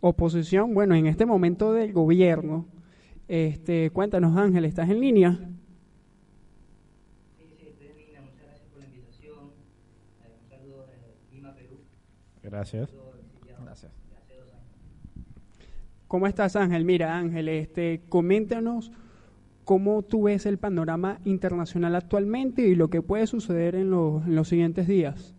oposición, 0.00 0.74
bueno, 0.74 0.94
en 0.96 1.06
este 1.06 1.24
momento 1.24 1.72
del 1.72 1.92
gobierno. 1.92 2.66
Este, 3.28 3.90
cuéntanos 3.90 4.36
Ángel, 4.36 4.64
¿estás 4.64 4.88
en 4.90 5.00
línea? 5.00 5.38
Gracias. 12.42 12.90
Gracias. 13.64 13.92
¿Cómo 16.08 16.26
estás, 16.28 16.54
Ángel? 16.56 16.84
Mira, 16.84 17.16
Ángel, 17.18 17.48
este, 17.48 18.02
coméntanos 18.08 18.92
cómo 19.64 20.02
tú 20.02 20.24
ves 20.24 20.46
el 20.46 20.58
panorama 20.58 21.18
internacional 21.24 21.96
actualmente 21.96 22.62
y 22.62 22.76
lo 22.76 22.88
que 22.88 23.02
puede 23.02 23.26
suceder 23.26 23.74
en, 23.74 23.90
los- 23.90 24.24
en 24.24 24.36
los 24.36 24.48
siguientes 24.48 24.86
días. 24.86 25.35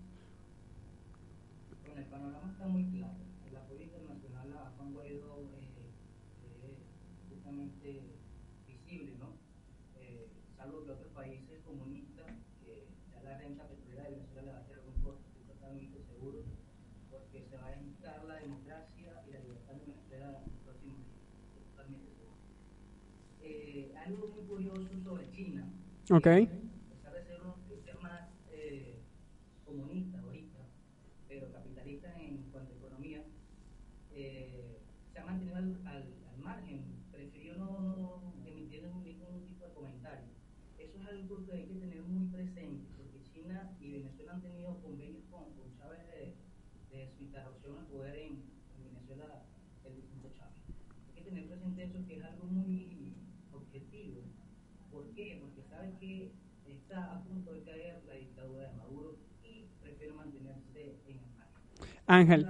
Ok. 26.10 26.57
Ángel. 62.08 62.48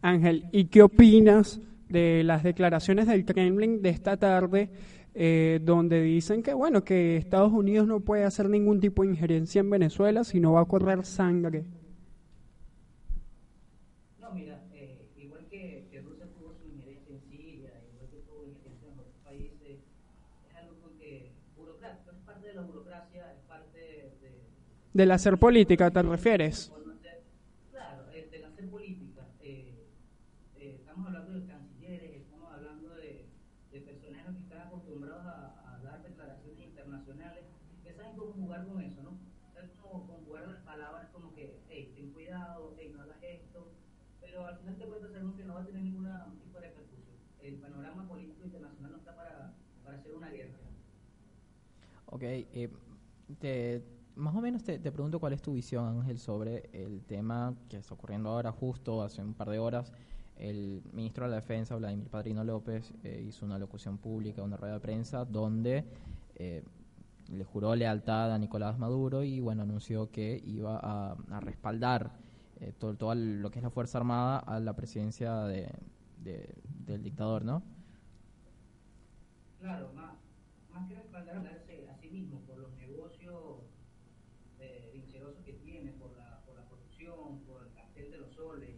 Ángel, 0.00 0.44
¿y 0.52 0.66
qué 0.66 0.82
opinas 0.82 1.60
de 1.88 2.22
las 2.24 2.42
declaraciones 2.42 3.06
del 3.08 3.24
Kremlin 3.24 3.82
de 3.82 3.90
esta 3.90 4.16
tarde, 4.16 4.70
eh, 5.14 5.60
donde 5.62 6.00
dicen 6.02 6.42
que 6.42 6.54
bueno 6.54 6.84
que 6.84 7.16
Estados 7.16 7.52
Unidos 7.52 7.86
no 7.88 8.00
puede 8.00 8.24
hacer 8.24 8.48
ningún 8.48 8.80
tipo 8.80 9.02
de 9.02 9.08
injerencia 9.10 9.60
en 9.60 9.70
Venezuela, 9.70 10.22
sino 10.24 10.52
va 10.52 10.60
a 10.62 10.64
correr 10.66 11.04
sangre? 11.04 11.64
No, 14.20 14.30
mira, 14.32 14.60
eh, 14.74 15.08
igual 15.16 15.46
que, 15.50 15.88
que 15.90 16.00
Rusia 16.02 16.26
tuvo 16.38 16.52
su 16.54 16.66
injerencia 16.68 17.14
en 17.14 17.20
Siria, 17.30 17.70
igual 17.92 18.08
que 18.10 18.18
tuvo 18.28 18.44
injerencia 18.46 18.88
en 18.92 18.98
otros 18.98 19.14
países, 19.24 19.78
es 20.48 20.56
algo 20.56 20.76
que 20.98 21.32
burocrático, 21.56 22.10
es 22.12 22.18
parte 22.24 22.46
de 22.48 22.54
la 22.54 22.62
burocracia, 22.62 23.32
es 23.32 23.40
parte 23.48 23.78
de, 23.78 24.12
Del 24.92 25.10
hacer 25.10 25.38
política, 25.38 25.90
¿te 25.90 26.02
refieres? 26.02 26.70
conocer, 26.74 27.22
claro, 27.70 28.02
eh, 28.12 28.28
del 28.30 28.44
hacer 28.44 28.68
política. 28.68 29.22
Eh, 29.40 29.72
eh, 30.58 30.76
estamos 30.80 31.06
hablando 31.06 31.32
de 31.40 31.46
cancilleres, 31.46 32.16
estamos 32.16 32.52
hablando 32.52 32.94
de, 32.96 33.26
de 33.72 33.80
personajes 33.80 34.34
que 34.36 34.42
están 34.42 34.66
acostumbrados 34.66 35.24
a, 35.26 35.74
a 35.74 35.78
dar 35.82 36.02
declaraciones 36.02 36.74
internacionales, 36.86 37.44
que 37.82 37.92
saben 37.92 38.16
cómo 38.16 38.32
jugar 38.32 38.66
con 38.66 38.80
eso, 38.80 39.02
¿no? 39.02 39.10
Saben 39.52 39.70
cómo 39.82 40.06
conjugar 40.06 40.48
las 40.48 40.60
palabras 40.62 41.08
como 41.12 41.34
que, 41.34 41.60
hey, 41.68 41.92
ten 41.94 42.10
cuidado, 42.12 42.74
hey, 42.78 42.92
no 42.94 43.02
hagas 43.02 43.22
esto, 43.22 43.72
pero 44.20 44.46
al 44.46 44.56
final 44.58 44.78
de 44.78 44.86
cuentas 44.86 45.10
sabemos 45.10 45.34
que 45.36 45.44
no 45.44 45.54
va 45.54 45.62
a 45.62 45.66
tener 45.66 45.82
ninguna 45.82 46.26
tipo 46.42 46.60
de 46.60 46.68
repercusión. 46.68 47.16
El 47.42 47.56
panorama 47.56 48.08
político 48.08 48.44
internacional 48.44 48.92
no 48.92 48.98
está 48.98 49.16
para, 49.16 49.54
para 49.84 49.96
hacer 49.98 50.14
una 50.14 50.30
guerra. 50.30 50.58
Ok, 52.06 52.22
eh, 52.22 52.70
te, 53.40 53.82
más 54.14 54.34
o 54.34 54.40
menos 54.40 54.62
te, 54.62 54.78
te 54.78 54.92
pregunto 54.92 55.18
cuál 55.18 55.32
es 55.32 55.42
tu 55.42 55.52
visión, 55.52 55.86
Ángel, 55.86 56.18
sobre 56.18 56.70
el 56.72 57.04
tema 57.04 57.54
que 57.68 57.78
está 57.78 57.94
ocurriendo 57.94 58.30
ahora, 58.30 58.52
justo 58.52 59.02
hace 59.02 59.22
un 59.22 59.34
par 59.34 59.50
de 59.50 59.58
horas. 59.58 59.92
El 60.36 60.82
ministro 60.92 61.24
de 61.24 61.30
la 61.30 61.36
Defensa, 61.36 61.76
Vladimir 61.76 62.08
Padrino 62.08 62.44
López, 62.44 62.92
eh, 63.02 63.24
hizo 63.26 63.46
una 63.46 63.58
locución 63.58 63.96
pública, 63.96 64.42
una 64.42 64.58
rueda 64.58 64.74
de 64.74 64.80
prensa, 64.80 65.24
donde 65.24 65.84
eh, 66.34 66.62
le 67.30 67.44
juró 67.44 67.74
lealtad 67.74 68.32
a 68.32 68.38
Nicolás 68.38 68.78
Maduro 68.78 69.22
y, 69.22 69.40
bueno, 69.40 69.62
anunció 69.62 70.10
que 70.10 70.40
iba 70.44 70.78
a, 70.82 71.16
respaldar 71.40 72.12
eh, 72.60 72.72
todo, 72.78 72.94
todo 72.96 73.14
lo 73.14 73.50
que 73.50 73.58
es 73.58 73.62
la 73.62 73.70
Fuerza 73.70 73.98
Armada 73.98 74.38
a 74.38 74.60
la 74.60 74.74
presidencia 74.74 75.42
de, 75.42 75.68
de- 76.22 76.54
del 76.86 77.02
dictador, 77.02 77.44
¿no? 77.44 77.62
Claro, 79.60 79.90
más, 79.94 80.14
más 80.72 80.88
que 80.88 80.94
respaldarse 80.94 81.88
a 81.88 81.96
sí 82.00 82.08
mismo 82.10 82.40
por 82.40 82.58
los 82.58 82.72
negocios 82.76 83.62
eh, 84.60 84.90
vincerosos 84.94 85.42
que 85.44 85.54
tiene, 85.54 85.92
por 85.92 86.16
la, 86.16 86.42
por 86.46 86.54
la 86.56 86.64
corrupción, 86.66 87.40
por 87.46 87.66
el 87.66 87.72
cartel 87.74 88.10
de 88.10 88.18
los 88.18 88.32
soles. 88.34 88.76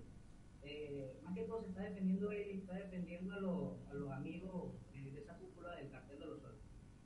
Eh, 0.62 1.20
más 1.22 1.34
que 1.34 1.42
todo 1.44 1.62
se 1.62 1.68
está 1.68 1.82
defendiendo 1.82 2.30
él 2.32 2.48
y 2.54 2.58
está 2.58 2.74
defendiendo 2.74 3.34
a, 3.34 3.40
los 3.40 3.86
a 3.90 3.94
los 3.94 4.10
amigos 4.12 4.72
eh, 4.94 5.10
de 5.12 5.20
esa 5.20 5.34
cúpula 5.36 5.74
del 5.76 5.90
cartel 5.90 6.18
de 6.18 6.26
los 6.26 6.40
soles. 6.40 6.58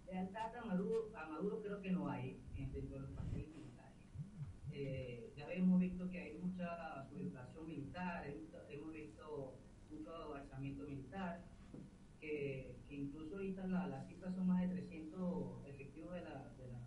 Lealtad 0.07 0.55
a 0.57 0.65
Maduro, 0.65 1.11
a 1.17 1.27
Maduro 1.29 1.63
creo 1.63 1.81
que 1.81 1.91
no 1.91 2.09
hay 2.09 2.39
eh, 2.57 2.69
dentro 2.73 2.97
de 2.97 3.01
los 3.03 3.11
partidos 3.13 3.49
militares. 3.57 4.03
Eh, 4.73 5.33
ya 5.37 5.51
hemos 5.53 5.81
visto 5.81 6.11
que 6.11 6.21
hay 6.21 6.39
mucha 6.39 7.07
sublevación 7.09 7.67
militar, 7.67 8.27
hemos 8.27 8.41
visto, 8.43 8.59
hemos 8.69 8.93
visto 8.93 9.55
mucho 9.91 10.35
alzamiento 10.35 10.85
militar 10.85 11.41
que, 12.21 12.77
que 12.89 12.95
incluso 12.95 13.37
ahorita 13.37 13.67
la- 13.67 13.87
las 13.89 14.07
cifras 14.09 14.35
son 14.35 14.47
más 14.47 14.61
de 14.63 14.69
300 14.69 15.67
efectivos 15.67 16.15
de 16.15 16.21
la, 16.23 16.53
de 16.59 16.69
la, 16.69 16.81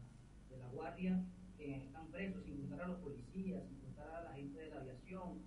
de 0.49 0.57
la 0.57 0.67
guardia 0.69 1.23
que 1.57 1.75
están 1.77 2.07
presos, 2.07 2.43
sin 2.43 2.57
contar 2.57 2.81
a 2.81 2.87
los 2.87 2.99
policías, 2.99 3.63
sin 3.67 3.79
contar 3.79 4.09
a 4.15 4.23
la 4.23 4.33
gente 4.33 4.59
de 4.59 4.69
la 4.69 4.81
aviación. 4.81 5.39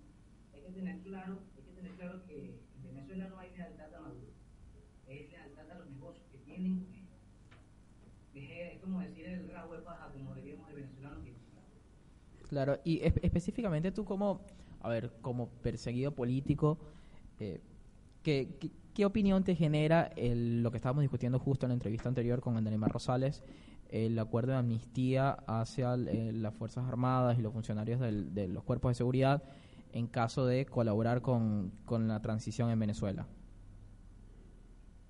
Hay 0.53 0.61
que 0.61 0.69
tener 0.71 0.99
claro, 1.01 1.39
hay 1.57 1.63
que 1.63 1.71
tener 1.71 1.91
claro 1.95 2.25
que 2.25 2.59
en 2.75 2.83
Venezuela 2.83 3.27
no 3.29 3.39
hay 3.39 3.51
lealtad 3.55 3.93
a 3.95 4.01
Maduro, 4.01 4.31
es 5.07 5.29
lealtad 5.31 5.71
a 5.71 5.79
los 5.79 5.89
negocios 5.89 6.25
que 6.31 6.37
tienen 6.39 6.79
con 6.79 6.93
él. 6.93 7.05
Es, 8.35 8.75
es 8.75 8.81
como 8.81 9.01
decir 9.01 9.25
el 9.25 9.49
rabo 9.51 9.73
de 9.75 9.81
paja, 9.81 10.09
como 10.13 10.35
diríamos 10.35 10.69
el 10.69 10.75
venezolano 10.75 11.23
que 11.23 11.33
Claro, 12.49 12.79
y 12.83 12.99
espe- 13.01 13.19
específicamente 13.23 13.91
tú 13.91 14.05
como, 14.05 14.41
a 14.81 14.89
ver, 14.89 15.11
como 15.21 15.49
perseguido 15.49 16.11
político, 16.13 16.79
eh, 17.39 17.61
¿qué, 18.23 19.05
opinión 19.05 19.43
te 19.45 19.55
genera 19.55 20.11
el- 20.17 20.61
lo 20.61 20.71
que 20.71 20.77
estábamos 20.77 21.03
discutiendo 21.03 21.39
justo 21.39 21.65
en 21.65 21.69
la 21.69 21.73
entrevista 21.75 22.09
anterior 22.09 22.41
con 22.41 22.57
Andalimar 22.57 22.91
Rosales, 22.91 23.43
el 23.89 24.19
acuerdo 24.19 24.51
de 24.51 24.57
amnistía 24.57 25.31
hacia 25.47 25.93
eh, 25.95 26.31
las 26.33 26.53
Fuerzas 26.53 26.85
Armadas 26.85 27.39
y 27.39 27.41
los 27.41 27.53
funcionarios 27.53 27.99
del- 28.01 28.33
de 28.33 28.47
los 28.49 28.63
cuerpos 28.63 28.89
de 28.91 28.95
seguridad 28.95 29.43
en 29.93 30.07
caso 30.07 30.45
de 30.45 30.65
colaborar 30.65 31.21
con, 31.21 31.71
con 31.85 32.07
la 32.09 32.21
transición 32.21 32.69
en 32.71 32.79
Venezuela? 32.79 33.27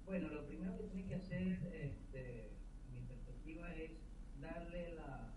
Bueno, 0.06 0.30
lo 0.30 0.46
primero 0.46 0.78
que 0.78 0.84
tiene 0.86 1.08
que 1.08 1.16
hacer, 1.16 1.60
este, 1.82 2.50
mi 2.92 3.02
perspectiva, 3.02 3.74
es 3.76 3.92
darle 4.42 4.96
la, 4.96 5.34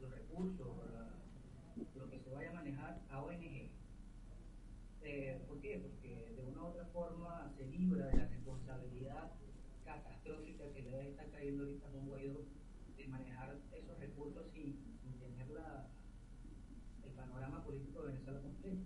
los 0.00 0.10
recursos, 0.10 0.66
la- 0.92 1.14
lo 1.96 2.10
que 2.10 2.18
se 2.20 2.30
vaya 2.30 2.50
a 2.50 2.54
manejar 2.54 3.00
a 3.10 3.22
ONG. 3.22 3.70
Eh, 5.02 5.42
¿Por 5.48 5.60
qué? 5.60 5.78
Porque 5.82 6.34
de 6.36 6.44
una 6.44 6.62
u 6.62 6.66
otra 6.66 6.86
forma 6.86 7.50
se 7.56 7.66
libra 7.66 8.06
de 8.06 8.16
la 8.18 8.26
responsabilidad 8.28 9.32
catastrófica 9.84 10.64
que 10.74 10.82
le 10.82 10.90
debe 10.90 11.10
estar 11.10 11.30
cayendo 11.30 11.64
ahorita 11.64 11.86
a 11.88 11.90
Juan 11.92 12.06
Guaidó 12.08 12.40
de 12.96 13.06
manejar 13.08 13.56
esos 13.72 13.98
recursos 13.98 14.44
sin, 14.52 14.76
sin 15.02 15.12
tener 15.18 15.48
la, 15.50 15.86
el 17.04 17.12
panorama 17.12 17.62
político 17.64 18.02
de 18.02 18.12
Venezuela 18.12 18.40
completo. 18.40 18.82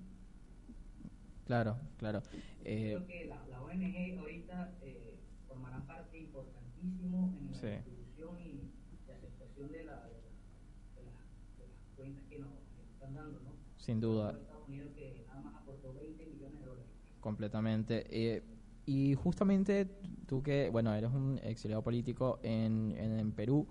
Claro, 1.53 1.77
claro. 1.99 2.23
Eh, 2.65 2.97
Creo 2.97 3.07
que 3.07 3.25
la, 3.27 3.47
la 3.51 3.61
ONG 3.61 4.17
ahorita 4.19 4.79
eh, 4.83 5.19
formará 5.47 5.87
parte 5.87 6.19
importantísimo 6.19 7.37
en 7.39 7.53
la 7.53 7.59
Sí. 7.61 7.67
distribución 7.69 8.39
y, 8.41 8.73
y 9.07 9.11
aceptación 9.11 9.71
de, 9.71 9.85
la, 9.85 9.97
de, 10.09 11.03
la- 11.05 11.13
de 11.59 11.63
de 11.63 11.69
las 11.69 11.77
cuentas 11.95 12.25
que 12.31 12.39
nos, 12.39 12.49
están 12.95 13.15
dando, 13.15 13.39
¿no? 13.41 13.53
Sin 13.77 14.01
duda. 14.01 14.31
Estados 14.41 14.67
Unidos 14.67 14.93
que 14.97 15.25
nada 15.27 15.41
más 15.43 15.55
aportó 15.57 15.93
20 15.93 16.25
millones 16.27 16.61
de 16.61 16.67
dólares. 16.67 16.91
Completamente. 17.21 18.07
Eh, 18.09 18.43
y 18.87 19.15
justamente 19.15 19.87
tú 20.27 20.43
que, 20.43 20.71
bueno, 20.71 20.95
eres 20.95 21.11
un 21.11 21.39
exiliado 21.43 21.83
político 21.83 22.41
en, 22.43 22.95
en, 22.97 23.19
en 23.19 23.33
Perú, 23.33 23.69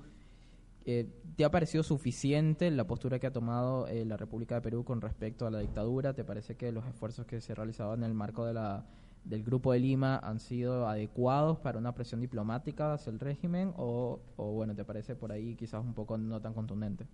eh, 0.86 1.08
¿te 1.36 1.46
ha 1.46 1.52
parecido 1.52 1.84
suficiente 1.84 2.70
la 2.72 2.88
postura 2.88 3.20
que 3.20 3.28
ha 3.28 3.32
tomado 3.32 3.88
eh, 3.88 4.06
la 4.06 4.18
República 4.18 4.56
de 4.56 4.62
Perú 4.62 4.84
con 4.84 5.02
respecto 5.02 5.46
a 5.46 5.52
la 5.52 5.60
dictadura? 5.60 6.14
¿Te 6.14 6.24
parece 6.24 6.56
que 6.56 6.72
los 6.72 6.86
esfuerzos 6.86 7.26
que 7.26 7.42
se 7.42 7.56
realizaban 7.56 8.00
en 8.00 8.06
el 8.06 8.14
marco 8.14 8.46
de 8.46 8.54
la, 8.54 8.86
del 9.24 9.44
Grupo 9.44 9.74
de 9.74 9.80
Lima 9.80 10.18
han 10.18 10.40
sido 10.40 10.88
adecuados 10.88 11.60
para 11.60 11.78
una 11.78 11.94
presión 11.94 12.22
diplomática 12.22 12.94
hacia 12.94 13.12
el 13.12 13.20
régimen? 13.20 13.74
O, 13.78 14.20
o 14.38 14.52
bueno, 14.54 14.76
¿te 14.76 14.84
parece 14.84 15.16
por 15.16 15.32
ahí 15.32 15.56
quizás 15.56 15.84
un 15.84 15.94
poco 15.94 16.18
no 16.18 16.42
tan 16.42 16.54
contundente? 16.54 17.06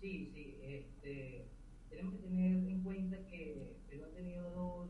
Sí, 0.00 0.30
sí, 0.32 0.56
este, 0.62 1.44
tenemos 1.90 2.14
que 2.14 2.20
tener 2.20 2.56
en 2.56 2.82
cuenta 2.82 3.18
que 3.26 3.76
Perú 3.86 4.04
ha 4.06 4.14
tenido 4.16 4.48
dos, 4.50 4.88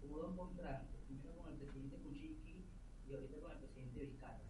como 0.00 0.16
dos 0.16 0.34
contrastes, 0.34 1.00
primero 1.06 1.36
con 1.36 1.52
el 1.52 1.58
presidente 1.58 1.96
Kuczynski 1.96 2.64
y 3.06 3.12
ahorita 3.12 3.40
con 3.42 3.52
el 3.52 3.58
presidente 3.58 4.00
Vizcarra. 4.00 4.40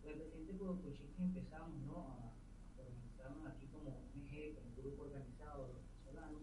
Con 0.00 0.12
el 0.12 0.18
presidente 0.18 0.54
Kuczynski 0.54 1.22
empezamos 1.22 1.74
¿no? 1.88 2.06
a, 2.06 2.30
a 2.30 2.86
organizarnos 2.86 3.46
aquí 3.50 3.66
como 3.66 3.90
ONG, 3.90 4.54
como 4.54 4.76
grupo 4.78 5.02
organizado 5.10 5.66
de 5.66 5.72
los 5.74 5.82
venezolanos, 5.82 6.42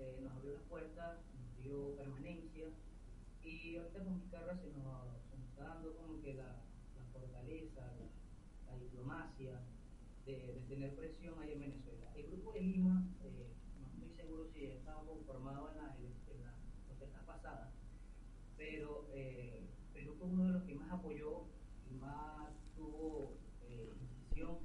eh, 0.00 0.18
nos 0.20 0.32
abrió 0.32 0.54
las 0.54 0.62
puertas, 0.62 1.18
nos 1.38 1.62
dio 1.62 1.94
permanencia 1.94 2.66
y 3.44 3.76
ahorita 3.76 4.02
con 4.02 4.18
Vizcarra 4.18 4.58
se 4.58 4.66
nos, 4.74 5.14
se 5.30 5.38
nos 5.38 5.46
está 5.46 5.62
dando 5.62 5.94
como 5.94 6.17
la, 6.34 6.62
fortaleza, 7.12 7.92
la, 8.66 8.78
diplomacia, 8.78 9.60
de, 10.26 10.62
tener 10.68 10.94
presión 10.94 11.40
ahí 11.40 11.52
en 11.52 11.60
Venezuela. 11.60 12.12
El 12.14 12.26
grupo 12.26 12.52
de 12.52 12.60
Lima, 12.60 13.06
eh, 13.22 13.52
no 13.80 13.86
estoy 13.86 14.10
seguro 14.16 14.46
si 14.52 14.66
estaba 14.66 15.04
conformado 15.04 15.70
en 15.70 15.78
las 15.78 15.96
protestas 16.86 17.24
pasadas, 17.24 17.70
pero 18.56 19.08
eh, 19.12 19.68
Perú 19.94 20.14
fue 20.18 20.28
uno 20.28 20.46
de 20.46 20.52
los 20.52 20.62
que 20.64 20.74
más 20.74 20.90
apoyó 20.92 21.46
y 21.90 21.94
más 21.94 22.52
tuvo 22.76 23.34
eh, 23.62 23.92
incisión 24.00 24.58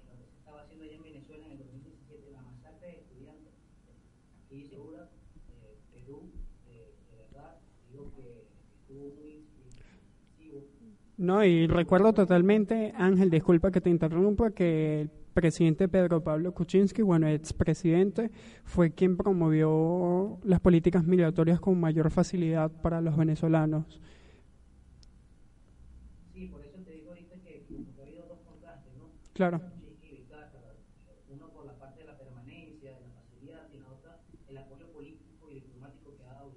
en 0.00 0.08
lo 0.08 0.16
que 0.16 0.26
se 0.30 0.38
estaba 0.38 0.62
haciendo 0.62 0.84
allá 0.84 0.96
en 0.96 1.02
Venezuela 1.02 1.46
en 1.46 1.52
el 1.52 1.58
2017, 1.58 2.30
la 2.30 2.42
masacre 2.42 2.86
de 2.88 2.96
estudiantes. 2.98 3.52
Aquí 4.44 4.66
segura, 4.68 5.10
eh, 5.50 5.76
Perú, 5.92 6.30
eh, 6.68 6.94
de 7.10 7.16
verdad, 7.16 7.58
digo 7.90 8.12
que 8.14 8.46
estuvo 8.80 9.14
muy 9.16 9.46
incisivo 9.64 10.68
No, 11.18 11.42
y 11.42 11.66
recuerdo 11.66 12.12
totalmente, 12.12 12.92
Ángel, 12.94 13.30
disculpa 13.30 13.70
que 13.70 13.80
te 13.80 13.88
interrumpa, 13.88 14.50
que 14.50 15.08
presidente 15.32 15.88
Pedro 15.88 16.22
Pablo 16.22 16.52
Kuczynski, 16.52 17.00
bueno, 17.00 17.26
expresidente, 17.26 18.30
fue 18.64 18.92
quien 18.92 19.16
promovió 19.16 20.38
las 20.44 20.60
políticas 20.60 21.04
migratorias 21.04 21.58
con 21.58 21.80
mayor 21.80 22.10
facilidad 22.10 22.70
para 22.70 23.00
los 23.00 23.16
venezolanos. 23.16 24.00
Sí, 26.34 26.48
por 26.48 26.62
eso 26.62 26.78
te 26.84 26.92
digo 26.92 27.10
ahorita 27.10 27.36
que, 27.36 27.64
ha 27.98 28.02
habido 28.02 28.26
dos 28.26 28.40
contrastes, 28.40 28.92
¿no? 28.96 29.08
Claro. 29.32 29.60
Uno 31.30 31.48
por 31.48 31.64
la 31.64 31.78
parte 31.78 32.00
de 32.00 32.06
la 32.06 32.18
permanencia, 32.18 32.90
de 32.92 33.00
la 33.00 33.08
facilidad, 33.08 33.68
y 33.72 33.78
la 33.78 33.88
otra 33.88 34.20
el 34.48 34.58
apoyo 34.58 34.86
político 34.92 35.50
y 35.50 35.54
diplomático 35.54 36.14
que 36.14 36.24
ha 36.24 36.34
dado 36.34 36.52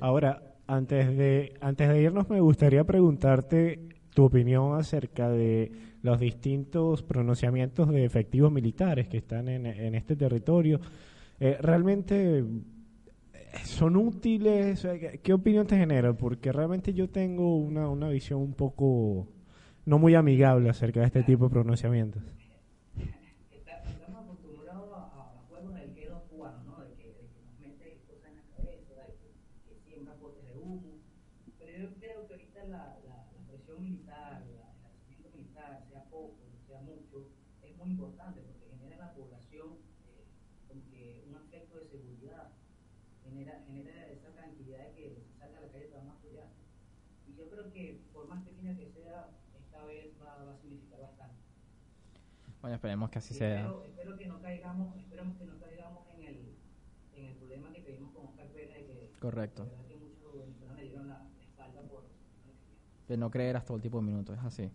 Ahora, 0.00 0.53
antes 0.66 1.16
de, 1.16 1.54
antes 1.60 1.88
de 1.88 2.02
irnos, 2.02 2.28
me 2.28 2.40
gustaría 2.40 2.84
preguntarte 2.84 3.88
tu 4.14 4.24
opinión 4.24 4.78
acerca 4.78 5.28
de 5.28 5.72
los 6.02 6.20
distintos 6.20 7.02
pronunciamientos 7.02 7.88
de 7.88 8.04
efectivos 8.04 8.52
militares 8.52 9.08
que 9.08 9.18
están 9.18 9.48
en, 9.48 9.66
en 9.66 9.94
este 9.94 10.16
territorio. 10.16 10.80
Eh, 11.40 11.56
¿Realmente 11.60 12.44
son 13.64 13.96
útiles? 13.96 14.86
¿Qué 15.22 15.32
opinión 15.32 15.66
te 15.66 15.76
genera? 15.76 16.12
Porque 16.12 16.52
realmente 16.52 16.92
yo 16.94 17.08
tengo 17.08 17.56
una, 17.56 17.88
una 17.88 18.08
visión 18.08 18.40
un 18.40 18.54
poco 18.54 19.28
no 19.84 19.98
muy 19.98 20.14
amigable 20.14 20.70
acerca 20.70 21.00
de 21.00 21.06
este 21.06 21.22
tipo 21.22 21.44
de 21.44 21.50
pronunciamientos. 21.50 22.22
Bueno, 52.64 52.76
esperemos 52.76 53.10
que 53.10 53.18
así 53.18 53.34
sea. 53.34 53.70
Espero, 53.86 54.16
que 54.16 54.26
no 54.26 54.40
caigamos, 54.40 54.96
esperemos 54.96 55.36
que 55.36 55.44
no 55.44 55.52
caigamos 55.58 56.02
en 56.16 56.24
el, 56.24 56.54
en 57.14 57.24
el 57.26 57.34
problema 57.34 57.70
que 57.70 57.82
tuvimos 57.82 58.14
con 58.14 58.24
Oscar 58.24 58.46
Pérez 58.54 58.88
de 58.88 59.10
que, 59.10 59.12
Correcto. 59.20 59.66
que 59.86 59.96
muchos 59.96 60.32
venezolanos 60.32 60.76
le 60.78 60.84
dieron 60.84 61.08
la 61.10 61.26
espalda 61.42 61.82
por... 61.82 62.04
De 63.06 63.18
no 63.18 63.30
creer 63.30 63.58
hasta 63.58 63.74
el 63.74 63.74
último 63.74 64.00
minuto, 64.00 64.32
es 64.32 64.40
así. 64.40 64.70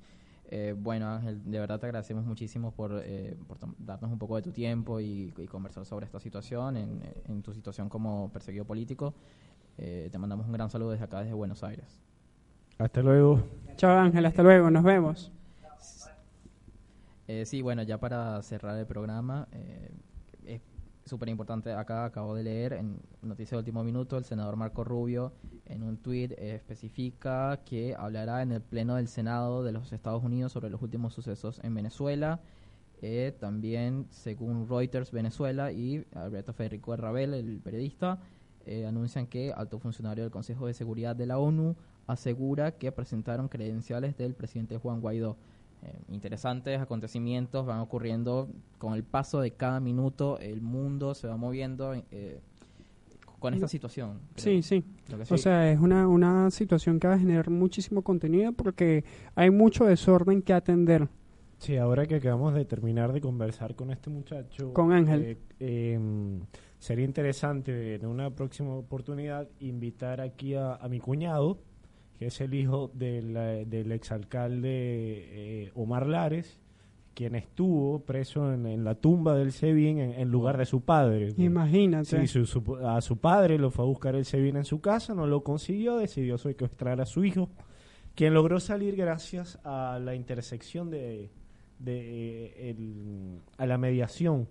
Eh, 0.51 0.75
bueno, 0.77 1.09
Ángel, 1.09 1.41
de 1.43 1.59
verdad 1.59 1.79
te 1.79 1.87
agradecemos 1.87 2.25
muchísimo 2.25 2.71
por, 2.71 3.01
eh, 3.03 3.35
por 3.47 3.57
darnos 3.79 4.11
un 4.11 4.19
poco 4.19 4.35
de 4.35 4.43
tu 4.43 4.51
tiempo 4.51 4.99
y, 4.99 5.33
y 5.35 5.47
conversar 5.47 5.83
sobre 5.83 6.05
esta 6.05 6.19
situación, 6.19 6.77
en, 6.77 7.01
en, 7.27 7.41
tu 7.41 7.55
situación 7.55 7.89
como 7.89 8.29
perseguido 8.31 8.65
político. 8.65 9.15
Eh, 9.79 10.09
te 10.11 10.17
mandamos 10.19 10.45
un 10.45 10.51
gran 10.51 10.69
saludo 10.69 10.91
desde 10.91 11.05
acá, 11.05 11.21
desde 11.21 11.33
Buenos 11.33 11.63
Aires. 11.63 11.99
Hasta 12.79 13.01
luego. 13.01 13.43
Chao 13.75 13.99
Ángel, 13.99 14.25
hasta 14.25 14.41
luego, 14.41 14.71
nos 14.71 14.85
vemos. 14.85 15.33
Eh, 17.27 17.45
sí, 17.45 17.61
bueno, 17.61 17.83
ya 17.83 17.99
para 17.99 18.41
cerrar 18.41 18.77
el 18.79 18.85
programa, 18.85 19.49
eh, 19.51 19.91
es 20.45 20.61
súper 21.03 21.27
importante, 21.27 21.73
acá 21.73 22.05
acabo 22.05 22.35
de 22.35 22.43
leer 22.43 22.71
en 22.71 23.01
Noticia 23.21 23.57
de 23.57 23.59
Último 23.59 23.83
Minuto, 23.83 24.17
el 24.17 24.23
senador 24.23 24.55
Marco 24.55 24.85
Rubio 24.85 25.33
en 25.65 25.83
un 25.83 25.97
tuit 25.97 26.31
eh, 26.31 26.55
especifica 26.55 27.59
que 27.65 27.95
hablará 27.95 28.41
en 28.43 28.53
el 28.53 28.61
Pleno 28.61 28.95
del 28.95 29.09
Senado 29.09 29.61
de 29.61 29.73
los 29.73 29.91
Estados 29.91 30.23
Unidos 30.23 30.53
sobre 30.53 30.69
los 30.69 30.81
últimos 30.81 31.13
sucesos 31.13 31.59
en 31.65 31.75
Venezuela. 31.75 32.39
también, 33.41 34.07
según 34.09 34.69
Reuters 34.69 35.11
Venezuela 35.11 35.73
y 35.73 36.05
Alberto 36.15 36.53
Federico 36.53 36.95
Rabel, 36.95 37.33
el 37.33 37.59
periodista, 37.59 38.19
anuncian 38.87 39.27
que 39.27 39.51
alto 39.51 39.79
funcionario 39.79 40.23
del 40.23 40.31
Consejo 40.31 40.67
de 40.67 40.73
Seguridad 40.73 41.13
de 41.13 41.25
la 41.25 41.39
ONU 41.39 41.75
asegura 42.09 42.71
que 42.71 42.91
presentaron 42.91 43.47
credenciales 43.47 44.17
del 44.17 44.33
presidente 44.33 44.77
Juan 44.77 44.99
Guaidó. 44.99 45.37
Eh, 45.81 45.93
interesantes 46.09 46.81
acontecimientos 46.81 47.65
van 47.65 47.79
ocurriendo 47.79 48.49
con 48.79 48.95
el 48.95 49.03
paso 49.03 49.39
de 49.39 49.51
cada 49.51 49.79
minuto, 49.79 50.37
el 50.39 50.61
mundo 50.61 51.13
se 51.13 51.27
va 51.27 51.37
moviendo 51.37 51.93
eh, 52.11 52.41
con 53.39 53.53
esta 53.53 53.67
situación. 53.67 54.19
Sí, 54.35 54.61
sí. 54.61 54.83
O 55.29 55.37
sea, 55.37 55.71
es 55.71 55.79
una, 55.79 56.07
una 56.07 56.51
situación 56.51 56.99
que 56.99 57.07
va 57.07 57.13
a 57.13 57.19
generar 57.19 57.49
muchísimo 57.49 58.01
contenido 58.01 58.51
porque 58.51 59.05
hay 59.35 59.51
mucho 59.51 59.85
desorden 59.85 60.41
que 60.41 60.53
atender. 60.53 61.07
Sí, 61.59 61.77
ahora 61.77 62.07
que 62.07 62.15
acabamos 62.15 62.53
de 62.55 62.65
terminar 62.65 63.13
de 63.13 63.21
conversar 63.21 63.75
con 63.75 63.91
este 63.91 64.09
muchacho. 64.09 64.73
Con 64.73 64.91
Ángel. 64.91 65.37
Eh, 65.59 65.93
em, 65.93 66.41
sería 66.79 67.05
interesante 67.05 67.95
en 67.95 68.05
una 68.05 68.31
próxima 68.31 68.73
oportunidad 68.73 69.47
invitar 69.59 70.21
aquí 70.21 70.55
a 70.55 70.79
mi 70.89 70.99
cuñado, 70.99 71.59
que 72.19 72.25
es 72.25 72.41
el 72.41 72.53
hijo 72.53 72.91
del, 72.93 73.33
del 73.69 73.93
exalcalde 73.93 74.69
eh, 74.69 75.71
Omar 75.73 76.05
Lares, 76.05 76.59
quien 77.13 77.33
estuvo 77.33 78.01
preso 78.01 78.53
en, 78.53 78.83
la 78.83 78.95
tumba 78.95 79.35
del 79.35 79.53
SEBIN 79.53 79.99
en, 79.99 80.29
lugar 80.29 80.57
de 80.57 80.65
su 80.65 80.81
padre. 80.81 81.33
Imagínate. 81.37 82.27
Sí, 82.27 82.39
a 82.85 82.99
su 82.99 83.17
padre 83.17 83.57
lo 83.57 83.71
fue 83.71 83.85
a 83.85 83.87
buscar 83.87 84.15
el 84.15 84.25
SEBIN 84.25 84.57
en 84.57 84.65
su 84.65 84.81
casa, 84.81 85.13
no 85.13 85.27
lo 85.27 85.43
consiguió, 85.43 85.95
decidió 85.95 86.37
secuestrar 86.37 86.99
a 86.99 87.05
su 87.05 87.23
hijo, 87.23 87.49
quien 88.15 88.33
logró 88.33 88.59
salir 88.59 88.97
gracias 88.97 89.57
a 89.63 89.97
la 90.03 90.13
intersección 90.13 90.89
de, 90.89 91.29
de 91.79 92.75
a 93.57 93.65
la 93.65 93.77
mediación 93.77 94.49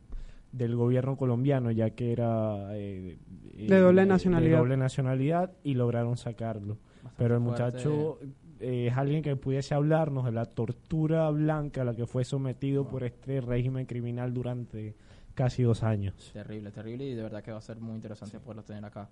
del 0.52 0.74
gobierno 0.74 1.18
colombiano, 1.18 1.70
ya 1.70 1.90
que 1.90 2.12
era 2.12 2.70
eh, 2.72 3.18
de 3.54 3.78
doble 3.78 4.06
nacionalidad. 4.06 4.52
De 4.52 4.56
doble 4.56 4.76
nacionalidad 4.78 5.52
y 5.62 5.74
lograron 5.74 6.16
sacarlo. 6.16 6.78
Pero 7.16 7.34
el 7.34 7.40
muchacho 7.40 8.18
eh, 8.61 8.88
es 8.90 8.96
alguien 8.96 9.22
que 9.22 9.36
pudiese 9.36 9.74
hablarnos 9.74 10.24
de 10.24 10.32
la 10.32 10.46
tortura 10.46 11.28
blanca 11.30 11.82
a 11.82 11.84
la 11.84 11.94
que 11.94 12.07
fue 12.07 12.24
sometido 12.24 12.88
por 12.88 13.05
este 13.05 13.40
régimen 13.40 13.86
criminal 13.86 14.32
durante 14.34 14.94
casi 15.34 15.62
dos 15.62 15.82
años. 15.82 16.30
Terrible, 16.32 16.70
terrible 16.70 17.05
y 17.07 17.14
de 17.14 17.22
verdad 17.22 17.42
que 17.42 17.53
va 17.53 17.59
a 17.59 17.62
ser 17.62 17.80
muy 17.80 17.94
interesante 17.94 18.40
poderlo 18.40 18.64
tener 18.64 18.84
acá. 18.84 19.09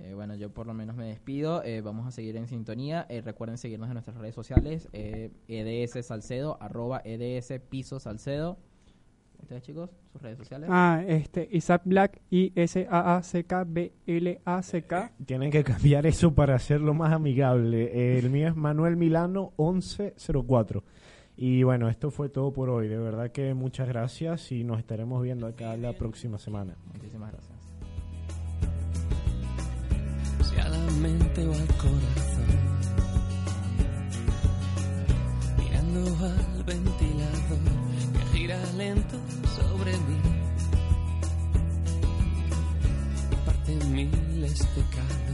Eh, 0.00 0.12
bueno, 0.14 0.34
yo 0.34 0.50
por 0.50 0.66
lo 0.66 0.74
menos 0.74 0.96
me 0.96 1.06
despido. 1.06 1.62
Eh, 1.62 1.80
vamos 1.80 2.06
a 2.06 2.10
seguir 2.10 2.36
en 2.36 2.48
sintonía. 2.48 3.06
recuerden 3.24 3.58
seguirnos 3.58 3.88
en 3.88 3.94
nuestras 3.94 4.16
redes 4.16 4.34
sociales. 4.34 4.88
EDS 4.92 6.04
Salcedo, 6.04 6.58
arroba 6.60 7.00
EDS 7.04 7.60
Piso 7.68 8.00
Salcedo. 8.00 8.58
Ustedes, 9.44 9.62
chicos, 9.62 9.90
sus 10.10 10.22
redes 10.22 10.38
sociales. 10.38 10.70
Ah, 10.72 11.04
este, 11.06 11.46
Isaac 11.52 11.82
Black, 11.84 12.22
I-S-A-A-C-K-B-L-A-C-K. 12.30 13.52
Tienen 15.26 15.50
que 15.50 15.62
cambiar 15.62 16.06
eso 16.06 16.34
para 16.34 16.54
hacerlo 16.54 16.94
más 16.94 17.12
amigable. 17.12 18.18
El 18.18 18.30
mío 18.30 18.48
es 18.48 18.56
Manuel 18.56 18.96
Milano 18.96 19.52
1104. 19.58 20.82
Y 21.36 21.62
bueno, 21.62 21.90
esto 21.90 22.10
fue 22.10 22.30
todo 22.30 22.54
por 22.54 22.70
hoy. 22.70 22.88
De 22.88 22.96
verdad 22.96 23.32
que 23.32 23.52
muchas 23.52 23.86
gracias 23.86 24.50
y 24.50 24.64
nos 24.64 24.78
estaremos 24.78 25.22
viendo 25.22 25.46
acá 25.46 25.76
la 25.76 25.92
próxima 25.92 26.38
semana. 26.38 26.74
Muchísimas 26.94 27.30
gracias. 27.30 27.58
Si 30.40 30.58
a 30.58 30.70
la 30.70 30.90
mente 31.02 31.46
o 31.46 31.52
al 31.52 31.66
corazón, 31.76 32.46
mirando 35.58 36.00
al 36.24 36.64
ventilador 36.64 37.83
gira 38.44 38.60
lento 38.76 39.16
sobre 39.56 39.92
mí. 39.92 40.20
Parte 43.46 43.74
miles 43.86 44.58
de 44.74 44.82
calor. 44.94 45.33